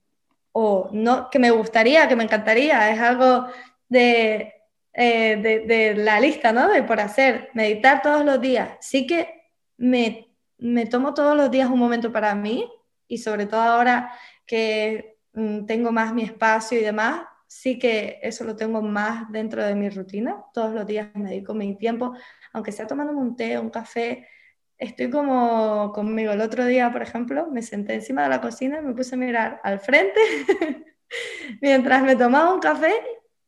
o 0.55 0.89
no, 0.93 1.29
que 1.31 1.39
me 1.39 1.51
gustaría, 1.51 2.09
que 2.09 2.17
me 2.17 2.25
encantaría, 2.25 2.91
es 2.91 3.01
algo 3.01 3.47
de, 3.89 4.55
eh, 4.93 5.65
de, 5.67 5.95
la 5.97 6.21
lista, 6.21 6.53
¿no? 6.53 6.71
De 6.71 6.83
por 6.83 7.01
hacer, 7.01 7.51
meditar 7.55 8.03
todos 8.03 8.25
los 8.25 8.41
días. 8.41 8.79
Sí 8.81 9.07
que 9.07 9.51
me, 9.77 10.29
me 10.59 10.87
tomo 10.87 11.15
todos 11.15 11.37
los 11.37 11.51
días 11.51 11.69
un 11.71 11.79
momento 11.79 12.13
para 12.13 12.35
mí 12.35 12.71
y 13.09 13.19
sobre 13.19 13.47
todo 13.47 13.61
ahora 13.61 14.13
que 14.47 15.15
Mm, 15.35 15.67
tengo 15.67 15.91
más 15.93 16.15
mi 16.15 16.23
espacio 16.23 16.79
y 16.79 16.83
demás, 16.83 17.23
sí 17.47 17.79
que 17.79 18.19
eso 18.23 18.45
lo 18.45 18.55
tengo 18.57 18.83
más 18.83 19.31
dentro 19.33 19.65
de 19.65 19.75
mi 19.75 19.89
rutina. 19.91 20.45
Todos 20.53 20.73
los 20.73 20.87
días 20.87 21.09
me 21.15 21.31
dedico 21.31 21.55
mi 21.55 21.77
tiempo, 21.77 22.15
aunque 22.53 22.73
sea 22.73 22.87
tomando 22.87 23.13
un 23.13 23.37
té, 23.37 23.59
un 23.59 23.71
café. 23.71 24.29
Estoy 24.85 25.09
como 25.09 25.93
conmigo. 25.95 26.33
El 26.33 26.43
otro 26.43 26.67
día, 26.67 26.93
por 26.93 27.01
ejemplo, 27.01 27.49
me 27.51 27.63
senté 27.63 27.95
encima 27.95 28.25
de 28.25 28.29
la 28.29 28.43
cocina 28.43 28.81
y 28.81 28.83
me 28.83 28.93
puse 28.93 29.15
a 29.15 29.19
mirar 29.19 29.59
al 29.65 29.81
frente 29.81 30.21
mientras 31.63 32.03
me 32.03 32.17
tomaba 32.17 32.53
un 32.53 32.61
café 32.61 32.93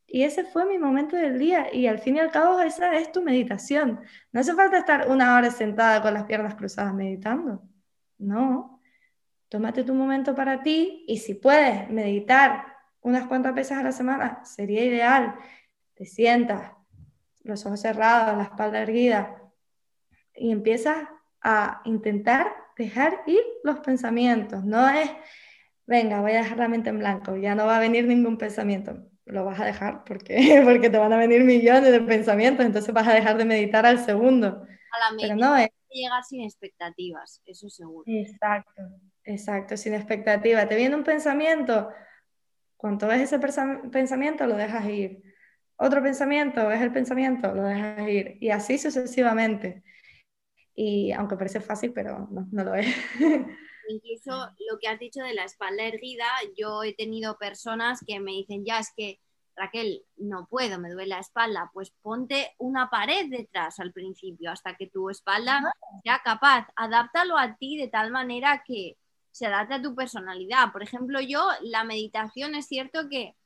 y 0.07 0.23
ese 0.23 0.45
fue 0.45 0.65
mi 0.65 0.79
momento 0.79 1.15
del 1.15 1.39
día. 1.39 1.67
Y 1.75 1.89
al 1.89 1.99
fin 1.99 2.17
y 2.17 2.21
al 2.21 2.31
cabo, 2.31 2.61
esa 2.61 2.97
es 2.97 3.13
tu 3.13 3.21
meditación. 3.21 4.01
No 4.33 4.41
hace 4.41 4.55
falta 4.55 4.79
estar 4.79 5.11
una 5.11 5.37
hora 5.37 5.51
sentada 5.51 6.01
con 6.01 6.15
las 6.15 6.25
piernas 6.25 6.55
cruzadas 6.55 6.95
meditando. 6.95 7.63
No, 8.17 8.81
tómate 9.51 9.85
tu 9.85 9.93
momento 9.93 10.35
para 10.35 10.63
ti 10.63 11.05
y 11.07 11.19
si 11.19 11.35
puedes 11.35 11.91
meditar 11.91 12.65
unas 13.03 13.27
cuantas 13.27 13.55
veces 13.55 13.77
a 13.77 13.83
la 13.83 13.93
semana, 13.93 14.43
sería 14.43 14.83
ideal. 14.83 15.35
Te 15.93 16.07
sientas, 16.07 16.73
los 17.45 17.67
ojos 17.67 17.81
cerrados, 17.81 18.39
la 18.39 18.45
espalda 18.45 18.81
erguida 18.81 19.37
y 20.35 20.51
empiezas 20.51 20.97
a 21.43 21.81
intentar 21.85 22.53
dejar 22.77 23.23
ir 23.27 23.41
los 23.65 23.81
pensamientos. 23.81 24.65
No 24.65 24.89
es, 24.89 25.11
venga, 25.87 26.21
voy 26.21 26.33
a 26.33 26.43
dejar 26.43 26.59
la 26.59 26.69
mente 26.69 26.91
en 26.91 26.99
blanco, 26.99 27.37
ya 27.37 27.55
no 27.55 27.67
va 27.67 27.77
a 27.77 27.81
venir 27.81 28.07
ningún 28.07 28.39
pensamiento. 28.39 28.99
Lo 29.25 29.45
vas 29.45 29.59
a 29.61 29.65
dejar 29.65 30.05
porque, 30.05 30.61
porque 30.65 30.91
te 30.91 30.99
van 30.99 31.13
a 31.13 31.17
venir 31.17 31.45
millones 31.45 31.91
de 31.91 32.01
pensamientos, 32.01 32.65
entonces 32.65 32.93
vas 32.95 33.09
a 33.09 33.15
dejar 33.15 33.37
de 33.37 33.45
meditar 33.45 33.87
al 33.87 34.05
segundo. 34.05 34.49
A 34.49 35.13
la 35.13 35.17
Pero 35.21 35.37
no 35.37 35.57
es... 35.57 35.69
llegar 35.91 36.23
sin 36.25 36.43
expectativas, 36.43 37.43
eso 37.47 37.69
seguro. 37.69 38.05
Exacto, 38.07 38.83
Exacto, 39.25 39.77
sin 39.77 39.95
expectativa. 39.95 40.69
Te 40.69 40.77
viene 40.77 40.95
un 40.95 41.03
pensamiento, 41.03 41.89
cuando 42.77 43.09
ves 43.09 43.23
ese 43.23 43.41
pensamiento 43.91 44.47
lo 44.47 44.57
dejas 44.57 44.87
ir. 44.89 45.23
Otro 45.77 46.03
pensamiento, 46.03 46.69
ves 46.69 46.81
el 46.81 46.93
pensamiento, 46.93 47.53
lo 47.53 47.65
dejas 47.65 48.09
ir. 48.09 48.39
Y 48.41 48.51
así 48.51 48.79
sucesivamente. 48.79 49.83
Y 50.77 51.11
aunque 51.13 51.37
parece 51.37 51.61
fácil, 51.61 51.93
pero 51.93 52.29
no, 52.31 52.47
no 52.53 52.65
lo 52.65 52.75
es. 52.75 52.87
Incluso 53.89 54.51
lo 54.71 54.79
que 54.79 54.89
has 54.89 54.99
dicho 54.99 55.21
de 55.21 55.35
la 55.35 55.45
espalda 55.45 55.85
erguida, 55.85 56.27
yo 56.57 56.83
he 56.83 56.95
tenido 56.95 57.39
personas 57.39 58.01
que 58.07 58.21
me 58.21 58.33
dicen, 58.33 58.65
ya 58.65 58.79
es 58.79 58.93
que 58.97 59.21
Raquel, 59.57 60.05
no 60.17 60.47
puedo, 60.51 60.79
me 60.79 60.91
duele 60.91 61.09
la 61.09 61.21
espalda, 61.21 61.71
pues 61.73 61.91
ponte 62.03 62.55
una 62.59 62.91
pared 62.91 63.31
detrás 63.31 63.81
al 63.81 63.93
principio 63.93 64.51
hasta 64.51 64.77
que 64.77 64.87
tu 64.87 65.09
espalda 65.09 65.73
sea 66.05 66.21
capaz, 66.23 66.67
adáptalo 66.77 67.39
a 67.39 67.57
ti 67.57 67.79
de 67.79 67.89
tal 67.89 68.11
manera 68.11 68.63
que, 68.67 68.99
se 69.37 69.45
adapta 69.45 69.75
a 69.75 69.83
tu 69.83 69.95
personalidad. 69.95 70.73
Por 70.73 70.83
ejemplo, 70.83 71.21
yo 71.21 71.47
la 71.61 71.85
meditación 71.85 72.55
es 72.55 72.67
cierto 72.69 73.11
que 73.11 73.37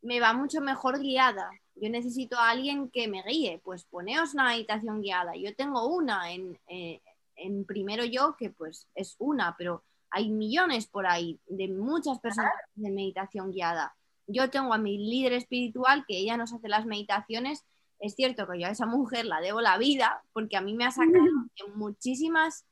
me 0.00 0.20
va 0.20 0.32
mucho 0.32 0.60
mejor 0.60 1.00
guiada. 1.00 1.50
Yo 1.80 1.88
necesito 1.90 2.36
a 2.36 2.50
alguien 2.50 2.90
que 2.90 3.08
me 3.08 3.22
guíe, 3.22 3.60
pues 3.64 3.84
poneos 3.84 4.34
una 4.34 4.48
meditación 4.48 5.00
guiada. 5.00 5.36
Yo 5.36 5.54
tengo 5.54 5.86
una 5.86 6.32
en, 6.32 6.58
eh, 6.66 7.00
en 7.36 7.64
primero 7.64 8.04
yo, 8.04 8.36
que 8.36 8.50
pues 8.50 8.88
es 8.94 9.16
una, 9.18 9.56
pero 9.56 9.84
hay 10.10 10.30
millones 10.30 10.86
por 10.86 11.06
ahí 11.06 11.40
de 11.46 11.68
muchas 11.68 12.18
personas 12.20 12.52
de 12.74 12.90
meditación 12.90 13.52
guiada. 13.52 13.94
Yo 14.26 14.50
tengo 14.50 14.74
a 14.74 14.78
mi 14.78 14.98
líder 14.98 15.32
espiritual 15.32 16.04
que 16.06 16.18
ella 16.18 16.36
nos 16.36 16.52
hace 16.52 16.68
las 16.68 16.86
meditaciones. 16.86 17.64
Es 17.98 18.14
cierto 18.14 18.46
que 18.46 18.60
yo 18.60 18.66
a 18.66 18.70
esa 18.70 18.86
mujer 18.86 19.24
la 19.24 19.40
debo 19.40 19.60
la 19.60 19.78
vida 19.78 20.22
porque 20.32 20.56
a 20.56 20.60
mí 20.60 20.74
me 20.74 20.84
ha 20.84 20.90
sacado 20.90 21.24
en 21.66 21.78
muchísimas 21.78 22.64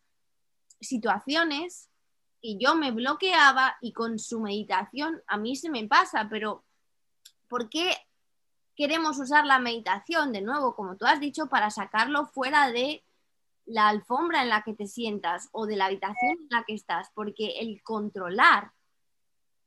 situaciones 0.80 1.88
y 2.40 2.58
yo 2.58 2.76
me 2.76 2.90
bloqueaba 2.90 3.76
y 3.80 3.92
con 3.92 4.18
su 4.18 4.40
meditación 4.40 5.22
a 5.26 5.38
mí 5.38 5.56
se 5.56 5.70
me 5.70 5.86
pasa, 5.88 6.28
pero 6.30 6.64
¿por 7.48 7.68
qué 7.68 7.94
queremos 8.76 9.18
usar 9.18 9.46
la 9.46 9.58
meditación 9.58 10.32
de 10.32 10.42
nuevo, 10.42 10.76
como 10.76 10.96
tú 10.96 11.06
has 11.06 11.18
dicho, 11.18 11.46
para 11.46 11.70
sacarlo 11.70 12.26
fuera 12.26 12.70
de 12.70 13.02
la 13.64 13.88
alfombra 13.88 14.42
en 14.42 14.50
la 14.50 14.62
que 14.62 14.74
te 14.74 14.86
sientas 14.86 15.48
o 15.52 15.66
de 15.66 15.76
la 15.76 15.86
habitación 15.86 16.38
en 16.40 16.48
la 16.50 16.64
que 16.64 16.74
estás? 16.74 17.08
Porque 17.14 17.58
el 17.58 17.82
controlar 17.82 18.72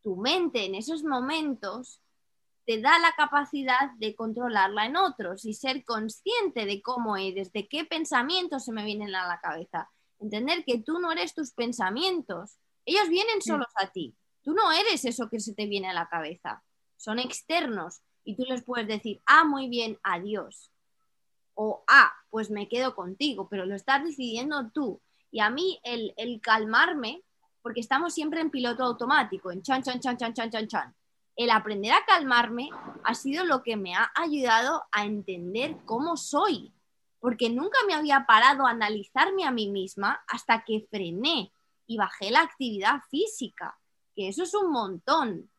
tu 0.01 0.15
mente 0.15 0.65
en 0.65 0.75
esos 0.75 1.03
momentos 1.03 2.01
te 2.65 2.79
da 2.79 2.99
la 2.99 3.13
capacidad 3.17 3.91
de 3.97 4.15
controlarla 4.15 4.85
en 4.85 4.95
otros 4.95 5.43
y 5.43 5.53
ser 5.53 5.83
consciente 5.83 6.65
de 6.65 6.81
cómo 6.81 7.17
eres, 7.17 7.51
de 7.51 7.67
qué 7.67 7.83
pensamientos 7.83 8.65
se 8.65 8.71
me 8.71 8.85
vienen 8.85 9.15
a 9.15 9.27
la 9.27 9.39
cabeza. 9.39 9.89
Entender 10.19 10.63
que 10.63 10.77
tú 10.77 10.99
no 10.99 11.11
eres 11.11 11.33
tus 11.33 11.51
pensamientos, 11.51 12.59
ellos 12.85 13.09
vienen 13.09 13.41
solos 13.41 13.69
a 13.81 13.87
ti, 13.87 14.15
tú 14.43 14.53
no 14.53 14.71
eres 14.71 15.03
eso 15.05 15.29
que 15.29 15.39
se 15.39 15.55
te 15.55 15.65
viene 15.65 15.89
a 15.89 15.93
la 15.93 16.09
cabeza, 16.09 16.63
son 16.95 17.17
externos 17.17 18.01
y 18.29 18.35
tú 18.35 18.43
les 18.43 18.61
puedes 18.61 18.87
decir, 18.87 19.19
ah, 19.25 19.43
muy 19.43 19.69
bien, 19.69 19.97
adiós, 20.03 20.71
o 21.55 21.83
ah, 21.87 22.13
pues 22.29 22.51
me 22.51 22.69
quedo 22.69 22.93
contigo, 22.93 23.47
pero 23.49 23.65
lo 23.65 23.73
estás 23.73 24.03
decidiendo 24.03 24.69
tú. 24.69 25.01
Y 25.31 25.39
a 25.39 25.49
mí 25.49 25.79
el, 25.81 26.13
el 26.15 26.39
calmarme, 26.39 27.23
porque 27.63 27.79
estamos 27.79 28.13
siempre 28.13 28.39
en 28.39 28.51
piloto 28.51 28.83
automático, 28.83 29.51
en 29.51 29.63
chan, 29.63 29.81
chan, 29.81 29.99
chan, 29.99 30.15
chan, 30.15 30.35
chan, 30.35 30.51
chan, 30.51 30.67
chan. 30.67 30.95
El 31.35 31.49
aprender 31.49 31.91
a 31.91 32.05
calmarme 32.05 32.69
ha 33.03 33.15
sido 33.15 33.45
lo 33.45 33.63
que 33.63 33.75
me 33.77 33.95
ha 33.95 34.11
ayudado 34.13 34.83
a 34.91 35.05
entender 35.05 35.75
cómo 35.85 36.15
soy, 36.15 36.71
porque 37.19 37.49
nunca 37.49 37.79
me 37.87 37.95
había 37.95 38.27
parado 38.27 38.67
a 38.67 38.71
analizarme 38.71 39.43
a 39.43 39.51
mí 39.51 39.71
misma 39.71 40.21
hasta 40.27 40.63
que 40.63 40.85
frené 40.91 41.51
y 41.87 41.97
bajé 41.97 42.29
la 42.29 42.41
actividad 42.41 43.01
física, 43.09 43.79
que 44.15 44.27
eso 44.27 44.43
es 44.43 44.53
un 44.53 44.71
montón. 44.71 45.49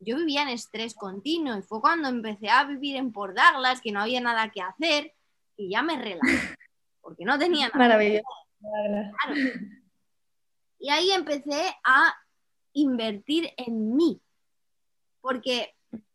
Yo 0.00 0.16
vivía 0.16 0.42
en 0.42 0.48
estrés 0.48 0.94
continuo 0.94 1.56
y 1.58 1.62
fue 1.62 1.80
cuando 1.80 2.08
empecé 2.08 2.48
a 2.48 2.64
vivir 2.64 2.96
en 2.96 3.12
Port 3.12 3.36
Douglas, 3.36 3.82
que 3.82 3.92
no 3.92 4.00
había 4.00 4.20
nada 4.20 4.50
que 4.50 4.62
hacer, 4.62 5.14
y 5.56 5.70
ya 5.70 5.82
me 5.82 5.96
relajé, 5.96 6.56
porque 7.02 7.24
no 7.24 7.38
tenía 7.38 7.68
nada. 7.68 7.78
Maravilloso. 7.78 8.24
Y 10.78 10.88
ahí 10.88 11.10
empecé 11.10 11.76
a 11.84 12.14
invertir 12.72 13.50
en 13.58 13.94
mí, 13.94 14.22
porque 15.20 15.74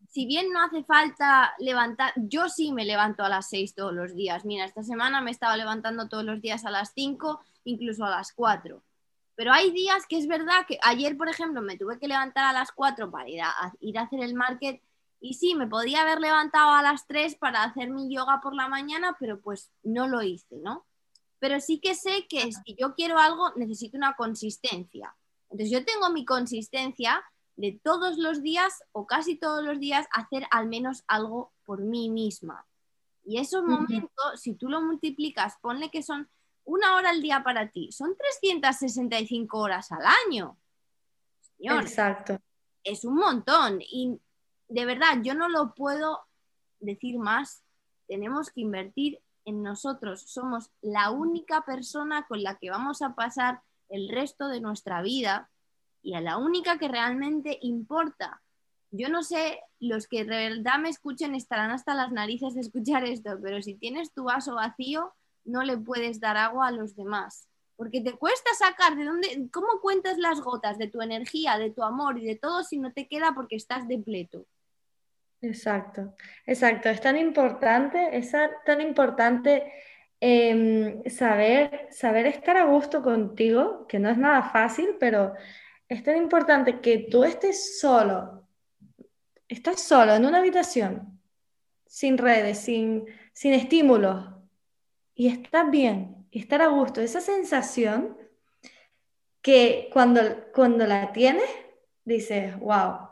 si 0.10 0.26
bien 0.26 0.52
no 0.52 0.64
hace 0.64 0.84
falta 0.84 1.54
levantar, 1.60 2.14
yo 2.16 2.48
sí 2.48 2.72
me 2.72 2.86
levanto 2.86 3.24
a 3.24 3.30
las 3.30 3.50
6 3.50 3.76
todos 3.76 3.94
los 3.94 4.16
días. 4.16 4.46
Mira, 4.46 4.66
esta 4.66 4.82
semana 4.82 5.20
me 5.20 5.30
estaba 5.30 5.58
levantando 5.58 6.08
todos 6.08 6.24
los 6.24 6.42
días 6.42 6.66
a 6.66 6.72
las 6.72 6.94
5, 6.94 7.42
incluso 7.66 8.06
a 8.06 8.10
las 8.10 8.32
4. 8.32 8.82
Pero 9.36 9.52
hay 9.52 9.72
días 9.72 10.06
que 10.08 10.18
es 10.18 10.28
verdad 10.28 10.66
que 10.68 10.80
ayer, 10.84 11.18
por 11.18 11.30
ejemplo, 11.30 11.62
me 11.62 11.78
tuve 11.78 12.00
que 12.00 12.08
levantar 12.08 12.46
a 12.46 12.54
las 12.54 12.72
4 12.72 13.12
para 13.12 13.30
ir 13.30 13.42
a, 13.42 13.74
ir 13.80 13.98
a 13.98 14.04
hacer 14.04 14.22
el 14.22 14.34
market 14.34 14.82
y 15.20 15.34
sí, 15.34 15.56
me 15.56 15.68
podía 15.68 16.02
haber 16.02 16.20
levantado 16.20 16.72
a 16.72 16.82
las 16.82 17.08
3 17.08 17.36
para 17.36 17.64
hacer 17.64 17.90
mi 17.90 18.14
yoga 18.14 18.40
por 18.42 18.56
la 18.56 18.68
mañana, 18.68 19.16
pero 19.20 19.40
pues 19.42 19.72
no 19.84 20.08
lo 20.08 20.22
hice, 20.22 20.56
¿no? 20.58 20.86
pero 21.46 21.60
sí 21.60 21.80
que 21.80 21.94
sé 21.94 22.26
que 22.28 22.52
si 22.52 22.76
yo 22.76 22.96
quiero 22.96 23.20
algo 23.20 23.52
necesito 23.56 23.98
una 23.98 24.16
consistencia. 24.16 25.16
Entonces 25.52 25.70
yo 25.70 25.86
tengo 25.86 26.10
mi 26.10 26.26
consistencia 26.26 27.24
de 27.56 27.80
todos 27.84 28.18
los 28.18 28.42
días 28.42 28.84
o 28.94 29.06
casi 29.06 29.36
todos 29.36 29.64
los 29.64 29.80
días 29.80 30.08
hacer 30.12 30.48
al 30.50 30.68
menos 30.68 31.04
algo 31.08 31.54
por 31.64 31.82
mí 31.82 32.10
misma. 32.10 32.66
Y 33.24 33.38
esos 33.38 33.64
momentos, 33.64 34.10
si 34.42 34.56
tú 34.56 34.70
lo 34.70 34.82
multiplicas, 34.82 35.56
ponle 35.62 35.92
que 35.92 36.02
son 36.02 36.28
una 36.66 36.96
hora 36.96 37.12
al 37.12 37.22
día 37.22 37.44
para 37.44 37.70
ti, 37.70 37.92
son 37.92 38.16
365 38.18 39.58
horas 39.58 39.92
al 39.92 40.04
año. 40.28 40.58
Exacto. 41.60 42.40
Es 42.84 43.06
un 43.06 43.16
montón. 43.16 43.80
Y 43.82 44.20
de 44.68 44.86
verdad, 44.86 45.22
yo 45.22 45.34
no 45.34 45.48
lo 45.48 45.74
puedo 45.74 46.26
decir 46.80 47.18
más. 47.18 47.64
Tenemos 48.08 48.50
que 48.50 48.62
invertir 48.62 49.20
en 49.46 49.64
nosotros. 49.64 50.22
Somos 50.22 50.72
la 50.82 51.12
única 51.12 51.62
persona 51.62 52.26
con 52.28 52.44
la 52.44 52.56
que 52.56 52.70
vamos 52.70 53.02
a 53.02 53.16
pasar 53.16 53.62
el 53.90 54.10
resto 54.10 54.48
de 54.48 54.62
nuestra 54.62 55.02
vida 55.02 55.50
y 56.02 56.16
a 56.16 56.22
la 56.22 56.38
única 56.38 56.78
que 56.78 56.88
realmente 56.88 57.58
importa. 57.62 58.42
Yo 58.92 59.10
no 59.10 59.24
sé, 59.24 59.60
los 59.80 60.08
que 60.08 60.24
de 60.24 60.50
verdad 60.50 60.80
me 60.80 60.90
escuchen 60.90 61.36
estarán 61.36 61.72
hasta 61.72 61.96
las 61.96 62.12
narices 62.12 62.54
de 62.54 62.62
escuchar 62.62 63.04
esto, 63.04 63.38
pero 63.42 63.62
si 63.62 63.76
tienes 63.76 64.14
tu 64.14 64.26
vaso 64.26 64.56
vacío, 64.56 65.14
no 65.46 65.64
le 65.64 65.78
puedes 65.78 66.20
dar 66.20 66.38
agua 66.38 66.68
a 66.68 66.72
los 66.72 66.96
demás. 66.96 67.48
Porque 67.78 68.02
te 68.02 68.14
cuesta 68.14 68.50
sacar 68.58 68.96
de 68.96 69.06
dónde, 69.06 69.50
cómo 69.52 69.80
cuentas 69.82 70.18
las 70.18 70.42
gotas 70.42 70.78
de 70.78 70.88
tu 70.88 71.02
energía, 71.02 71.58
de 71.58 71.72
tu 71.72 71.84
amor 71.84 72.18
y 72.18 72.26
de 72.26 72.36
todo 72.36 72.64
si 72.64 72.78
no 72.78 72.94
te 72.94 73.08
queda 73.08 73.34
porque 73.36 73.56
estás 73.56 73.88
depleto. 73.88 74.46
Exacto, 75.42 76.16
exacto. 76.46 76.90
Es 76.90 77.02
tan 77.02 77.18
importante, 77.18 78.18
es 78.18 78.32
tan 78.66 78.82
importante 78.82 79.72
em, 80.20 81.04
saber, 81.10 81.88
saber 81.92 82.26
estar 82.28 82.58
a 82.58 82.66
gusto 82.66 83.04
contigo, 83.04 83.86
que 83.88 84.00
no 84.00 84.10
es 84.10 84.18
nada 84.18 84.44
fácil, 84.44 84.96
pero 85.00 85.34
es 85.88 86.04
tan 86.04 86.18
importante 86.18 86.80
que 86.80 87.08
tú 87.12 87.24
estés 87.24 87.80
solo, 87.80 88.48
estás 89.48 89.82
solo 89.82 90.16
en 90.16 90.26
una 90.26 90.40
habitación, 90.40 91.20
sin 91.86 92.18
redes, 92.18 92.60
sin, 92.60 93.06
sin 93.34 93.54
estímulos, 93.54 94.35
y 95.16 95.28
estás 95.28 95.72
bien, 95.72 96.28
estar 96.32 96.62
a 96.62 96.68
gusto. 96.68 97.02
Esa 97.02 97.22
sensación 97.22 98.18
que 99.42 99.90
cuando, 99.94 100.22
cuando 100.54 100.86
la 100.86 101.14
tienes, 101.14 101.50
dices, 102.04 102.58
wow, 102.60 103.08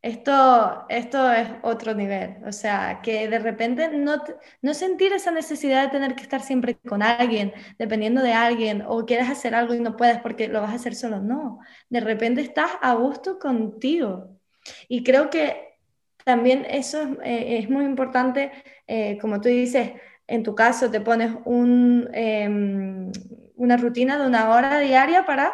esto, 0.00 0.86
esto 0.88 1.30
es 1.32 1.48
otro 1.62 1.94
nivel. 1.94 2.38
O 2.46 2.52
sea, 2.52 3.00
que 3.02 3.28
de 3.28 3.38
repente 3.38 3.88
no, 3.88 4.22
no 4.62 4.74
sentir 4.74 5.12
esa 5.12 5.30
necesidad 5.30 5.84
de 5.84 5.90
tener 5.90 6.14
que 6.14 6.22
estar 6.22 6.40
siempre 6.40 6.76
con 6.76 7.02
alguien, 7.02 7.52
dependiendo 7.78 8.22
de 8.22 8.32
alguien, 8.32 8.82
o 8.86 9.04
quieres 9.06 9.28
hacer 9.30 9.54
algo 9.54 9.74
y 9.74 9.80
no 9.80 9.96
puedes 9.96 10.18
porque 10.20 10.48
lo 10.48 10.60
vas 10.62 10.72
a 10.72 10.76
hacer 10.76 10.94
solo. 10.94 11.20
No, 11.20 11.60
de 11.90 12.00
repente 12.00 12.40
estás 12.40 12.72
a 12.80 12.94
gusto 12.94 13.38
contigo. 13.38 14.38
Y 14.88 15.04
creo 15.04 15.30
que 15.30 15.78
también 16.24 16.64
eso 16.68 17.02
es, 17.02 17.08
eh, 17.24 17.66
muy 17.68 17.84
importante, 17.84 18.52
eh, 18.86 19.18
como 19.20 19.40
tú 19.40 19.48
dices, 19.48 19.92
en 20.32 20.42
tu 20.42 20.54
caso 20.54 20.90
te 20.90 21.02
pones 21.02 21.30
em, 21.44 23.12
una 23.56 23.76
rutina 23.76 24.18
de 24.18 24.26
una 24.26 24.48
hora 24.48 24.78
diaria 24.78 25.26
para 25.26 25.52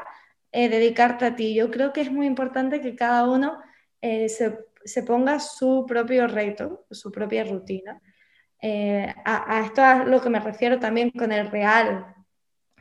eh, 0.53 0.69
dedicarte 0.69 1.27
a 1.27 1.35
ti. 1.35 1.53
Yo 1.53 1.69
creo 1.69 1.93
que 1.93 2.01
es 2.01 2.13
muy 2.13 2.27
importante 2.27 2.81
que 2.81 2.95
cada 2.95 3.29
uno 3.29 3.59
eh, 4.01 4.29
se, 4.29 5.03
ponga 5.03 5.41
su 5.41 5.85
propio 5.85 6.29
reto, 6.29 6.87
su 6.93 7.11
propia 7.11 7.43
rutina. 7.43 8.01
Eh, 8.63 9.13
a, 9.25 9.63
esto 9.65 9.85
es 9.85 10.07
lo 10.07 10.21
que 10.21 10.31
me 10.31 10.39
refiero 10.39 10.79
también 10.79 11.11
con 11.11 11.33
el 11.33 11.51
real, 11.51 12.15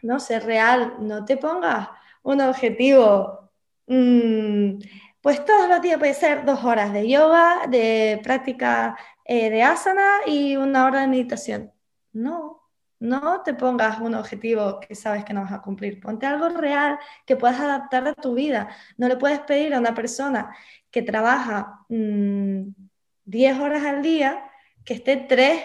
¿no? 0.04 0.20
Ser 0.20 0.45
real, 0.45 0.98
no 1.00 1.26
te 1.26 1.38
pongas 1.38 1.89
un 2.22 2.41
objetivo, 2.41 3.50
mm, 3.88 4.80
pues 5.22 5.43
todos 5.45 5.68
los 5.68 5.82
días 5.82 5.98
puede 5.98 6.14
ser 6.14 6.45
dos 6.45 6.64
horas 6.64 6.93
de 6.93 7.10
yoga, 7.10 7.66
de 7.68 8.22
práctica 8.24 8.95
de 9.26 9.64
asana 9.64 10.20
y 10.28 10.56
una 10.56 10.86
hora 10.86 11.02
de 11.02 11.08
meditación. 11.08 11.72
No, 12.18 12.68
no 12.99 13.43
te 13.43 13.53
pongas 13.53 13.99
un 13.99 14.15
objetivo 14.15 14.80
que 14.80 14.95
sabes 14.95 15.24
que 15.24 15.34
no 15.34 15.41
vas 15.41 15.51
a 15.51 15.61
cumplir. 15.61 15.99
Ponte 15.99 16.26
algo 16.26 16.49
real 16.49 16.97
que 17.26 17.36
puedas 17.36 17.59
adaptar 17.59 18.07
a 18.07 18.13
tu 18.13 18.34
vida. 18.34 18.70
No 18.97 19.07
le 19.07 19.18
puedes 19.18 19.39
pedir 19.41 19.74
a 19.74 19.80
una 19.80 19.93
persona 19.93 20.55
que 20.89 21.03
trabaja 21.03 21.86
10 21.89 23.57
mm, 23.57 23.61
horas 23.61 23.86
al 23.86 24.01
día, 24.01 24.49
que 24.84 24.95
esté 24.95 25.18
3 25.18 25.61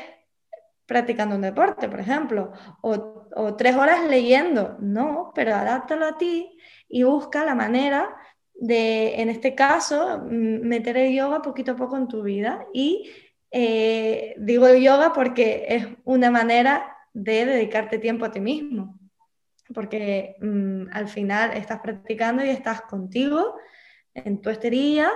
practicando 0.85 1.37
un 1.37 1.43
deporte, 1.43 1.89
por 1.89 2.01
ejemplo, 2.01 2.53
o, 2.83 3.29
o 3.35 3.57
3 3.57 3.77
horas 3.77 4.05
leyendo. 4.09 4.77
No, 4.81 5.33
pero 5.35 5.55
adáptalo 5.55 6.07
a 6.07 6.19
ti 6.19 6.59
y 6.89 7.03
busca 7.05 7.45
la 7.45 7.55
manera 7.55 8.15
de, 8.55 9.21
en 9.21 9.31
este 9.31 9.55
caso, 9.55 10.23
meter 10.29 10.97
el 10.99 11.15
yoga 11.15 11.43
poquito 11.43 11.73
a 11.73 11.77
poco 11.77 11.97
en 11.97 12.09
tu 12.09 12.23
vida. 12.23 12.67
Y 12.75 13.11
eh, 13.53 14.35
digo 14.39 14.73
yoga 14.75 15.13
porque 15.13 15.67
es 15.69 15.87
una 16.05 16.31
manera 16.31 16.97
de 17.13 17.45
dedicarte 17.45 17.99
tiempo 17.99 18.25
a 18.25 18.31
ti 18.31 18.41
mismo, 18.41 18.99
porque 19.75 20.37
mm, 20.41 20.85
al 20.93 21.09
final 21.09 21.53
estás 21.53 21.81
practicando 21.81 22.45
y 22.45 22.49
estás 22.49 22.83
contigo 22.83 23.57
en 24.15 24.41
tu 24.41 24.51
esterilla, 24.51 25.11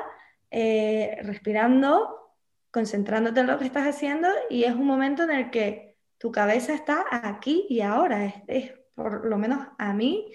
eh, 0.50 1.18
respirando, 1.22 2.34
concentrándote 2.70 3.40
en 3.40 3.46
lo 3.46 3.58
que 3.58 3.64
estás 3.64 3.86
haciendo 3.86 4.28
y 4.50 4.64
es 4.64 4.74
un 4.74 4.86
momento 4.86 5.22
en 5.22 5.30
el 5.30 5.50
que 5.50 5.96
tu 6.18 6.30
cabeza 6.30 6.74
está 6.74 7.04
aquí 7.10 7.66
y 7.70 7.80
ahora. 7.80 8.42
Es, 8.46 8.72
por 8.94 9.26
lo 9.26 9.38
menos 9.38 9.66
a 9.78 9.92
mí 9.92 10.30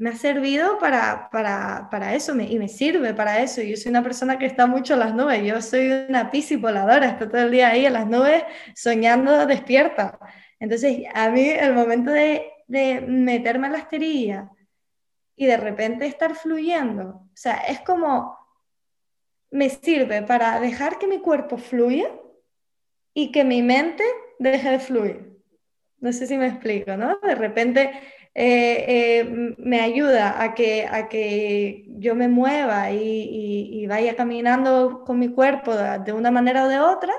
me 0.00 0.10
ha 0.10 0.16
servido 0.16 0.78
para, 0.78 1.28
para, 1.30 2.14
eso 2.14 2.34
y 2.34 2.58
me 2.58 2.68
sirve 2.68 3.12
para 3.12 3.42
eso. 3.42 3.60
Yo 3.60 3.76
soy 3.76 3.90
una 3.90 4.02
persona 4.02 4.38
que 4.38 4.46
está 4.46 4.66
mucho 4.66 4.94
en 4.94 5.00
las 5.00 5.14
nubes, 5.14 5.44
yo 5.44 5.60
soy 5.60 6.06
una 6.08 6.30
piscipoladora, 6.30 7.06
estoy 7.06 7.28
todo 7.28 7.42
el 7.42 7.50
día 7.50 7.68
ahí 7.68 7.84
en 7.84 7.92
las 7.92 8.06
nubes 8.06 8.42
soñando 8.74 9.46
despierta. 9.46 10.18
Entonces, 10.58 11.04
a 11.14 11.28
mí 11.28 11.50
el 11.50 11.74
momento 11.74 12.10
de, 12.10 12.50
de 12.66 13.02
meterme 13.02 13.66
en 13.66 13.72
la 13.74 13.78
esterilla, 13.80 14.50
y 15.36 15.46
de 15.46 15.56
repente 15.56 16.06
estar 16.06 16.34
fluyendo. 16.34 17.02
O 17.02 17.30
sea, 17.36 17.56
es 17.68 17.80
como, 17.80 18.38
me 19.50 19.70
sirve 19.70 20.22
para 20.22 20.60
dejar 20.60 20.98
que 20.98 21.06
mi 21.06 21.20
cuerpo 21.20 21.56
fluya 21.56 22.10
y 23.14 23.32
que 23.32 23.44
mi 23.44 23.62
mente 23.62 24.04
deje 24.38 24.70
de 24.70 24.78
fluir. 24.78 25.42
No 25.98 26.12
sé 26.12 26.26
si 26.26 26.36
me 26.36 26.46
explico, 26.46 26.94
¿no? 26.96 27.18
De 27.20 27.34
repente 27.34 27.90
eh, 28.34 28.84
eh, 29.20 29.54
me 29.58 29.80
ayuda 29.80 30.40
a 30.40 30.54
que, 30.54 30.86
a 30.86 31.08
que 31.08 31.84
yo 31.88 32.14
me 32.14 32.28
mueva 32.28 32.92
y, 32.92 33.86
vaya 33.88 34.14
caminando 34.14 35.02
con 35.04 35.18
mi 35.18 35.28
cuerpo 35.30 35.74
de, 35.74 36.12
una 36.12 36.30
manera 36.30 36.64
o 36.64 36.68
de 36.68 36.78
otra, 36.78 37.12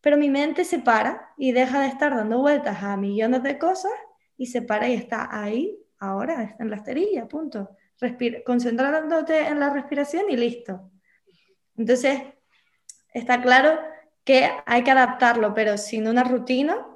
pero 0.00 0.18
mi 0.18 0.28
mente 0.28 0.64
se 0.64 0.78
para 0.78 1.32
y 1.38 1.52
deja 1.52 1.80
de 1.80 1.86
estar 1.88 2.14
dando 2.14 2.38
vueltas 2.40 2.82
a 2.82 2.96
millones 2.98 3.42
de 3.42 3.58
cosas 3.58 3.92
y 4.36 4.46
se 4.46 4.60
para 4.62 4.88
y 4.88 4.94
está 4.94 5.28
ahí 5.32 5.78
ahora, 5.98 6.56
en 6.58 6.70
la 6.70 6.76
esterilla, 6.76 7.26
punto. 7.26 7.70
concentrándote 8.44 9.46
en 9.48 9.58
la 9.58 9.70
respiración 9.70 10.26
y 10.28 10.36
listo. 10.36 10.90
Entonces, 11.76 12.20
está 13.14 13.40
claro 13.40 13.78
que 14.24 14.50
hay 14.66 14.84
que 14.84 14.90
adaptarlo, 14.90 15.54
pero 15.54 15.78
sin 15.78 16.08
una 16.08 16.24
rutina 16.24 16.86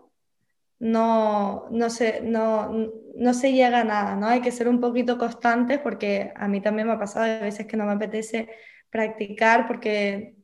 no, 0.81 1.67
no, 1.71 1.91
se, 1.91 2.21
no, 2.23 2.91
no 3.17 3.35
se 3.35 3.53
llega 3.53 3.81
a 3.81 3.85
nada, 3.85 4.17
¿no? 4.17 4.27
Hay 4.29 4.41
que 4.41 4.53
ser 4.53 4.69
un 4.69 4.81
poquito 4.81 5.19
constantes 5.19 5.79
porque 5.79 6.33
a 6.37 6.49
mí 6.49 6.61
también 6.61 6.87
me 6.89 6.95
ha 6.95 6.99
pasado 6.99 7.25
a 7.27 7.45
veces 7.45 7.67
que 7.67 7.77
no 7.77 7.87
me 7.87 7.93
apetece 7.93 8.49
practicar 8.91 9.67
porque 9.67 10.37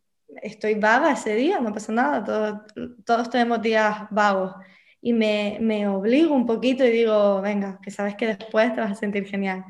estoy 0.42 0.74
vaga 0.74 1.12
ese 1.12 1.34
día, 1.34 1.60
no 1.60 1.72
pasa 1.72 1.92
nada, 1.92 2.24
todos, 2.24 2.60
todos 3.04 3.30
tenemos 3.30 3.62
días 3.62 4.06
vagos 4.10 4.54
y 5.00 5.12
me, 5.12 5.58
me 5.60 5.86
obligo 5.88 6.34
un 6.34 6.46
poquito 6.46 6.84
y 6.84 6.90
digo, 6.90 7.40
venga, 7.40 7.78
que 7.82 7.90
sabes 7.90 8.16
que 8.16 8.26
después 8.26 8.74
te 8.74 8.80
vas 8.80 8.92
a 8.92 8.94
sentir 8.96 9.26
genial. 9.26 9.64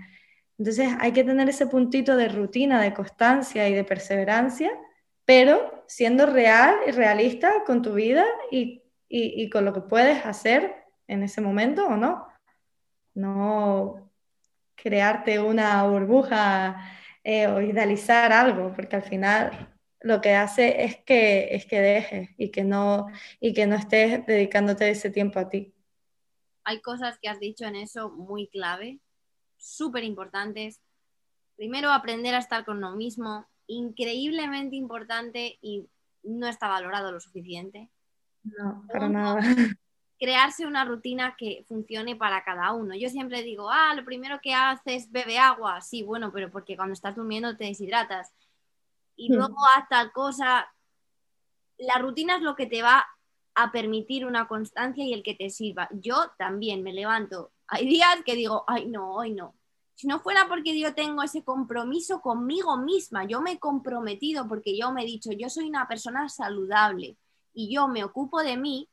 Entonces 0.58 0.88
hay 0.98 1.12
que 1.12 1.24
tener 1.24 1.48
ese 1.48 1.66
puntito 1.66 2.16
de 2.16 2.28
rutina, 2.28 2.80
de 2.80 2.94
constancia 2.94 3.68
y 3.68 3.74
de 3.74 3.84
perseverancia, 3.84 4.70
pero 5.24 5.84
siendo 5.86 6.26
real 6.26 6.76
y 6.86 6.92
realista 6.92 7.64
con 7.66 7.82
tu 7.82 7.94
vida 7.94 8.24
y, 8.50 8.82
y, 9.08 9.50
con 9.50 9.64
lo 9.64 9.72
que 9.72 9.82
puedes 9.82 10.24
hacer 10.24 10.74
en 11.06 11.22
ese 11.22 11.40
momento 11.40 11.86
o 11.86 11.96
no. 11.96 12.26
No 13.16 14.12
crearte 14.76 15.40
una 15.40 15.82
burbuja 15.88 16.92
eh, 17.24 17.48
o 17.48 17.60
idealizar 17.60 18.32
algo, 18.32 18.72
porque 18.72 18.96
al 18.96 19.02
final 19.02 19.74
lo 20.00 20.20
que 20.20 20.34
hace 20.34 20.84
es 20.84 20.96
que, 20.98 21.48
es 21.50 21.66
que 21.66 21.80
dejes 21.80 22.30
y 22.36 22.50
que, 22.50 22.62
no, 22.62 23.08
y 23.40 23.52
que 23.52 23.66
no 23.66 23.74
estés 23.74 24.24
dedicándote 24.26 24.88
ese 24.88 25.10
tiempo 25.10 25.40
a 25.40 25.48
ti. 25.48 25.74
Hay 26.62 26.80
cosas 26.80 27.18
que 27.20 27.28
has 27.28 27.40
dicho 27.40 27.64
en 27.64 27.74
eso 27.74 28.10
muy 28.10 28.48
clave, 28.48 29.00
súper 29.56 30.04
importantes. 30.04 30.80
Primero, 31.56 31.90
aprender 31.90 32.34
a 32.34 32.38
estar 32.38 32.64
con 32.64 32.78
uno 32.78 32.94
mismo, 32.94 33.46
increíblemente 33.66 34.76
importante 34.76 35.58
y 35.60 35.88
no 36.22 36.46
está 36.46 36.68
valorado 36.68 37.10
lo 37.10 37.20
suficiente. 37.20 37.88
No, 38.44 38.84
para 38.88 39.08
nada. 39.08 39.40
crearse 40.18 40.66
una 40.66 40.84
rutina 40.84 41.36
que 41.36 41.64
funcione 41.68 42.16
para 42.16 42.42
cada 42.44 42.72
uno. 42.72 42.94
Yo 42.94 43.08
siempre 43.08 43.42
digo, 43.42 43.70
ah, 43.70 43.94
lo 43.94 44.04
primero 44.04 44.40
que 44.42 44.54
haces 44.54 45.10
bebe 45.10 45.38
agua. 45.38 45.80
Sí, 45.80 46.02
bueno, 46.02 46.32
pero 46.32 46.50
porque 46.50 46.76
cuando 46.76 46.94
estás 46.94 47.16
durmiendo 47.16 47.56
te 47.56 47.64
deshidratas. 47.64 48.32
Y 49.14 49.30
hmm. 49.30 49.36
luego 49.36 49.56
haz 49.76 49.88
tal 49.88 50.12
cosa. 50.12 50.72
La 51.78 51.98
rutina 51.98 52.36
es 52.36 52.42
lo 52.42 52.56
que 52.56 52.66
te 52.66 52.82
va 52.82 53.06
a 53.54 53.72
permitir 53.72 54.26
una 54.26 54.48
constancia 54.48 55.04
y 55.04 55.12
el 55.12 55.22
que 55.22 55.34
te 55.34 55.50
sirva. 55.50 55.88
Yo 55.92 56.32
también 56.38 56.82
me 56.82 56.92
levanto. 56.92 57.52
Hay 57.66 57.86
días 57.86 58.22
que 58.24 58.34
digo, 58.34 58.64
ay, 58.66 58.86
no, 58.86 59.14
hoy 59.14 59.32
no. 59.32 59.54
Si 59.94 60.06
no 60.06 60.20
fuera 60.20 60.46
porque 60.46 60.78
yo 60.78 60.94
tengo 60.94 61.22
ese 61.22 61.42
compromiso 61.42 62.20
conmigo 62.20 62.76
misma, 62.76 63.24
yo 63.24 63.40
me 63.40 63.52
he 63.52 63.58
comprometido 63.58 64.46
porque 64.46 64.76
yo 64.76 64.92
me 64.92 65.02
he 65.02 65.06
dicho, 65.06 65.32
yo 65.32 65.48
soy 65.48 65.68
una 65.70 65.88
persona 65.88 66.28
saludable 66.28 67.16
y 67.54 67.74
yo 67.74 67.88
me 67.88 68.04
ocupo 68.04 68.42
de 68.42 68.58
mí, 68.58 68.90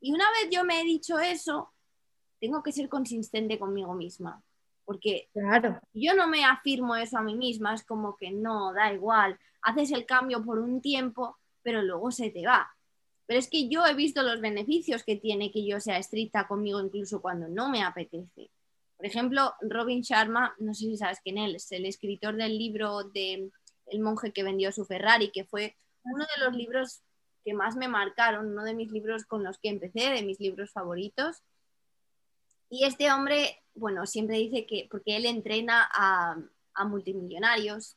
y 0.00 0.12
una 0.12 0.24
vez 0.30 0.50
yo 0.50 0.64
me 0.64 0.80
he 0.80 0.84
dicho 0.84 1.18
eso, 1.18 1.72
tengo 2.40 2.62
que 2.62 2.72
ser 2.72 2.88
consistente 2.88 3.58
conmigo 3.58 3.94
misma. 3.94 4.42
Porque 4.84 5.28
claro. 5.32 5.80
yo 5.92 6.14
no 6.14 6.28
me 6.28 6.44
afirmo 6.44 6.94
eso 6.94 7.18
a 7.18 7.22
mí 7.22 7.34
misma, 7.34 7.74
es 7.74 7.84
como 7.84 8.16
que 8.16 8.30
no, 8.30 8.72
da 8.72 8.92
igual, 8.92 9.38
haces 9.62 9.90
el 9.90 10.06
cambio 10.06 10.44
por 10.44 10.60
un 10.60 10.80
tiempo, 10.80 11.36
pero 11.62 11.82
luego 11.82 12.12
se 12.12 12.30
te 12.30 12.46
va. 12.46 12.70
Pero 13.26 13.40
es 13.40 13.50
que 13.50 13.68
yo 13.68 13.84
he 13.84 13.94
visto 13.94 14.22
los 14.22 14.40
beneficios 14.40 15.02
que 15.02 15.16
tiene 15.16 15.50
que 15.50 15.66
yo 15.66 15.80
sea 15.80 15.98
estricta 15.98 16.46
conmigo 16.46 16.80
incluso 16.80 17.20
cuando 17.20 17.48
no 17.48 17.68
me 17.68 17.82
apetece. 17.82 18.50
Por 18.96 19.06
ejemplo, 19.06 19.54
Robin 19.60 20.02
Sharma, 20.02 20.54
no 20.58 20.72
sé 20.72 20.84
si 20.84 20.96
sabes 20.96 21.18
quién 21.20 21.38
es, 21.38 21.54
es 21.64 21.72
el 21.72 21.84
escritor 21.84 22.36
del 22.36 22.56
libro 22.56 23.02
de 23.02 23.50
El 23.86 24.00
monje 24.00 24.32
que 24.32 24.44
vendió 24.44 24.70
su 24.70 24.84
Ferrari, 24.84 25.32
que 25.32 25.44
fue 25.44 25.76
uno 26.04 26.24
de 26.24 26.44
los 26.44 26.56
libros 26.56 27.02
que 27.46 27.54
más 27.54 27.76
me 27.76 27.86
marcaron, 27.86 28.48
uno 28.48 28.64
de 28.64 28.74
mis 28.74 28.90
libros 28.90 29.24
con 29.24 29.44
los 29.44 29.56
que 29.58 29.68
empecé, 29.68 30.10
de 30.10 30.24
mis 30.24 30.40
libros 30.40 30.72
favoritos. 30.72 31.44
Y 32.68 32.84
este 32.84 33.12
hombre, 33.12 33.62
bueno, 33.76 34.04
siempre 34.04 34.36
dice 34.36 34.66
que, 34.66 34.88
porque 34.90 35.16
él 35.16 35.26
entrena 35.26 35.88
a, 35.92 36.36
multimillonarios, 36.86 37.96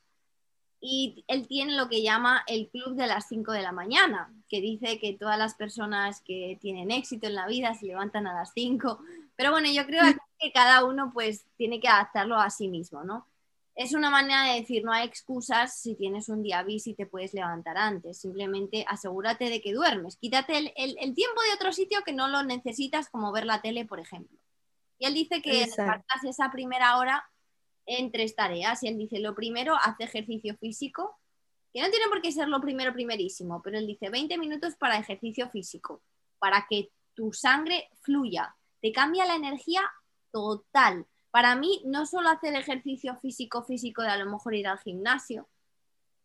y 0.80 1.26
él 1.28 1.48
tiene 1.48 1.76
lo 1.76 1.90
que 1.90 2.04
llama 2.04 2.44
el 2.48 2.70
club 2.70 2.96
de 2.96 3.08
las 3.08 3.28
5 3.28 3.52
de 3.52 3.64
la 3.64 3.72
mañana, 3.72 4.32
que 4.48 4.62
dice 4.62 5.00
que 5.00 5.14
todas 5.14 5.38
las 5.38 5.56
personas 5.56 6.22
que 6.22 6.58
tienen 6.62 6.92
éxito 6.92 7.28
en 7.28 7.36
la 7.36 7.48
vida 7.48 7.74
se 7.74 7.88
levantan 7.88 8.28
a 8.28 8.34
las 8.36 8.52
5. 8.54 9.00
Pero 9.36 9.52
bueno, 9.52 9.68
yo 9.74 9.86
creo 9.88 10.04
que 10.40 10.52
cada 10.54 10.86
uno 10.86 11.12
pues 11.12 11.44
tiene 11.58 11.82
que 11.82 11.90
adaptarlo 11.90 12.38
a 12.38 12.52
sí 12.52 12.70
mismo, 12.70 13.04
¿no? 13.04 13.26
Es 13.80 13.94
una 13.94 14.10
manera 14.10 14.44
de 14.44 14.60
decir, 14.60 14.84
no 14.84 14.92
hay 14.92 15.08
excusas 15.08 15.80
si 15.80 15.96
tienes 15.96 16.28
un 16.28 16.44
día 16.44 16.64
bis 16.64 16.86
y 16.88 16.96
te 16.96 17.06
puedes 17.06 17.34
levantar 17.34 17.78
antes. 17.78 18.20
Simplemente 18.20 18.84
asegúrate 18.86 19.50
de 19.50 19.62
que 19.62 19.72
duermes. 19.72 20.18
Quítate 20.18 20.58
el, 20.58 21.16
tiempo 21.16 21.42
de 21.42 21.54
otro 21.56 21.72
sitio 21.72 22.00
que 22.06 22.12
no 22.12 22.28
lo 22.28 22.44
necesitas, 22.44 23.10
como 23.10 23.32
ver 23.32 23.46
la 23.46 23.62
tele, 23.62 23.86
por 23.86 24.02
ejemplo. 24.02 24.38
Y 24.98 25.06
él 25.06 25.14
dice 25.14 25.42
que 25.42 25.66
repartas 25.66 26.26
esa 26.26 26.52
primera 26.52 26.98
hora 26.98 27.24
en 27.86 28.12
tres 28.12 28.36
tareas. 28.36 28.84
Y 28.84 28.90
él 28.90 28.98
dice, 28.98 29.20
lo 29.20 29.34
primero, 29.34 29.78
hace 29.78 30.04
ejercicio 30.04 30.58
físico, 30.58 31.18
que 31.72 31.82
no 31.82 31.90
tiene 31.90 32.10
por 32.10 32.22
qué 32.22 32.34
ser 32.34 32.50
lo 32.50 32.60
primero 32.60 32.92
primerísimo, 32.92 33.62
pero 33.62 33.78
él 33.78 33.88
dice 33.88 34.10
20 34.10 34.38
minutos 34.38 34.76
para 34.76 34.98
ejercicio 34.98 35.50
físico, 35.52 36.02
para 36.38 36.68
que 36.70 36.92
tu 37.14 37.32
sangre 37.32 37.88
fluya. 38.02 38.58
Te 38.82 38.92
cambia 38.92 39.26
la 39.26 39.36
energía 39.36 39.90
total 40.32 41.06
para 41.32 41.56
mí, 41.56 41.82
no 41.86 42.06
solo 42.06 42.30
hacer 42.30 42.56
ejercicio 42.56 43.16
físico, 43.18 43.64
físico 43.64 44.02
de 44.02 44.10
a 44.10 44.18
lo 44.18 44.30
mejor 44.30 44.56
ir 44.56 44.68
al 44.68 44.80
gimnasio, 44.80 45.48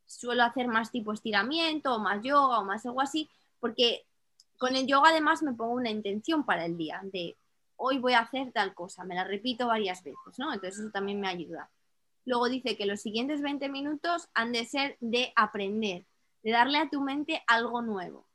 suelo 0.07 0.43
hacer 0.45 0.69
más 0.69 0.91
tipo 0.91 1.13
estiramiento 1.13 1.95
o 1.95 1.99
más 1.99 2.23
yoga 2.23 2.61
o 2.61 2.65
más 2.65 2.85
algo 2.87 3.01
así, 3.01 3.29
porque 3.61 4.05
con 4.59 4.77
el 4.77 4.87
yoga 4.87 5.11
además 5.11 5.43
me 5.43 5.53
pongo 5.53 5.75
una 5.75 5.91
intención 5.91 6.45
para 6.45 6.65
el 6.65 6.77
día 6.77 7.01
de 7.05 7.37
hoy 7.77 7.99
voy 7.99 8.13
a 8.15 8.21
hacer 8.21 8.53
tal 8.53 8.75
cosa, 8.75 9.05
me 9.05 9.15
la 9.15 9.25
repito 9.25 9.67
varias 9.67 10.03
veces, 10.03 10.39
¿no? 10.39 10.53
Entonces 10.53 10.81
eso 10.81 10.91
también 10.91 11.21
me 11.21 11.29
ayuda. 11.29 11.71
Luego 12.25 12.49
dice 12.49 12.77
que 12.77 12.87
los 12.87 13.01
siguientes 13.01 13.43
20 13.43 13.69
minutos 13.69 14.29
han 14.33 14.53
de 14.53 14.65
ser 14.65 14.97
de 15.01 15.33
aprender, 15.37 16.07
de 16.43 16.51
darle 16.51 16.79
a 16.79 16.89
tu 16.89 17.01
mente 17.01 17.43
algo 17.47 17.83
nuevo 17.83 18.27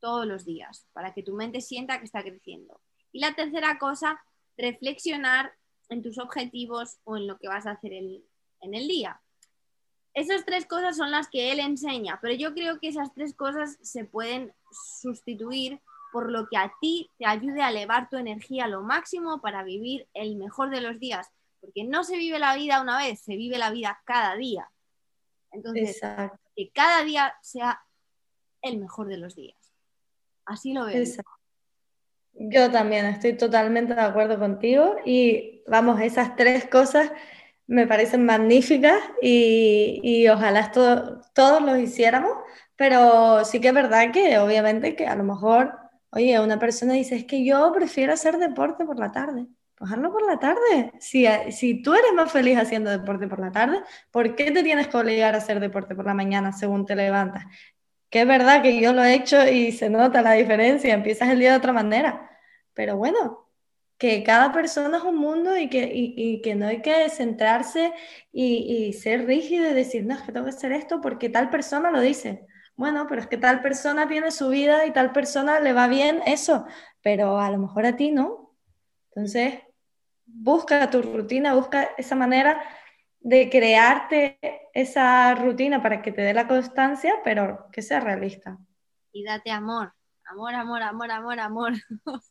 todos 0.00 0.26
los 0.26 0.44
días, 0.44 0.86
para 0.92 1.14
que 1.14 1.22
tu 1.22 1.34
mente 1.34 1.60
sienta 1.60 1.98
que 1.98 2.04
está 2.04 2.22
creciendo. 2.22 2.80
Y 3.10 3.20
la 3.20 3.34
tercera 3.34 3.78
cosa, 3.78 4.22
reflexionar 4.56 5.52
en 5.88 6.02
tus 6.02 6.18
objetivos 6.18 6.98
o 7.04 7.16
en 7.16 7.26
lo 7.26 7.38
que 7.38 7.48
vas 7.48 7.66
a 7.66 7.72
hacer 7.72 7.92
en 7.92 8.74
el 8.74 8.88
día. 8.88 9.20
Esas 10.14 10.44
tres 10.44 10.64
cosas 10.64 10.96
son 10.96 11.10
las 11.10 11.28
que 11.28 11.50
él 11.50 11.58
enseña, 11.58 12.20
pero 12.22 12.34
yo 12.34 12.54
creo 12.54 12.78
que 12.78 12.88
esas 12.88 13.12
tres 13.14 13.34
cosas 13.34 13.78
se 13.82 14.04
pueden 14.04 14.54
sustituir 15.00 15.80
por 16.12 16.30
lo 16.30 16.46
que 16.48 16.56
a 16.56 16.72
ti 16.80 17.10
te 17.18 17.26
ayude 17.26 17.60
a 17.60 17.70
elevar 17.70 18.08
tu 18.08 18.16
energía 18.16 18.66
a 18.66 18.68
lo 18.68 18.82
máximo 18.82 19.40
para 19.40 19.64
vivir 19.64 20.06
el 20.14 20.36
mejor 20.36 20.70
de 20.70 20.80
los 20.80 21.00
días, 21.00 21.28
porque 21.60 21.82
no 21.82 22.04
se 22.04 22.16
vive 22.16 22.38
la 22.38 22.54
vida 22.54 22.80
una 22.80 22.96
vez, 22.96 23.20
se 23.20 23.34
vive 23.34 23.58
la 23.58 23.70
vida 23.70 24.00
cada 24.04 24.36
día. 24.36 24.70
Entonces, 25.50 26.00
que 26.54 26.70
cada 26.70 27.02
día 27.02 27.34
sea 27.42 27.80
el 28.62 28.78
mejor 28.78 29.08
de 29.08 29.16
los 29.16 29.34
días. 29.34 29.58
Así 30.44 30.72
lo 30.72 30.84
veo. 30.84 31.04
Yo 32.34 32.70
también 32.70 33.06
estoy 33.06 33.34
totalmente 33.36 33.94
de 33.94 34.00
acuerdo 34.00 34.38
contigo 34.38 34.96
y 35.04 35.62
vamos, 35.66 36.00
esas 36.00 36.36
tres 36.36 36.66
cosas 36.66 37.10
me 37.66 37.86
parecen 37.86 38.24
magníficas 38.24 38.98
y, 39.22 40.26
ojalá 40.28 40.70
todos 40.72 41.62
los 41.62 41.78
hiciéramos, 41.78 42.32
pero 42.76 43.44
sí 43.44 43.60
que 43.60 43.68
es 43.68 43.74
verdad 43.74 44.12
que 44.12 44.38
obviamente 44.38 44.96
que 44.96 45.06
a 45.06 45.16
lo 45.16 45.24
mejor, 45.24 45.78
oye, 46.10 46.38
una 46.40 46.58
persona 46.58 46.94
dice, 46.94 47.16
es 47.16 47.24
que 47.24 47.44
yo 47.44 47.72
prefiero 47.72 48.12
hacer 48.12 48.38
deporte 48.38 48.84
por 48.84 48.98
la 48.98 49.12
tarde. 49.12 49.46
Pues 49.76 49.90
por 49.92 50.26
la 50.26 50.38
tarde. 50.38 50.92
Si, 51.00 51.26
si 51.50 51.82
tú 51.82 51.94
eres 51.94 52.12
más 52.14 52.30
feliz 52.30 52.56
haciendo 52.58 52.90
deporte 52.90 53.26
por 53.26 53.40
la 53.40 53.50
tarde, 53.50 53.82
¿por 54.10 54.34
qué 54.36 54.50
te 54.50 54.62
tienes 54.62 54.86
que 54.88 54.96
obligar 54.96 55.34
a 55.34 55.38
hacer 55.38 55.60
deporte 55.60 55.94
por 55.94 56.06
la 56.06 56.14
mañana 56.14 56.52
según 56.52 56.86
te 56.86 56.94
levantas? 56.94 57.44
Que 58.14 58.20
es 58.20 58.28
verdad 58.28 58.62
que 58.62 58.80
yo 58.80 58.92
lo 58.92 59.02
he 59.02 59.12
hecho 59.12 59.44
y 59.44 59.72
se 59.72 59.90
nota 59.90 60.22
la 60.22 60.34
diferencia, 60.34 60.94
empiezas 60.94 61.30
el 61.30 61.40
día 61.40 61.50
de 61.50 61.58
otra 61.58 61.72
manera, 61.72 62.30
pero 62.72 62.96
bueno, 62.96 63.50
que 63.98 64.22
cada 64.22 64.52
persona 64.52 64.98
es 64.98 65.02
un 65.02 65.16
mundo 65.16 65.58
y 65.58 65.68
que, 65.68 65.90
y, 65.92 66.40
que 66.40 66.54
no 66.54 66.68
hay 66.68 66.80
que 66.80 67.10
centrarse 67.10 67.92
y, 68.30 68.86
y, 68.86 68.92
ser 68.92 69.26
rígido 69.26 69.68
y 69.68 69.74
decir, 69.74 70.06
no, 70.06 70.14
es 70.14 70.22
que 70.22 70.30
tengo 70.30 70.46
que 70.46 70.50
hacer 70.50 70.70
esto 70.70 71.00
porque 71.00 71.28
tal 71.28 71.50
persona 71.50 71.90
lo 71.90 72.00
dice. 72.00 72.46
Bueno, 72.76 73.06
pero 73.08 73.20
es 73.20 73.26
que 73.26 73.36
tal 73.36 73.60
persona 73.62 74.06
tiene 74.06 74.30
su 74.30 74.48
vida 74.48 74.86
y 74.86 74.92
tal 74.92 75.10
persona 75.10 75.58
le 75.58 75.72
va 75.72 75.88
bien 75.88 76.22
eso, 76.24 76.66
pero 77.02 77.40
a 77.40 77.50
lo 77.50 77.58
mejor 77.58 77.84
a 77.84 77.96
ti 77.96 78.12
no. 78.12 78.56
Entonces, 79.08 79.58
busca 80.24 80.88
tu 80.88 81.02
rutina, 81.02 81.54
busca 81.54 81.90
esa 81.98 82.14
manera 82.14 82.62
de 83.24 83.48
crearte 83.48 84.38
esa 84.74 85.34
rutina 85.34 85.82
para 85.82 86.02
que 86.02 86.12
te 86.12 86.20
dé 86.20 86.34
la 86.34 86.46
constancia, 86.46 87.14
pero 87.24 87.68
que 87.72 87.80
sea 87.80 87.98
realista. 87.98 88.58
Y 89.12 89.24
date 89.24 89.50
amor, 89.50 89.94
amor, 90.26 90.54
amor, 90.54 90.82
amor, 90.82 91.10
amor, 91.10 91.40
amor. 91.40 91.72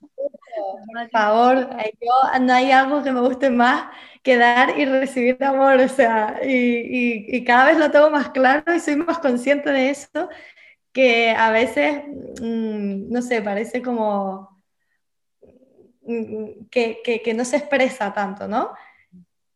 Por 0.94 1.10
favor, 1.10 1.68
yo 2.00 2.40
no 2.42 2.54
hay 2.54 2.70
algo 2.72 3.02
que 3.02 3.12
me 3.12 3.22
guste 3.22 3.50
más 3.50 3.90
que 4.22 4.38
dar 4.38 4.78
y 4.78 4.86
recibir 4.86 5.44
amor, 5.44 5.80
o 5.80 5.90
sea, 5.90 6.40
y, 6.44 7.44
cada 7.44 7.66
vez 7.66 7.80
lo 7.80 7.90
tengo 7.90 8.12
más 8.12 8.30
claro 8.30 8.76
y 8.76 8.80
soy 8.80 8.96
más 8.96 9.18
consciente 9.18 9.72
de 9.72 9.90
eso, 9.90 10.30
que 10.92 11.32
a 11.32 11.50
veces, 11.50 12.04
mm, 12.40 13.12
no 13.12 13.22
sé, 13.24 13.42
parece 13.42 13.82
como 13.82 14.62
mm, 16.02 16.66
que, 16.70 17.02
que 17.04 17.34
no 17.34 17.46
se 17.46 17.58
expresa 17.58 18.14
tanto, 18.14 18.48
¿no? 18.48 18.74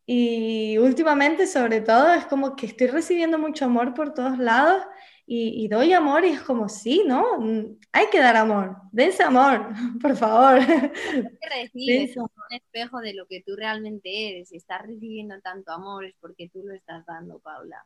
Y 0.09 0.77
últimamente, 0.77 1.45
sobre 1.47 1.81
todo, 1.81 2.13
es 2.13 2.25
como 2.27 2.55
que 2.55 2.67
estoy 2.67 2.87
recibiendo 2.87 3.37
mucho 3.37 3.65
amor 3.65 3.93
por 3.93 4.13
todos 4.13 4.37
lados 4.37 4.85
y, 5.25 5.67
doy 5.67 5.91
amor 5.91 6.23
y 6.23 6.29
es 6.29 6.41
como, 6.41 6.69
sí, 6.69 7.03
¿no? 7.05 7.39
Mm, 7.39 7.77
hay 7.91 8.05
que 8.09 8.19
dar 8.19 8.37
amor, 8.37 8.77
dense 8.93 9.21
amor, 9.21 9.67
por 10.01 10.15
favor. 10.15 10.61
Recibes 10.61 12.15
un 12.15 12.29
espejo 12.51 13.01
de 13.01 13.15
lo 13.15 13.25
que 13.27 13.43
tú 13.45 13.57
realmente 13.57 14.29
eres. 14.29 14.47
Si 14.47 14.55
estás 14.55 14.83
recibiendo 14.83 15.41
tanto 15.41 15.73
amor 15.73 16.05
es 16.05 16.15
porque 16.21 16.47
tú 16.47 16.63
lo 16.63 16.73
estás 16.73 17.05
dando, 17.05 17.39
Paula. 17.39 17.85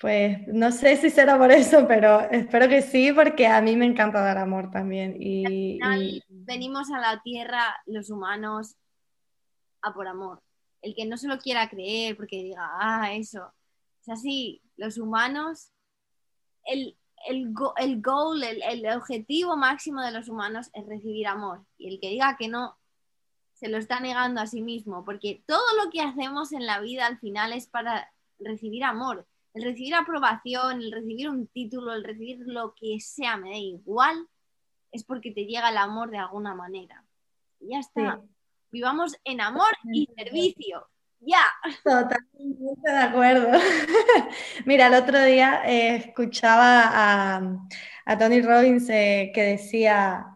Pues 0.00 0.40
no 0.48 0.72
sé 0.72 0.96
si 0.96 1.10
será 1.10 1.38
por 1.38 1.52
eso, 1.52 1.86
pero 1.86 2.28
espero 2.32 2.68
que 2.68 2.82
sí, 2.82 3.12
porque 3.12 3.46
a 3.46 3.62
mí 3.62 3.76
me 3.76 3.86
encanta 3.86 4.20
dar 4.22 4.38
amor 4.38 4.72
también. 4.72 5.14
Y, 5.16 5.78
y... 5.80 6.22
venimos 6.28 6.90
a 6.90 6.98
la 6.98 7.22
tierra 7.22 7.76
los 7.86 8.10
humanos 8.10 8.76
a 9.82 9.94
por 9.94 10.08
amor 10.08 10.42
el 10.82 10.94
que 10.94 11.06
no 11.06 11.16
se 11.16 11.28
lo 11.28 11.38
quiera 11.38 11.68
creer 11.68 12.16
porque 12.16 12.42
diga, 12.42 12.68
ah, 12.80 13.12
eso. 13.12 13.52
Es 14.02 14.08
así, 14.08 14.62
los 14.76 14.98
humanos, 14.98 15.72
el, 16.64 16.96
el, 17.26 17.52
el 17.76 18.02
goal, 18.02 18.42
el, 18.42 18.62
el, 18.62 18.96
objetivo 18.96 19.56
máximo 19.56 20.02
de 20.02 20.12
los 20.12 20.28
humanos 20.28 20.70
es 20.72 20.86
recibir 20.86 21.26
amor. 21.26 21.64
Y 21.76 21.92
el 21.92 22.00
que 22.00 22.10
diga 22.10 22.36
que 22.38 22.48
no, 22.48 22.78
se 23.58 23.68
lo 23.68 23.76
está 23.76 23.98
negando 23.98 24.40
a 24.40 24.46
sí 24.46 24.62
mismo, 24.62 25.04
porque 25.04 25.42
todo 25.46 25.64
lo 25.82 25.90
que 25.90 26.00
hacemos 26.00 26.52
en 26.52 26.64
la 26.64 26.80
vida 26.80 27.06
al 27.06 27.18
final 27.18 27.52
es 27.52 27.66
para 27.66 28.12
recibir 28.38 28.84
amor. 28.84 29.26
El 29.52 29.64
recibir 29.64 29.96
aprobación, 29.96 30.80
el 30.80 30.92
recibir 30.92 31.28
un 31.28 31.48
título, 31.48 31.92
el 31.92 32.04
recibir 32.04 32.38
lo 32.46 32.74
que 32.74 33.00
sea, 33.00 33.36
me 33.36 33.50
da 33.50 33.56
igual, 33.56 34.28
es 34.92 35.02
porque 35.02 35.32
te 35.32 35.44
llega 35.44 35.70
el 35.70 35.76
amor 35.76 36.10
de 36.10 36.18
alguna 36.18 36.54
manera. 36.54 37.04
Y 37.58 37.70
ya 37.70 37.80
está. 37.80 38.22
Vivamos 38.70 39.16
en 39.24 39.40
amor 39.40 39.70
y 39.92 40.08
servicio. 40.16 40.86
Ya. 41.20 41.44
Totalmente 41.82 42.90
de 42.90 42.98
acuerdo. 42.98 43.48
Mira, 44.66 44.86
el 44.86 44.94
otro 44.94 45.22
día 45.24 45.62
eh, 45.64 45.96
escuchaba 45.96 46.90
a, 48.06 48.18
Tony 48.18 48.40
Robbins 48.40 48.88
eh, 48.88 49.32
que 49.34 49.42
decía, 49.42 50.26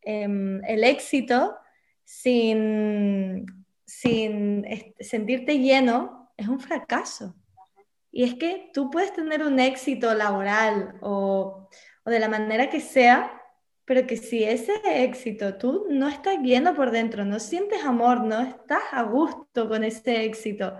em, 0.00 0.62
el 0.64 0.84
éxito 0.84 1.56
sin, 2.04 3.46
sin 3.84 4.64
sentirte 5.00 5.58
lleno 5.58 6.32
es 6.36 6.48
un 6.48 6.60
fracaso. 6.60 7.34
Y 8.10 8.24
es 8.24 8.34
que 8.34 8.70
tú 8.72 8.90
puedes 8.90 9.12
tener 9.12 9.42
un 9.42 9.58
éxito 9.58 10.14
laboral 10.14 10.96
o, 11.00 11.68
o 12.04 12.10
de 12.10 12.18
la 12.20 12.28
manera 12.28 12.68
que 12.68 12.80
sea, 12.80 13.41
pero 13.84 14.06
que 14.06 14.16
si 14.16 14.44
ese 14.44 14.72
éxito 15.04 15.56
tú 15.56 15.86
no 15.90 16.08
estás 16.08 16.38
lleno 16.38 16.74
por 16.74 16.90
dentro, 16.90 17.24
no 17.24 17.38
sientes 17.40 17.84
amor, 17.84 18.22
no 18.24 18.40
estás 18.40 18.82
a 18.92 19.02
gusto 19.02 19.68
con 19.68 19.84
ese 19.84 20.24
éxito, 20.24 20.76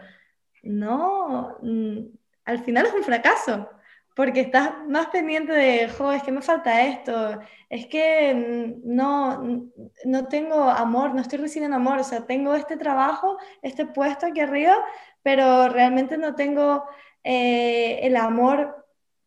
no, 0.62 1.58
mm, 1.62 1.98
al 2.44 2.58
final 2.64 2.86
es 2.86 2.94
un 2.94 3.02
fracaso, 3.04 3.68
porque 4.14 4.40
estás 4.40 4.72
más 4.88 5.06
pendiente 5.08 5.52
de, 5.52 5.88
jo, 5.88 6.12
es 6.12 6.22
que 6.22 6.32
me 6.32 6.42
falta 6.42 6.82
esto, 6.82 7.40
es 7.68 7.86
que 7.86 8.34
mm, 8.34 8.94
no, 8.94 9.70
no 10.04 10.28
tengo 10.28 10.64
amor, 10.64 11.14
no 11.14 11.20
estoy 11.22 11.38
recibiendo 11.38 11.76
amor, 11.76 11.98
o 11.98 12.04
sea, 12.04 12.26
tengo 12.26 12.54
este 12.54 12.76
trabajo, 12.76 13.38
este 13.62 13.86
puesto 13.86 14.26
aquí 14.26 14.40
arriba, 14.40 14.76
pero 15.22 15.68
realmente 15.68 16.18
no 16.18 16.34
tengo 16.34 16.84
eh, 17.24 18.00
el 18.02 18.16
amor 18.16 18.81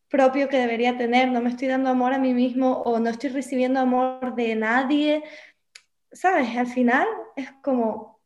propio 0.10 0.50
que 0.50 0.58
debería 0.58 0.98
tener, 0.98 1.30
no 1.32 1.42
me 1.42 1.50
estoy 1.50 1.68
dando 1.68 1.90
amor 1.90 2.14
a 2.14 2.20
mí 2.20 2.34
mismo 2.34 2.82
o 2.82 3.00
no 3.00 3.10
estoy 3.10 3.30
recibiendo 3.30 3.80
amor 3.80 4.36
de 4.36 4.56
nadie. 4.56 5.24
¿Sabes? 6.12 6.56
Al 6.58 6.68
final 6.68 7.08
es 7.36 7.52
como 7.62 8.22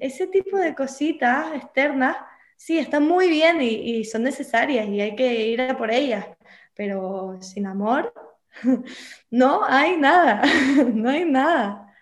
ese 0.00 0.26
tipo 0.28 0.56
de 0.56 0.74
cositas 0.74 1.54
externas, 1.54 2.16
sí, 2.56 2.78
están 2.78 3.06
muy 3.06 3.28
bien 3.28 3.60
y, 3.60 4.04
son 4.04 4.22
necesarias 4.22 4.88
y 4.88 5.00
hay 5.00 5.16
que 5.16 5.48
ir 5.48 5.60
a 5.60 5.76
por 5.76 5.90
ellas, 5.90 6.26
pero 6.74 7.40
sin 7.42 7.66
amor 7.66 8.12
no 9.30 9.64
hay 9.64 9.96
nada, 9.96 10.42
no 10.94 11.10
hay 11.10 11.24
nada. 11.24 11.92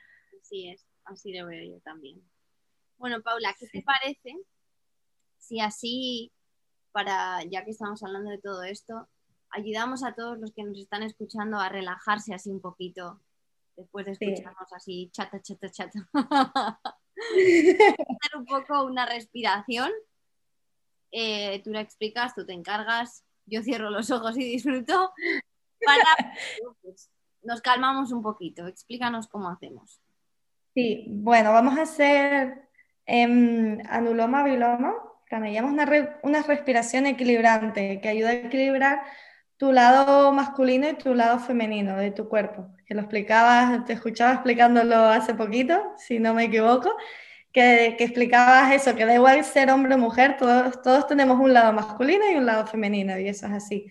Así 0.41 0.69
es, 0.69 0.87
así 1.05 1.33
lo 1.33 1.47
veo 1.47 1.65
yo 1.65 1.81
también. 1.81 2.23
Bueno, 2.99 3.23
Paula, 3.23 3.55
¿qué 3.59 3.67
te 3.67 3.83
parece 3.83 4.37
si 5.39 5.61
así 5.61 6.33
para, 6.95 7.43
ya 7.43 7.65
que 7.65 7.73
estamos 7.73 8.01
hablando 8.05 8.31
de 8.31 8.39
todo 8.39 8.63
esto, 8.63 9.09
ayudamos 9.51 10.05
a 10.05 10.15
todos 10.15 10.39
los 10.39 10.53
que 10.53 10.63
nos 10.63 10.79
están 10.79 11.03
escuchando 11.03 11.59
a 11.59 11.69
relajarse 11.69 12.33
así 12.33 12.51
un 12.51 12.61
poquito 12.61 13.21
después 13.77 14.07
de 14.07 14.13
escucharnos 14.13 14.73
así 14.73 15.11
chata, 15.13 15.43
chata, 15.43 15.69
chata. 15.71 16.09
Hacer 17.35 18.37
un 18.37 18.47
poco 18.47 18.85
una 18.85 19.07
respiración. 19.07 19.91
Eh, 21.11 21.61
tú 21.65 21.73
la 21.73 21.81
explicas, 21.81 22.33
tú 22.37 22.47
te 22.47 22.53
encargas, 22.53 23.25
yo 23.47 23.63
cierro 23.63 23.91
los 23.91 24.13
ojos 24.13 24.39
y 24.39 24.45
disfruto. 24.45 25.13
Para, 25.85 26.05
pues, 26.83 27.11
nos 27.43 27.61
calmamos 27.61 28.13
un 28.13 28.23
poquito. 28.23 28.69
Explícanos 28.69 29.27
cómo 29.27 29.49
hacemos. 29.49 30.01
Sí, 30.75 31.07
bueno, 31.09 31.53
vamos 31.53 31.77
a 31.77 31.83
hacer 31.83 32.69
em, 33.05 33.81
anuloma, 33.89 34.45
Camellamos 35.27 35.73
una, 35.73 36.19
una 36.23 36.43
respiración 36.43 37.07
equilibrante 37.07 38.01
que 38.01 38.09
ayuda 38.09 38.31
a 38.31 38.33
equilibrar 38.35 39.03
tu 39.57 39.73
lado 39.73 40.33
masculino 40.33 40.89
y 40.89 40.95
tu 40.95 41.15
lado 41.15 41.39
femenino 41.39 41.97
de 41.97 42.11
tu 42.11 42.29
cuerpo. 42.29 42.69
Que 42.87 42.95
lo 42.95 43.01
explicabas, 43.01 43.85
te 43.85 43.95
escuchaba 43.95 44.35
explicándolo 44.35 44.97
hace 44.97 45.35
poquito, 45.35 45.95
si 45.97 46.19
no 46.19 46.35
me 46.35 46.45
equivoco, 46.45 46.95
que, 47.53 47.95
que 47.97 48.05
explicabas 48.05 48.73
eso, 48.73 48.95
que 48.97 49.07
da 49.07 49.15
igual 49.15 49.45
ser 49.45 49.71
hombre 49.71 49.95
o 49.95 49.99
mujer, 49.99 50.37
todos, 50.37 50.83
todos 50.83 51.07
tenemos 51.07 51.39
un 51.41 51.53
lado 51.55 51.73
masculino 51.73 52.31
y 52.31 52.35
un 52.37 52.47
lado 52.47 52.67
femenino, 52.67 53.19
y 53.19 53.29
eso 53.29 53.47
es 53.47 53.53
así. 53.53 53.87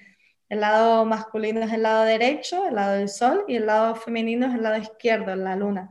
El 0.50 0.60
lado 0.60 1.06
masculino 1.06 1.62
es 1.62 1.72
el 1.72 1.84
lado 1.84 2.04
derecho, 2.04 2.68
el 2.68 2.76
lado 2.76 2.94
del 2.94 3.10
sol, 3.10 3.46
y 3.48 3.56
el 3.56 3.66
lado 3.66 3.96
femenino 3.96 4.48
es 4.48 4.54
el 4.54 4.64
lado 4.64 4.78
izquierdo, 4.78 5.36
la 5.36 5.56
luna. 5.56 5.90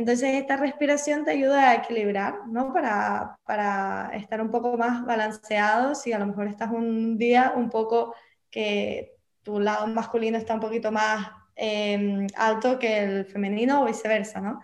Entonces 0.00 0.32
esta 0.32 0.56
respiración 0.56 1.26
te 1.26 1.32
ayuda 1.32 1.68
a 1.68 1.74
equilibrar, 1.74 2.46
¿no? 2.48 2.72
Para, 2.72 3.38
para 3.44 4.10
estar 4.14 4.40
un 4.40 4.50
poco 4.50 4.78
más 4.78 5.04
balanceado, 5.04 5.94
si 5.94 6.10
a 6.14 6.18
lo 6.18 6.24
mejor 6.24 6.48
estás 6.48 6.70
un 6.70 7.18
día 7.18 7.52
un 7.54 7.68
poco 7.68 8.14
que 8.50 9.12
tu 9.42 9.60
lado 9.60 9.86
masculino 9.88 10.38
está 10.38 10.54
un 10.54 10.60
poquito 10.60 10.90
más 10.90 11.28
em, 11.54 12.26
alto 12.34 12.78
que 12.78 13.02
el 13.02 13.26
femenino 13.26 13.82
o 13.82 13.84
viceversa, 13.84 14.40
¿no? 14.40 14.62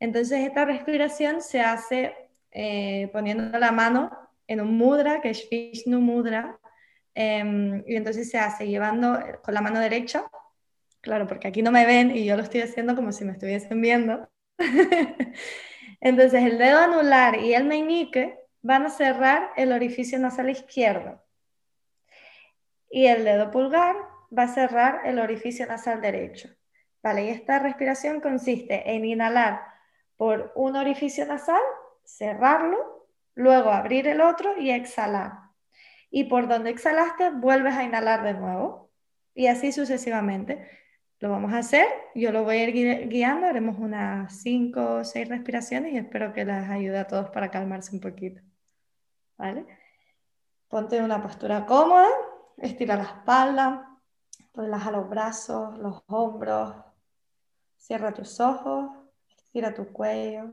Entonces 0.00 0.40
esta 0.40 0.64
respiración 0.64 1.40
se 1.40 1.60
hace 1.60 2.12
eh, 2.50 3.08
poniendo 3.12 3.56
la 3.56 3.70
mano 3.70 4.10
en 4.48 4.60
un 4.60 4.76
mudra, 4.76 5.20
que 5.20 5.30
es 5.30 5.48
Vishnu 5.48 6.00
Mudra, 6.00 6.58
em, 7.14 7.84
y 7.86 7.94
entonces 7.94 8.28
se 8.28 8.38
hace 8.38 8.66
llevando 8.66 9.20
con 9.44 9.54
la 9.54 9.60
mano 9.60 9.78
derecha, 9.78 10.24
claro, 11.00 11.28
porque 11.28 11.46
aquí 11.46 11.62
no 11.62 11.70
me 11.70 11.86
ven 11.86 12.10
y 12.10 12.24
yo 12.24 12.36
lo 12.36 12.42
estoy 12.42 12.62
haciendo 12.62 12.96
como 12.96 13.12
si 13.12 13.24
me 13.24 13.32
estuviesen 13.32 13.80
viendo, 13.80 14.28
Entonces 16.00 16.42
el 16.42 16.58
dedo 16.58 16.78
anular 16.78 17.40
y 17.40 17.54
el 17.54 17.64
meñique 17.64 18.38
van 18.62 18.86
a 18.86 18.90
cerrar 18.90 19.50
el 19.56 19.72
orificio 19.72 20.18
nasal 20.18 20.50
izquierdo. 20.50 21.22
Y 22.90 23.06
el 23.06 23.24
dedo 23.24 23.50
pulgar 23.50 23.96
va 24.36 24.44
a 24.44 24.54
cerrar 24.54 25.02
el 25.04 25.18
orificio 25.18 25.66
nasal 25.66 26.00
derecho. 26.00 26.48
Vale, 27.02 27.24
y 27.24 27.28
esta 27.28 27.58
respiración 27.58 28.20
consiste 28.20 28.94
en 28.94 29.04
inhalar 29.04 29.60
por 30.16 30.52
un 30.54 30.76
orificio 30.76 31.26
nasal, 31.26 31.60
cerrarlo, 32.04 33.08
luego 33.34 33.70
abrir 33.70 34.08
el 34.08 34.20
otro 34.20 34.58
y 34.58 34.70
exhalar. 34.70 35.32
Y 36.10 36.24
por 36.24 36.48
donde 36.48 36.70
exhalaste, 36.70 37.30
vuelves 37.30 37.74
a 37.74 37.84
inhalar 37.84 38.22
de 38.22 38.34
nuevo. 38.34 38.90
Y 39.34 39.48
así 39.48 39.72
sucesivamente. 39.72 40.70
Lo 41.24 41.30
vamos 41.30 41.54
a 41.54 41.58
hacer, 41.60 41.86
yo 42.14 42.30
lo 42.32 42.44
voy 42.44 42.58
a 42.58 42.68
ir 42.68 43.08
guiando, 43.08 43.46
haremos 43.46 43.78
unas 43.78 44.42
5 44.42 44.96
o 44.96 45.04
6 45.04 45.26
respiraciones 45.26 45.94
y 45.94 45.96
espero 45.96 46.34
que 46.34 46.44
les 46.44 46.68
ayude 46.68 46.98
a 46.98 47.06
todos 47.06 47.30
para 47.30 47.50
calmarse 47.50 47.94
un 47.94 48.02
poquito. 48.02 48.42
¿Vale? 49.38 49.64
Ponte 50.68 50.98
en 50.98 51.04
una 51.04 51.22
postura 51.22 51.64
cómoda, 51.64 52.10
estira 52.58 52.96
la 52.96 53.04
espalda, 53.04 53.98
relaja 54.52 54.90
los 54.90 55.08
brazos, 55.08 55.78
los 55.78 56.02
hombros, 56.08 56.74
cierra 57.78 58.12
tus 58.12 58.38
ojos, 58.38 58.90
estira 59.34 59.72
tu 59.72 59.90
cuello, 59.94 60.52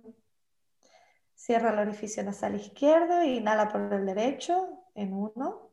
cierra 1.36 1.72
el 1.72 1.80
orificio 1.80 2.24
nasal 2.24 2.56
izquierdo 2.56 3.22
inhala 3.24 3.68
por 3.68 3.92
el 3.92 4.06
derecho 4.06 4.86
en 4.96 5.12
1, 5.12 5.70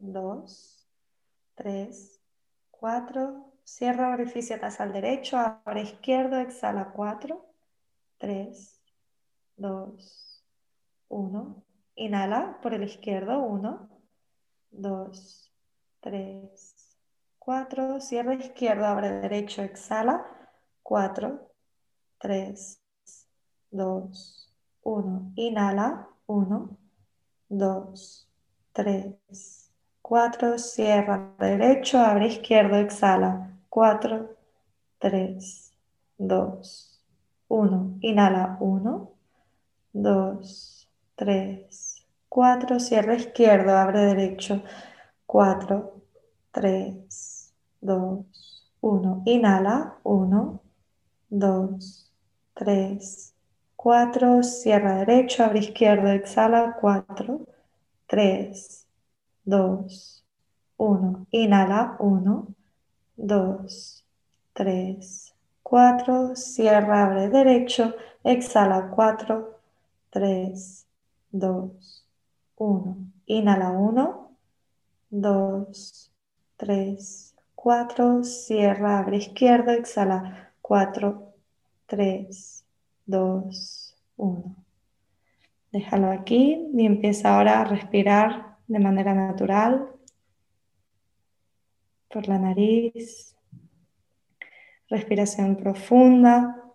2, 0.00 0.88
3, 1.54 2.20
4, 2.72 3.47
Cierra 3.68 4.14
orificio 4.14 4.56
nasal 4.56 4.92
derecho, 4.94 5.36
abre 5.36 5.82
izquierdo, 5.82 6.38
exhala 6.38 6.90
4, 6.90 7.38
3, 8.16 8.80
2, 9.56 10.44
1. 11.08 11.64
Inhala 11.96 12.58
por 12.62 12.72
el 12.72 12.84
izquierdo, 12.84 13.38
1, 13.40 13.88
2, 14.70 15.52
3, 16.00 16.98
4. 17.38 18.00
Cierra 18.00 18.34
izquierdo, 18.34 18.86
abre 18.86 19.10
derecho, 19.20 19.62
exhala 19.62 20.24
4, 20.82 21.52
3, 22.18 22.82
2, 23.70 24.50
1. 24.82 25.32
Inhala 25.36 26.08
1, 26.26 26.78
2, 27.50 28.28
3, 28.72 29.72
4. 30.00 30.58
Cierra 30.58 31.34
derecho, 31.38 31.98
abre 31.98 32.28
izquierdo, 32.28 32.76
exhala 32.76 33.57
4, 33.68 34.36
3, 34.98 35.72
2, 36.18 37.00
1. 37.48 37.98
Inhala 38.02 38.56
1, 38.60 39.10
2, 39.92 40.86
3, 41.16 42.06
4. 42.28 42.80
Cierra 42.80 43.14
izquierdo, 43.14 43.76
abre 43.76 44.00
derecho. 44.00 44.62
4, 45.26 46.02
3, 46.52 47.52
2, 47.80 48.24
1. 48.80 49.22
Inhala 49.26 49.98
1, 50.02 50.60
2, 51.30 52.08
3, 52.54 53.34
4. 53.76 54.42
Cierra 54.42 54.94
derecho, 55.04 55.44
abre 55.44 55.60
izquierdo, 55.60 56.08
exhala 56.08 56.76
4, 56.80 57.40
3, 58.06 58.86
2, 59.44 60.24
1. 60.76 61.26
Inhala 61.30 61.96
1, 62.00 62.57
2, 63.18 64.04
3, 64.54 65.34
4, 65.62 66.34
cierra, 66.36 67.04
abre 67.04 67.28
derecho, 67.28 67.94
exhala 68.24 68.90
4, 68.90 69.60
3, 70.10 70.86
2, 71.32 72.04
1, 72.56 72.96
inhala 73.26 73.70
1, 73.70 74.30
2, 75.10 76.10
3, 76.56 77.34
4, 77.54 78.24
cierra, 78.24 78.98
abre 79.00 79.18
izquierdo, 79.18 79.72
exhala. 79.72 80.48
4, 80.62 81.32
3, 81.86 82.64
2, 83.06 83.96
1. 84.16 84.56
Déjalo 85.72 86.10
aquí 86.10 86.70
y 86.74 86.84
empieza 86.86 87.34
ahora 87.34 87.60
a 87.60 87.64
respirar 87.64 88.58
de 88.66 88.78
manera 88.78 89.14
natural 89.14 89.88
por 92.18 92.26
la 92.26 92.38
nariz. 92.40 93.36
Respiración 94.88 95.54
profunda. 95.54 96.74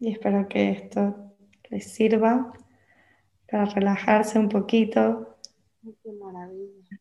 Y 0.00 0.12
espero 0.12 0.46
que 0.50 0.70
esto 0.70 1.34
les 1.70 1.94
sirva 1.94 2.52
para 3.50 3.64
relajarse 3.64 4.38
un 4.38 4.50
poquito. 4.50 5.38
Qué 5.82 6.12
maravilla. 6.12 7.00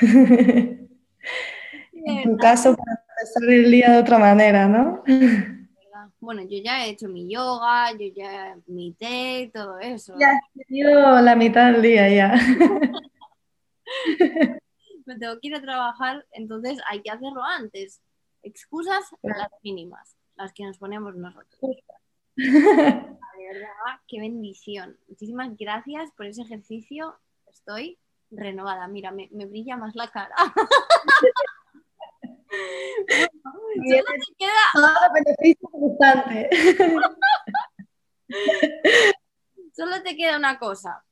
en 1.92 2.22
tu 2.22 2.38
caso, 2.38 2.74
para 2.74 3.02
empezar 3.02 3.50
el 3.50 3.70
día 3.70 3.90
de 3.90 3.98
otra 3.98 4.18
manera, 4.18 4.66
¿no? 4.66 5.02
Bueno, 6.26 6.42
yo 6.42 6.58
ya 6.58 6.84
he 6.84 6.90
hecho 6.90 7.06
mi 7.06 7.32
yoga, 7.32 7.92
yo 7.92 8.08
ya 8.12 8.58
mi 8.66 8.92
té, 8.94 9.48
todo 9.54 9.78
eso. 9.78 10.12
Ya 10.18 10.32
he 10.56 10.64
tenido 10.64 11.20
la 11.20 11.36
mitad 11.36 11.70
del 11.70 11.82
día 11.82 12.08
ya. 12.08 12.34
Me 15.06 15.16
tengo 15.20 15.38
que 15.38 15.46
ir 15.46 15.54
a 15.54 15.62
trabajar, 15.62 16.26
entonces 16.32 16.80
hay 16.90 17.00
que 17.00 17.12
hacerlo 17.12 17.44
antes. 17.44 18.02
Excusas 18.42 19.04
las 19.22 19.50
mínimas, 19.62 20.16
las 20.34 20.52
que 20.52 20.64
nos 20.64 20.78
ponemos 20.78 21.14
nosotros. 21.14 21.60
De 22.34 22.44
verdad, 22.44 24.00
qué 24.08 24.18
bendición. 24.18 24.98
Muchísimas 25.06 25.56
gracias 25.56 26.10
por 26.16 26.26
ese 26.26 26.42
ejercicio. 26.42 27.14
Estoy 27.46 28.00
renovada. 28.32 28.88
Mira, 28.88 29.12
me, 29.12 29.28
brilla 29.46 29.76
más 29.76 29.94
la 29.94 30.10
cara. 30.10 30.34
solo 33.88 34.04
te 34.12 34.34
queda... 34.38 34.64
solo 39.72 40.02
te 40.02 40.16
queda 40.16 40.36
una 40.36 40.58
cosa. 40.58 41.04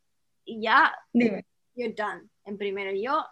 Y 0.44 0.62
ya, 0.62 0.94
Dime. 1.12 1.46
you're 1.74 1.94
done. 1.94 2.28
En 2.44 2.58
primero 2.58 2.90
yo, 2.92 3.24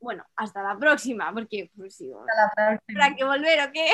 bueno, 0.00 0.24
hasta 0.36 0.62
la 0.62 0.78
próxima, 0.78 1.32
porque 1.32 1.70
pues 1.76 1.96
sí, 1.96 2.10
hasta 2.12 2.34
la 2.34 2.52
próxima. 2.54 3.00
¿Para 3.00 3.16
que 3.16 3.24
volver 3.24 3.68
o 3.68 3.72
qué? 3.72 3.88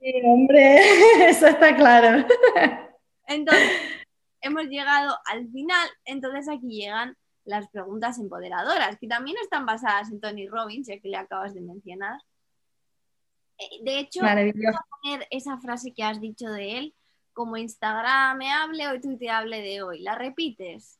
Sí, 0.00 0.20
hombre, 0.24 0.78
eso 1.28 1.46
está 1.46 1.76
claro. 1.76 2.26
Entonces, 3.26 3.70
hemos 4.40 4.64
llegado 4.64 5.16
al 5.26 5.48
final, 5.50 5.88
entonces 6.04 6.48
aquí 6.48 6.68
llegan 6.68 7.16
las 7.44 7.68
preguntas 7.68 8.18
empoderadoras, 8.18 8.98
que 8.98 9.08
también 9.08 9.36
están 9.42 9.64
basadas 9.66 10.10
en 10.10 10.20
Tony 10.20 10.48
Robbins, 10.48 10.88
ya 10.88 10.98
que 10.98 11.08
le 11.08 11.16
acabas 11.16 11.54
de 11.54 11.60
mencionar. 11.60 12.18
Eh, 13.62 13.78
de 13.82 13.98
hecho, 13.98 14.20
voy 14.20 14.28
a 14.28 14.86
poner 15.02 15.26
esa 15.30 15.58
frase 15.58 15.92
que 15.92 16.02
has 16.02 16.20
dicho 16.20 16.50
de 16.50 16.78
él 16.78 16.94
como 17.32 17.56
Instagram 17.56 18.38
me 18.38 18.50
hable 18.50 18.88
o 18.88 19.30
hable 19.30 19.62
de 19.62 19.82
hoy. 19.82 20.00
¿La 20.00 20.14
repites? 20.14 20.98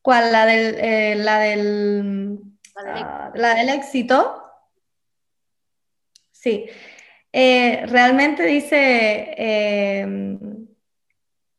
¿Cuál? 0.00 0.32
¿La 0.32 0.46
del, 0.46 0.74
eh, 0.78 1.14
la 1.16 1.38
del, 1.38 2.40
ah, 2.76 3.30
la 3.34 3.54
del 3.54 3.68
éxito? 3.68 4.42
Sí. 6.32 6.66
Eh, 7.32 7.86
realmente 7.86 8.44
dice 8.44 9.34
em, 9.36 10.66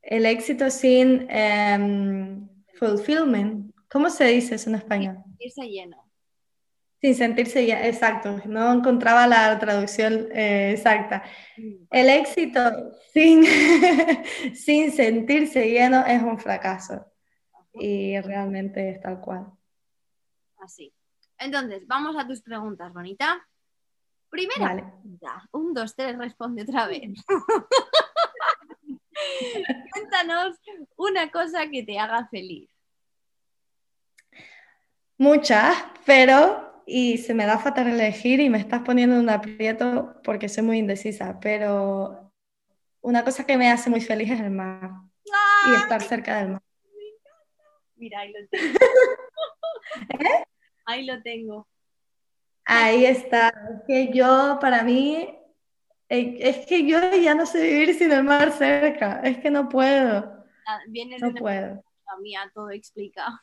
el 0.01 0.26
éxito 0.26 0.70
sin 0.70 1.26
em, 1.30 2.47
fulfillment. 2.76 3.74
¿Cómo 3.89 4.10
se 4.10 4.26
dice 4.26 4.56
eso 4.56 4.70
en 4.70 4.76
español? 4.76 5.18
Sentirse 5.24 5.62
lleno. 5.64 6.03
Sin 7.04 7.16
sentirse 7.16 7.66
lleno, 7.66 7.82
exacto. 7.82 8.39
No 8.45 8.72
encontraba 8.72 9.28
la 9.28 9.60
traducción 9.60 10.30
eh, 10.32 10.72
exacta. 10.72 11.22
El 11.91 12.10
éxito 12.10 12.62
sin, 13.12 13.43
sin 14.56 14.89
sentirse 14.89 15.70
lleno 15.70 16.06
es 16.06 16.24
un 16.24 16.39
fracaso. 16.39 17.06
Y 17.74 18.18
realmente 18.22 18.89
es 18.89 19.01
tal 19.01 19.20
cual. 19.20 19.51
Así. 20.60 20.93
Entonces, 21.38 21.86
vamos 21.88 22.16
a 22.18 22.26
tus 22.26 22.41
preguntas, 22.41 22.93
Bonita. 22.93 23.45
Primero, 24.30 24.89
un, 25.51 25.74
dos, 25.74 25.97
tres, 25.97 26.18
responde 26.18 26.62
otra 26.62 26.88
vez. 26.88 27.22
Cuéntanos 29.91 30.58
una 30.95 31.30
cosa 31.30 31.70
que 31.70 31.84
te 31.84 31.99
haga 31.99 32.30
feliz. 32.30 32.70
Muchas, 35.18 35.76
pero, 36.06 36.73
y 36.86 37.18
se 37.18 37.34
me 37.34 37.46
da 37.46 37.58
fatal 37.60 37.88
elegir 37.88 38.40
y 38.40 38.50
me 38.50 38.58
estás 38.58 38.82
poniendo 38.82 39.16
en 39.16 39.24
un 39.24 39.30
aprieto 39.30 40.16
porque 40.24 40.50
soy 40.50 40.64
muy 40.64 40.78
indecisa, 40.80 41.40
pero 41.40 42.32
una 43.02 43.24
cosa 43.24 43.46
que 43.46 43.58
me 43.58 43.70
hace 43.70 43.90
muy 43.90 44.02
feliz 44.02 44.32
es 44.32 44.40
el 44.40 44.52
mar 44.52 44.92
y 45.68 45.76
estar 45.76 46.02
cerca 46.02 46.40
del 46.40 46.52
mar. 46.52 46.62
Mira, 47.96 48.20
ahí 48.20 48.34
lo 48.34 48.48
tengo. 48.50 48.80
¿Eh? 50.20 50.44
Ahí 50.86 51.06
lo 51.06 51.22
tengo. 51.22 51.68
Ahí 52.66 53.06
está. 53.06 53.50
Es 53.50 53.84
que 53.88 54.14
yo, 54.14 54.58
para 54.60 54.84
mí, 54.84 55.30
eh, 56.10 56.38
es 56.40 56.66
que 56.66 56.86
yo 56.86 57.00
ya 57.16 57.36
no 57.36 57.46
sé 57.46 57.62
vivir 57.62 57.94
sin 57.96 58.12
el 58.12 58.24
mar 58.24 58.52
cerca. 58.52 59.22
Es 59.24 59.38
que 59.40 59.50
no 59.50 59.70
puedo. 59.70 60.46
Ah, 60.66 60.80
no 61.20 61.34
puedo. 61.34 61.84
A 62.08 62.18
mía 62.20 62.52
todo 62.54 62.72
explica. 62.72 63.40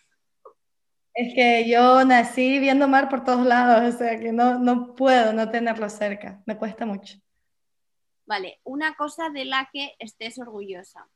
Es 1.20 1.34
que 1.34 1.68
yo 1.68 2.02
nací 2.06 2.58
viendo 2.58 2.88
mar 2.88 3.10
por 3.10 3.24
todos 3.24 3.44
lados, 3.44 3.94
o 3.94 3.98
sea 3.98 4.18
que 4.18 4.32
no, 4.32 4.58
no 4.58 4.94
puedo 4.94 5.34
no 5.34 5.50
tenerlo 5.50 5.90
cerca. 5.90 6.42
Me 6.46 6.56
cuesta 6.56 6.86
mucho. 6.86 7.18
Vale, 8.24 8.58
una 8.64 8.94
cosa 8.94 9.28
de 9.28 9.44
la 9.44 9.68
que 9.70 9.96
estés 9.98 10.38
orgullosa. 10.38 11.06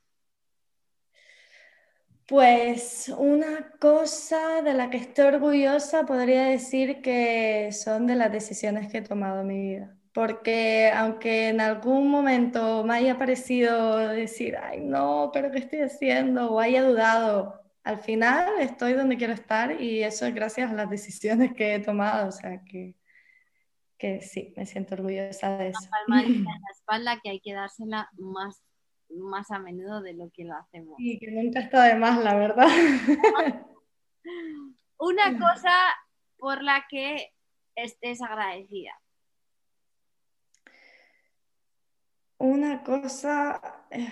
Pues 2.26 3.10
una 3.16 3.70
cosa 3.80 4.60
de 4.60 4.74
la 4.74 4.90
que 4.90 4.98
estoy 4.98 5.24
orgullosa 5.24 6.04
podría 6.04 6.44
decir 6.48 7.00
que 7.00 7.70
son 7.72 8.06
de 8.06 8.16
las 8.16 8.30
decisiones 8.30 8.92
que 8.92 8.98
he 8.98 9.02
tomado 9.02 9.40
en 9.40 9.46
mi 9.46 9.58
vida. 9.58 9.96
Porque 10.12 10.92
aunque 10.94 11.48
en 11.48 11.62
algún 11.62 12.10
momento 12.10 12.84
me 12.84 12.96
haya 12.96 13.16
parecido 13.16 13.96
decir, 14.08 14.58
ay 14.58 14.80
no, 14.80 15.30
pero 15.32 15.50
¿qué 15.50 15.60
estoy 15.60 15.80
haciendo? 15.80 16.52
O 16.52 16.60
haya 16.60 16.82
dudado, 16.82 17.63
al 17.84 18.00
final 18.00 18.60
estoy 18.60 18.94
donde 18.94 19.16
quiero 19.16 19.34
estar 19.34 19.80
y 19.80 20.02
eso 20.02 20.26
es 20.26 20.34
gracias 20.34 20.70
a 20.70 20.74
las 20.74 20.90
decisiones 20.90 21.52
que 21.54 21.74
he 21.74 21.80
tomado. 21.80 22.28
O 22.28 22.32
sea 22.32 22.62
que, 22.64 22.96
que 23.98 24.20
sí, 24.22 24.52
me 24.56 24.66
siento 24.66 24.94
orgullosa 24.94 25.56
de 25.58 25.68
eso. 25.68 25.88
Una 26.08 26.22
en 26.22 26.44
la 26.44 26.70
espalda 26.72 27.20
que 27.22 27.30
hay 27.30 27.40
que 27.40 27.52
dársela 27.52 28.10
más 28.16 28.62
más 29.10 29.50
a 29.50 29.58
menudo 29.58 30.00
de 30.02 30.14
lo 30.14 30.30
que 30.30 30.44
lo 30.44 30.56
hacemos. 30.56 30.96
Y 30.98 31.18
que 31.18 31.30
nunca 31.30 31.60
está 31.60 31.84
de 31.84 31.96
más, 31.96 32.22
la 32.22 32.34
verdad. 32.34 32.66
Una 34.98 35.38
cosa 35.38 35.72
por 36.38 36.62
la 36.62 36.84
que 36.88 37.32
estés 37.74 38.22
agradecida. 38.22 38.92
Una 42.38 42.82
cosa, 42.82 43.60
eh, 43.90 44.10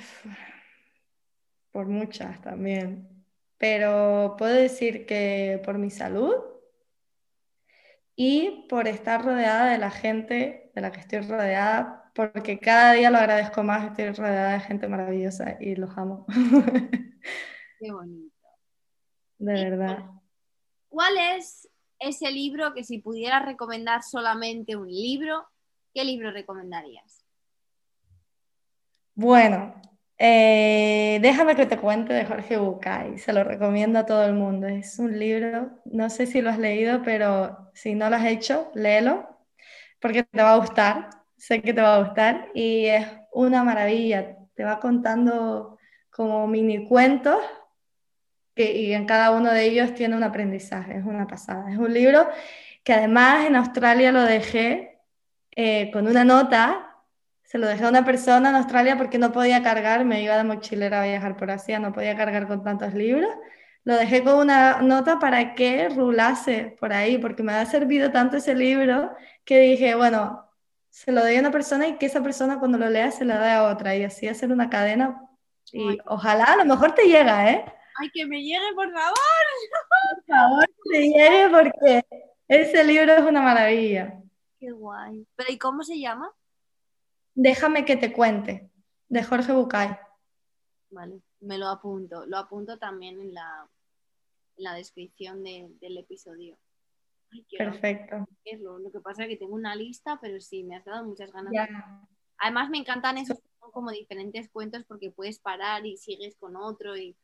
por 1.70 1.86
muchas 1.86 2.40
también, 2.40 3.11
pero 3.62 4.34
puedo 4.38 4.54
decir 4.54 5.06
que 5.06 5.62
por 5.64 5.78
mi 5.78 5.88
salud 5.88 6.34
y 8.16 8.66
por 8.68 8.88
estar 8.88 9.24
rodeada 9.24 9.70
de 9.70 9.78
la 9.78 9.92
gente 9.92 10.72
de 10.74 10.80
la 10.80 10.90
que 10.90 10.98
estoy 10.98 11.20
rodeada, 11.20 12.10
porque 12.12 12.58
cada 12.58 12.94
día 12.94 13.08
lo 13.12 13.18
agradezco 13.18 13.62
más, 13.62 13.84
estoy 13.84 14.10
rodeada 14.10 14.54
de 14.54 14.60
gente 14.62 14.88
maravillosa 14.88 15.58
y 15.60 15.76
los 15.76 15.96
amo. 15.96 16.26
Qué 17.78 17.92
bonito. 17.92 18.34
De 19.38 19.52
verdad. 19.52 20.10
¿Cuál 20.88 21.12
es 21.36 21.70
ese 22.00 22.32
libro 22.32 22.74
que 22.74 22.82
si 22.82 22.98
pudieras 22.98 23.44
recomendar 23.44 24.02
solamente 24.02 24.74
un 24.74 24.88
libro, 24.88 25.46
qué 25.94 26.04
libro 26.04 26.32
recomendarías? 26.32 27.24
Bueno, 29.14 29.72
eh, 30.24 31.18
déjame 31.20 31.56
que 31.56 31.66
te 31.66 31.78
cuente 31.78 32.12
de 32.12 32.24
Jorge 32.24 32.56
Bucay, 32.56 33.18
se 33.18 33.32
lo 33.32 33.42
recomiendo 33.44 33.98
a 33.98 34.06
todo 34.06 34.24
el 34.24 34.34
mundo. 34.34 34.68
Es 34.68 34.98
un 34.98 35.18
libro, 35.18 35.80
no 35.84 36.10
sé 36.10 36.26
si 36.26 36.40
lo 36.40 36.50
has 36.50 36.58
leído, 36.58 37.02
pero 37.02 37.70
si 37.74 37.94
no 37.94 38.08
lo 38.08 38.16
has 38.16 38.26
hecho, 38.26 38.70
léelo, 38.74 39.28
porque 40.00 40.22
te 40.22 40.42
va 40.42 40.54
a 40.54 40.58
gustar 40.58 41.22
sé 41.42 41.60
que 41.60 41.74
te 41.74 41.82
va 41.82 41.96
a 41.96 42.02
gustar 42.04 42.50
y 42.54 42.86
es 42.86 43.04
una 43.32 43.64
maravilla. 43.64 44.36
Te 44.54 44.62
va 44.62 44.78
contando 44.78 45.76
como 46.08 46.46
mini 46.46 46.86
cuentos 46.86 47.38
y 48.54 48.92
en 48.92 49.06
cada 49.06 49.32
uno 49.32 49.50
de 49.50 49.64
ellos 49.64 49.92
tiene 49.94 50.14
un 50.14 50.22
aprendizaje, 50.22 50.98
es 50.98 51.04
una 51.04 51.26
pasada. 51.26 51.68
Es 51.72 51.78
un 51.78 51.92
libro 51.92 52.28
que 52.84 52.92
además 52.92 53.46
en 53.46 53.56
Australia 53.56 54.12
lo 54.12 54.22
dejé 54.22 55.00
eh, 55.56 55.90
con 55.92 56.06
una 56.06 56.24
nota, 56.24 56.91
se 57.52 57.58
lo 57.58 57.66
dejé 57.66 57.84
a 57.84 57.90
una 57.90 58.02
persona 58.02 58.48
en 58.48 58.56
Australia 58.56 58.96
porque 58.96 59.18
no 59.18 59.30
podía 59.30 59.62
cargar, 59.62 60.06
me 60.06 60.22
iba 60.22 60.38
de 60.38 60.44
mochilera 60.44 61.02
a 61.02 61.06
viajar 61.06 61.36
por 61.36 61.50
Asia, 61.50 61.78
no 61.78 61.92
podía 61.92 62.16
cargar 62.16 62.48
con 62.48 62.64
tantos 62.64 62.94
libros. 62.94 63.30
Lo 63.84 63.94
dejé 63.94 64.24
con 64.24 64.36
una 64.36 64.80
nota 64.80 65.18
para 65.18 65.54
que 65.54 65.90
rulase 65.90 66.74
por 66.80 66.94
ahí, 66.94 67.18
porque 67.18 67.42
me 67.42 67.52
ha 67.52 67.66
servido 67.66 68.10
tanto 68.10 68.38
ese 68.38 68.54
libro 68.54 69.14
que 69.44 69.60
dije, 69.60 69.94
bueno, 69.94 70.48
se 70.88 71.12
lo 71.12 71.20
doy 71.20 71.36
a 71.36 71.40
una 71.40 71.50
persona 71.50 71.86
y 71.88 71.98
que 71.98 72.06
esa 72.06 72.22
persona 72.22 72.58
cuando 72.58 72.78
lo 72.78 72.88
lea 72.88 73.10
se 73.10 73.26
lo 73.26 73.38
dé 73.38 73.50
a 73.50 73.64
otra 73.64 73.94
y 73.96 74.04
así 74.04 74.28
hacer 74.28 74.50
una 74.50 74.70
cadena. 74.70 75.20
Y 75.72 75.98
ojalá 76.06 76.44
a 76.44 76.56
lo 76.56 76.64
mejor 76.64 76.92
te 76.92 77.04
llega, 77.04 77.50
¿eh? 77.50 77.66
Ay, 78.00 78.08
que 78.14 78.24
me 78.24 78.42
llegue, 78.42 78.72
por 78.74 78.90
favor. 78.90 79.14
Por 80.14 80.24
favor, 80.24 80.66
que 80.66 80.90
te 80.90 81.00
llegue 81.02 81.48
porque 81.50 82.06
ese 82.48 82.82
libro 82.82 83.12
es 83.12 83.20
una 83.20 83.42
maravilla. 83.42 84.14
Qué 84.58 84.70
guay. 84.70 85.26
¿Pero 85.36 85.52
y 85.52 85.58
cómo 85.58 85.82
se 85.82 85.98
llama? 86.00 86.32
Déjame 87.34 87.84
que 87.84 87.96
te 87.96 88.12
cuente, 88.12 88.70
de 89.08 89.22
Jorge 89.22 89.52
Bucay. 89.52 89.96
Vale, 90.90 91.20
me 91.40 91.58
lo 91.58 91.68
apunto. 91.68 92.26
Lo 92.26 92.38
apunto 92.38 92.78
también 92.78 93.20
en 93.20 93.34
la, 93.34 93.68
en 94.56 94.64
la 94.64 94.74
descripción 94.74 95.42
del 95.42 95.98
episodio. 95.98 96.58
Perfecto. 97.56 98.26
Lo, 98.60 98.78
lo, 98.78 98.92
que 98.92 99.00
pasa 99.00 99.22
es 99.22 99.28
que 99.30 99.36
tengo 99.36 99.54
una 99.54 99.74
lista, 99.74 100.18
pero 100.20 100.38
sí, 100.40 100.64
me 100.64 100.76
has 100.76 100.84
dado 100.84 101.04
muchas 101.04 101.32
ganas. 101.32 101.52
Además, 102.38 102.68
me 102.68 102.78
encantan 102.78 103.16
esos 103.16 103.38
como 103.72 103.90
diferentes 103.90 104.50
cuentos 104.50 104.84
porque 104.84 105.10
puedes 105.10 105.38
parar 105.38 105.86
y 105.86 105.96
sigues 105.96 106.36
con 106.36 106.56
otro 106.56 106.96
y 106.96 107.16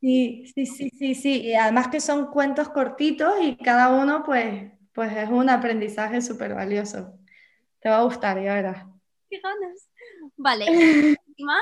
Sí, 0.00 0.46
sí, 0.54 0.64
sí, 0.64 0.90
sí, 0.90 1.14
sí. 1.14 1.40
Y 1.42 1.54
además 1.54 1.88
que 1.88 2.00
son 2.00 2.30
cuentos 2.30 2.68
cortitos 2.68 3.34
y 3.42 3.56
cada 3.56 4.00
uno 4.00 4.22
pues, 4.24 4.72
pues 4.94 5.14
es 5.16 5.28
un 5.28 5.50
aprendizaje 5.50 6.22
súper 6.22 6.54
valioso. 6.54 7.18
Te 7.80 7.88
va 7.88 7.98
a 7.98 8.04
gustar, 8.04 8.40
ya 8.40 8.54
verás 8.54 8.95
qué 9.36 9.48
ganas. 9.48 9.88
Vale, 10.36 10.66
última. 11.26 11.58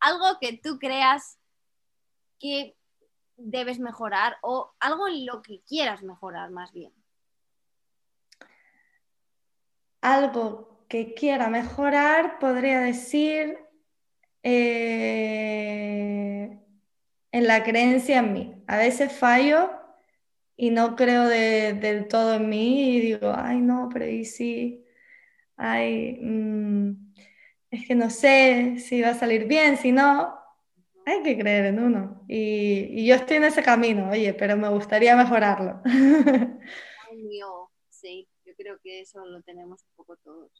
Algo 0.00 0.38
que 0.40 0.58
tú 0.62 0.78
creas 0.78 1.38
que 2.38 2.76
debes 3.36 3.78
mejorar 3.78 4.36
o 4.42 4.72
algo 4.78 5.08
en 5.08 5.26
lo 5.26 5.42
que 5.42 5.62
quieras 5.62 6.02
mejorar 6.02 6.50
más 6.50 6.72
bien. 6.72 6.92
Algo 10.00 10.84
que 10.88 11.14
quiera 11.14 11.48
mejorar, 11.48 12.38
podría 12.40 12.80
decir 12.80 13.58
eh, 14.42 15.32
en 17.30 17.46
la 17.46 17.62
creencia 17.62 18.18
en 18.18 18.32
mí. 18.32 18.64
A 18.66 18.76
veces 18.76 19.12
fallo 19.12 19.70
y 20.56 20.70
no 20.70 20.96
creo 20.96 21.24
del 21.26 22.08
todo 22.08 22.34
en 22.34 22.48
mí 22.48 22.96
y 22.96 23.00
digo, 23.00 23.32
ay 23.34 23.60
no, 23.60 23.88
pero 23.92 24.06
¿y 24.06 24.24
si 24.24 24.81
ay, 25.62 26.18
mm, 26.20 27.14
es 27.70 27.86
que 27.86 27.94
no 27.94 28.10
sé 28.10 28.78
si 28.78 29.00
va 29.00 29.10
a 29.10 29.14
salir 29.14 29.46
bien, 29.46 29.76
si 29.76 29.92
no, 29.92 30.34
hay 31.06 31.22
que 31.22 31.38
creer 31.38 31.66
en 31.66 31.78
uno. 31.78 32.24
Y, 32.28 33.06
yo 33.06 33.14
estoy 33.14 33.36
en 33.36 33.44
ese 33.44 33.62
camino, 33.62 34.10
oye, 34.10 34.34
pero 34.34 34.56
me 34.56 34.68
gustaría 34.68 35.16
mejorarlo. 35.16 35.80
Mío, 37.14 37.70
sí, 37.88 38.28
yo 38.44 38.54
creo 38.56 38.78
que 38.82 39.00
eso 39.00 39.24
lo 39.24 39.40
tenemos 39.42 39.82
un 39.82 39.94
poco 39.94 40.16
todos. 40.16 40.50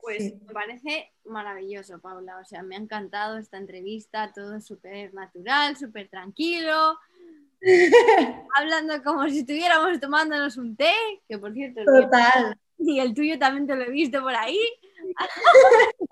Pues 0.00 0.34
me 0.46 0.52
parece 0.54 1.12
maravilloso, 1.24 2.00
Paula. 2.00 2.38
O 2.38 2.44
sea, 2.44 2.62
me 2.62 2.76
ha 2.76 2.78
encantado 2.78 3.36
esta 3.36 3.58
entrevista, 3.58 4.32
todo 4.32 4.60
súper 4.60 5.12
natural, 5.12 5.76
súper 5.76 6.08
tranquilo. 6.08 6.96
Hablando 8.56 9.02
como 9.02 9.28
si 9.28 9.40
estuviéramos 9.40 9.98
tomándonos 10.00 10.56
un 10.56 10.76
té, 10.76 10.94
que 11.28 11.36
por 11.36 11.52
cierto, 11.52 11.82
Total. 11.84 12.56
Y 12.78 13.00
el 13.00 13.14
tuyo 13.14 13.38
también 13.38 13.66
te 13.66 13.76
lo 13.76 13.82
he 13.82 13.90
visto 13.90 14.22
por 14.22 14.34
ahí. 14.34 14.58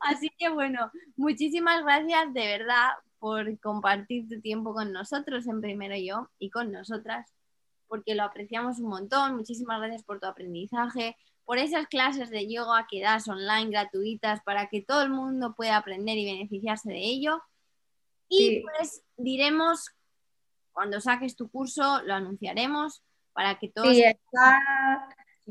Así 0.00 0.30
que 0.38 0.48
bueno, 0.48 0.90
muchísimas 1.16 1.82
gracias 1.82 2.32
de 2.32 2.46
verdad 2.46 2.90
por 3.18 3.58
compartir 3.60 4.28
tu 4.28 4.40
tiempo 4.40 4.72
con 4.72 4.92
nosotros, 4.92 5.46
en 5.46 5.60
primero 5.60 5.96
yo 5.96 6.30
y 6.38 6.50
con 6.50 6.70
nosotras, 6.70 7.32
porque 7.88 8.14
lo 8.14 8.22
apreciamos 8.22 8.78
un 8.78 8.88
montón. 8.88 9.36
Muchísimas 9.36 9.80
gracias 9.80 10.04
por 10.04 10.20
tu 10.20 10.26
aprendizaje, 10.26 11.16
por 11.44 11.58
esas 11.58 11.86
clases 11.88 12.30
de 12.30 12.48
yoga 12.48 12.86
que 12.88 13.02
das 13.02 13.26
online 13.26 13.70
gratuitas 13.70 14.40
para 14.42 14.68
que 14.68 14.82
todo 14.82 15.02
el 15.02 15.10
mundo 15.10 15.54
pueda 15.56 15.76
aprender 15.76 16.16
y 16.18 16.24
beneficiarse 16.24 16.90
de 16.90 16.98
ello. 16.98 17.42
Y 18.28 18.62
pues 18.62 19.02
diremos, 19.16 19.90
cuando 20.72 21.00
saques 21.00 21.36
tu 21.36 21.48
curso, 21.48 22.02
lo 22.02 22.14
anunciaremos 22.14 23.02
para 23.32 23.58
que 23.58 23.68
todos... 23.68 23.96
Está 23.96 24.60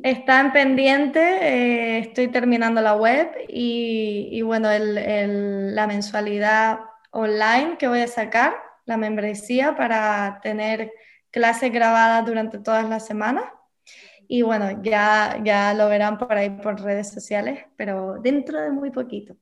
en 0.04 0.52
pendiente, 0.52 1.20
eh, 1.20 2.00
estoy 2.00 2.28
terminando 2.28 2.82
la 2.82 2.96
web 2.96 3.32
y, 3.48 4.41
bueno, 4.41 4.70
la 4.78 5.88
mensualidad 5.88 6.80
online 7.12 7.78
que 7.78 7.88
voy 7.88 8.02
a 8.02 8.08
sacar, 8.08 8.56
la 8.86 8.98
membresía 8.98 9.76
para 9.76 10.39
tener 10.43 10.91
clases 11.32 11.72
grabadas 11.72 12.26
durante 12.26 12.60
todas 12.60 12.88
las 12.89 13.06
semanas. 13.06 13.46
Y 14.28 14.41
bueno, 14.41 14.82
ya, 14.82 15.39
ya 15.43 15.74
lo 15.74 15.88
verán 15.88 16.18
por 16.18 16.34
ahí 16.34 16.50
por 16.50 16.82
redes 16.82 17.12
sociales, 17.12 17.64
pero 17.78 18.16
dentro 18.22 18.60
de 18.60 18.72
muy 18.72 18.91
poquito. 18.91 19.36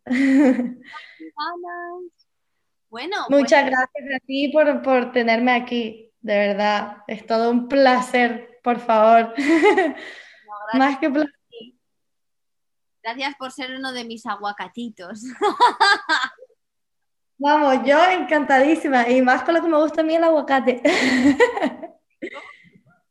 Bueno, 2.90 3.26
muchas 3.30 3.64
pues 3.64 3.72
gracias 3.72 4.16
a 4.16 4.26
ti 4.28 4.50
por, 4.50 4.84
por 4.84 5.12
tenerme 5.12 5.54
aquí, 5.54 6.12
de 6.22 6.38
verdad, 6.38 6.98
es 7.08 7.26
todo 7.26 7.50
un 7.50 7.68
placer, 7.68 8.60
por 8.62 8.80
favor. 8.80 9.34
Más 10.74 10.98
que 11.00 11.12
Gracias 13.04 13.36
por 13.36 13.52
ser 13.52 13.76
uno 13.76 13.92
de 13.92 14.06
mis 14.06 14.26
aguacatitos. 14.26 15.24
Vamos, 17.38 17.86
yo 17.86 18.02
encantadísima 18.10 19.10
y 19.10 19.22
más 19.22 19.44
con 19.44 19.56
lo 19.56 19.62
que 19.62 19.68
me 19.68 19.78
gusta 19.78 20.00
a 20.00 20.04
mí 20.06 20.16
el 20.16 20.24
aguacate. 20.24 20.82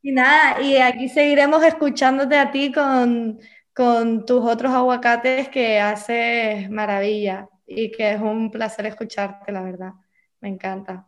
y 0.03 0.13
nada, 0.13 0.63
y 0.63 0.79
aquí 0.79 1.11
seguiremos 1.11 1.63
escuchándote 1.63 2.39
a 2.39 2.51
ti 2.51 2.73
con, 2.73 3.39
con 3.75 4.25
tus 4.25 4.43
otros 4.43 4.73
aguacates 4.73 5.51
que 5.51 5.79
haces 5.79 6.71
maravilla 6.71 7.51
y 7.67 7.91
que 7.91 8.13
es 8.13 8.21
un 8.23 8.51
placer 8.51 8.87
escucharte, 8.87 9.53
la 9.53 9.61
verdad. 9.61 9.93
Me 10.41 10.49
encanta. 10.49 11.07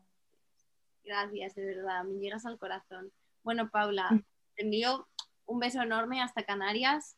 Gracias, 1.02 1.54
de 1.54 1.64
verdad, 1.64 2.04
me 2.04 2.18
llegas 2.18 2.44
al 2.44 2.58
corazón. 2.58 3.10
Bueno, 3.42 3.70
Paula, 3.70 4.10
mm. 4.10 4.24
te 4.56 4.62
envío 4.62 5.08
un 5.46 5.58
beso 5.58 5.82
enorme 5.82 6.20
hasta 6.20 6.42
Canarias. 6.42 7.16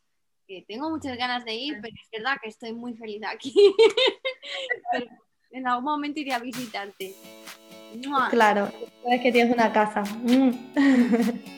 Tengo 0.67 0.89
muchas 0.89 1.17
ganas 1.17 1.43
de 1.43 1.55
ir, 1.55 1.79
pero 1.81 1.93
es 2.01 2.09
verdad 2.11 2.37
que 2.41 2.49
estoy 2.49 2.73
muy 2.73 2.93
feliz 2.95 3.21
aquí. 3.27 3.53
en 5.51 5.67
algún 5.67 5.83
momento 5.83 6.19
iré 6.19 6.33
a 6.33 6.39
visitarte. 6.39 7.13
Claro, 8.29 8.71
sabes 9.03 9.21
que 9.21 9.31
tienes 9.31 9.53
una 9.53 9.71
casa. 9.71 10.03
Mm. 10.23 10.51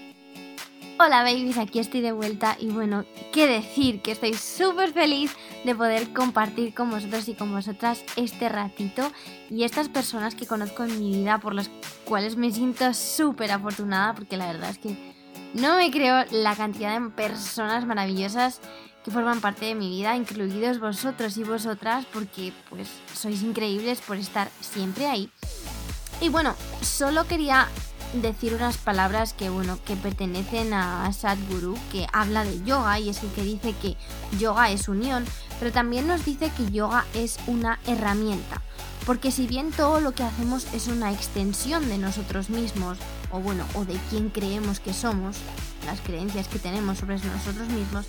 Hola 1.02 1.24
babies, 1.24 1.58
aquí 1.58 1.80
estoy 1.80 2.02
de 2.02 2.12
vuelta 2.12 2.58
y 2.60 2.72
bueno, 2.72 3.06
qué 3.32 3.48
decir 3.48 4.02
que 4.02 4.12
estoy 4.12 4.34
súper 4.34 4.92
feliz 4.92 5.34
de 5.64 5.74
poder 5.74 6.12
compartir 6.12 6.74
con 6.74 6.92
vosotros 6.92 7.30
y 7.30 7.36
con 7.36 7.54
vosotras 7.54 8.04
este 8.18 8.50
ratito 8.50 9.10
y 9.50 9.64
estas 9.64 9.88
personas 9.88 10.36
que 10.36 10.46
conozco 10.46 10.84
en 10.84 11.00
mi 11.00 11.14
vida 11.14 11.40
por 11.40 11.56
las 11.56 11.70
cuales 12.04 12.36
me 12.36 12.52
siento 12.52 12.94
súper 12.94 13.54
afortunada 13.54 14.14
porque 14.14 14.36
la 14.36 14.48
verdad 14.48 14.72
es 14.72 14.78
que 14.78 15.19
no 15.54 15.76
me 15.78 15.92
creo 15.92 16.26
la 16.32 16.56
cantidad 16.56 17.00
de 17.00 17.10
personas 17.10 17.86
maravillosas 17.86 18.62
que 19.04 19.12
forman 19.12 19.42
parte 19.42 19.66
de 19.66 19.76
mi 19.76 19.90
vida, 19.90 20.16
incluidos 20.16 20.80
vosotros 20.80 21.38
y 21.38 21.44
vosotras, 21.44 22.06
porque 22.12 22.54
pues 22.70 22.90
sois 23.14 23.42
increíbles 23.42 24.02
por 24.02 24.18
estar 24.18 24.50
siempre 24.60 25.08
ahí. 25.08 25.32
Y 26.22 26.30
bueno, 26.30 26.54
solo 26.82 27.26
quería 27.26 27.68
decir 28.14 28.54
unas 28.54 28.78
palabras 28.78 29.34
que 29.34 29.50
bueno, 29.50 29.80
que 29.86 29.96
pertenecen 29.96 30.74
a 30.74 31.12
Sadhguru, 31.14 31.78
que 31.92 32.08
habla 32.12 32.44
de 32.44 32.64
yoga 32.64 33.00
y 33.00 33.10
es 33.10 33.24
el 33.24 33.32
que 33.32 33.44
dice 33.44 33.74
que 33.82 33.96
yoga 34.38 34.72
es 34.72 34.90
unión, 34.90 35.26
pero 35.60 35.72
también 35.72 36.08
nos 36.08 36.26
dice 36.26 36.52
que 36.56 36.72
yoga 36.72 37.06
es 37.14 37.40
una 37.48 37.80
herramienta. 37.86 38.62
Porque 39.06 39.32
si 39.32 39.48
bien 39.48 39.72
todo 39.72 40.02
lo 40.02 40.12
que 40.12 40.24
hacemos 40.24 40.72
es 40.74 40.88
una 40.88 41.12
extensión 41.12 41.88
de 41.90 41.98
nosotros 41.98 42.50
mismos, 42.50 42.98
o 43.32 43.40
bueno, 43.40 43.66
o 43.76 43.86
de 43.86 43.98
quién 44.10 44.30
creemos 44.30 44.80
que 44.80 44.94
somos, 44.94 45.38
las 45.86 46.00
creencias 46.02 46.48
que 46.48 46.60
tenemos 46.60 47.00
sobre 47.00 47.16
nosotros 47.16 47.70
mismos, 47.70 48.06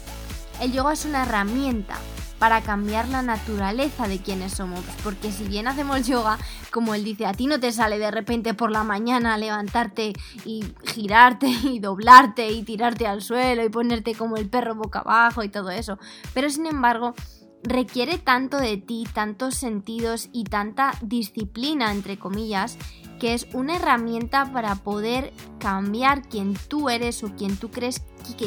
el 0.60 0.72
yoga 0.72 0.92
es 0.92 1.04
una 1.04 1.22
herramienta 1.22 1.96
para 2.40 2.62
cambiar 2.62 3.06
la 3.08 3.22
naturaleza 3.22 4.08
de 4.08 4.18
quienes 4.18 4.54
somos. 4.54 4.80
Porque 5.04 5.30
si 5.30 5.44
bien 5.44 5.68
hacemos 5.68 6.06
yoga, 6.06 6.38
como 6.72 6.94
él 6.94 7.04
dice, 7.04 7.26
a 7.26 7.34
ti 7.34 7.46
no 7.46 7.60
te 7.60 7.70
sale 7.70 7.98
de 7.98 8.10
repente 8.10 8.54
por 8.54 8.70
la 8.70 8.82
mañana 8.82 9.36
levantarte 9.36 10.14
y 10.44 10.64
girarte 10.84 11.46
y 11.64 11.78
doblarte 11.80 12.50
y 12.50 12.62
tirarte 12.62 13.06
al 13.06 13.22
suelo 13.22 13.62
y 13.62 13.68
ponerte 13.68 14.14
como 14.14 14.36
el 14.36 14.48
perro 14.48 14.74
boca 14.74 15.00
abajo 15.00 15.44
y 15.44 15.50
todo 15.50 15.70
eso. 15.70 15.98
Pero 16.32 16.48
sin 16.48 16.66
embargo, 16.66 17.14
requiere 17.62 18.18
tanto 18.18 18.56
de 18.56 18.76
ti, 18.76 19.06
tantos 19.12 19.54
sentidos 19.54 20.28
y 20.32 20.44
tanta 20.44 20.92
disciplina, 21.02 21.92
entre 21.92 22.18
comillas, 22.18 22.78
que 23.18 23.34
es 23.34 23.46
una 23.52 23.76
herramienta 23.76 24.50
para 24.52 24.74
poder 24.76 25.32
cambiar 25.58 26.22
quien 26.22 26.54
tú 26.68 26.88
eres 26.88 27.22
o 27.22 27.34
quien 27.36 27.56
tú 27.56 27.70
crees 27.70 28.02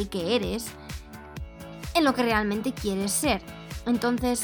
que, 0.09 0.35
eres 0.35 0.65
en 1.93 2.03
lo 2.03 2.13
que 2.13 2.23
realmente 2.23 2.73
quieres 2.73 3.11
ser. 3.11 3.41
Entonces, 3.85 4.41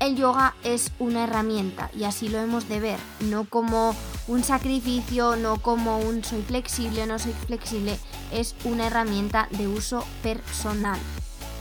el 0.00 0.16
yoga 0.16 0.54
es 0.64 0.90
una 0.98 1.24
herramienta 1.24 1.88
y 1.96 2.02
así 2.02 2.28
lo 2.28 2.40
hemos 2.40 2.68
de 2.68 2.80
ver, 2.80 2.98
no 3.20 3.44
como 3.44 3.94
un 4.26 4.42
sacrificio, 4.42 5.36
no 5.36 5.62
como 5.62 5.98
un 5.98 6.24
soy 6.24 6.42
flexible, 6.42 7.06
no 7.06 7.20
soy 7.20 7.32
flexible, 7.46 7.96
es 8.32 8.56
una 8.64 8.88
herramienta 8.88 9.48
de 9.52 9.68
uso 9.68 10.04
personal. 10.22 10.98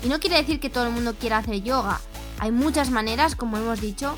Y 0.03 0.07
no 0.07 0.19
quiere 0.19 0.37
decir 0.37 0.59
que 0.59 0.71
todo 0.71 0.87
el 0.87 0.93
mundo 0.93 1.13
quiera 1.13 1.37
hacer 1.37 1.61
yoga, 1.61 2.01
hay 2.39 2.51
muchas 2.51 2.89
maneras, 2.89 3.35
como 3.35 3.57
hemos 3.57 3.81
dicho, 3.81 4.17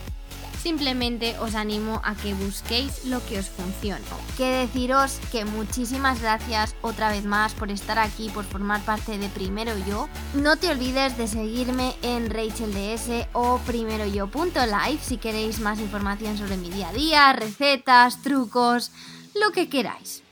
simplemente 0.65 1.37
os 1.37 1.53
animo 1.53 2.01
a 2.03 2.15
que 2.15 2.33
busquéis 2.33 3.05
lo 3.05 3.23
que 3.27 3.37
os 3.37 3.49
funcione. 3.49 4.03
Que 4.35 4.45
deciros 4.45 5.19
que 5.31 5.45
muchísimas 5.45 6.23
gracias 6.23 6.75
otra 6.81 7.11
vez 7.11 7.23
más 7.23 7.53
por 7.53 7.69
estar 7.69 7.99
aquí, 7.99 8.29
por 8.29 8.45
formar 8.45 8.81
parte 8.81 9.19
de 9.19 9.29
Primero 9.29 9.73
Yo. 9.87 10.09
No 10.33 10.57
te 10.57 10.69
olvides 10.69 11.19
de 11.19 11.27
seguirme 11.27 11.93
en 12.01 12.31
RachelDS 12.31 13.27
o 13.33 13.59
primeroyo.live 13.59 14.99
si 15.01 15.17
queréis 15.17 15.59
más 15.59 15.79
información 15.79 16.35
sobre 16.35 16.57
mi 16.57 16.71
día 16.71 16.89
a 16.89 16.93
día, 16.93 17.33
recetas, 17.33 18.23
trucos, 18.23 18.91
lo 19.39 19.51
que 19.51 19.69
queráis. 19.69 20.23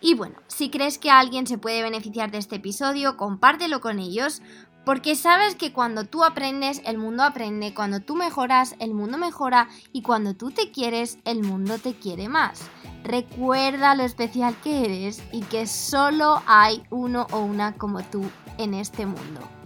Y 0.00 0.14
bueno, 0.14 0.36
si 0.46 0.70
crees 0.70 0.98
que 0.98 1.10
alguien 1.10 1.46
se 1.46 1.58
puede 1.58 1.82
beneficiar 1.82 2.30
de 2.30 2.38
este 2.38 2.56
episodio, 2.56 3.16
compártelo 3.16 3.80
con 3.80 3.98
ellos 3.98 4.40
porque 4.84 5.14
sabes 5.14 5.54
que 5.54 5.72
cuando 5.72 6.04
tú 6.04 6.24
aprendes, 6.24 6.82
el 6.84 6.98
mundo 6.98 7.22
aprende, 7.22 7.74
cuando 7.74 8.00
tú 8.00 8.16
mejoras, 8.16 8.74
el 8.78 8.94
mundo 8.94 9.18
mejora 9.18 9.68
y 9.92 10.02
cuando 10.02 10.34
tú 10.34 10.50
te 10.50 10.70
quieres, 10.70 11.18
el 11.24 11.42
mundo 11.42 11.78
te 11.78 11.94
quiere 11.94 12.28
más. 12.28 12.62
Recuerda 13.04 13.94
lo 13.94 14.02
especial 14.02 14.56
que 14.62 14.84
eres 14.84 15.22
y 15.32 15.40
que 15.42 15.66
solo 15.66 16.42
hay 16.46 16.82
uno 16.90 17.26
o 17.30 17.40
una 17.40 17.74
como 17.74 18.02
tú 18.02 18.22
en 18.58 18.74
este 18.74 19.06
mundo. 19.06 19.59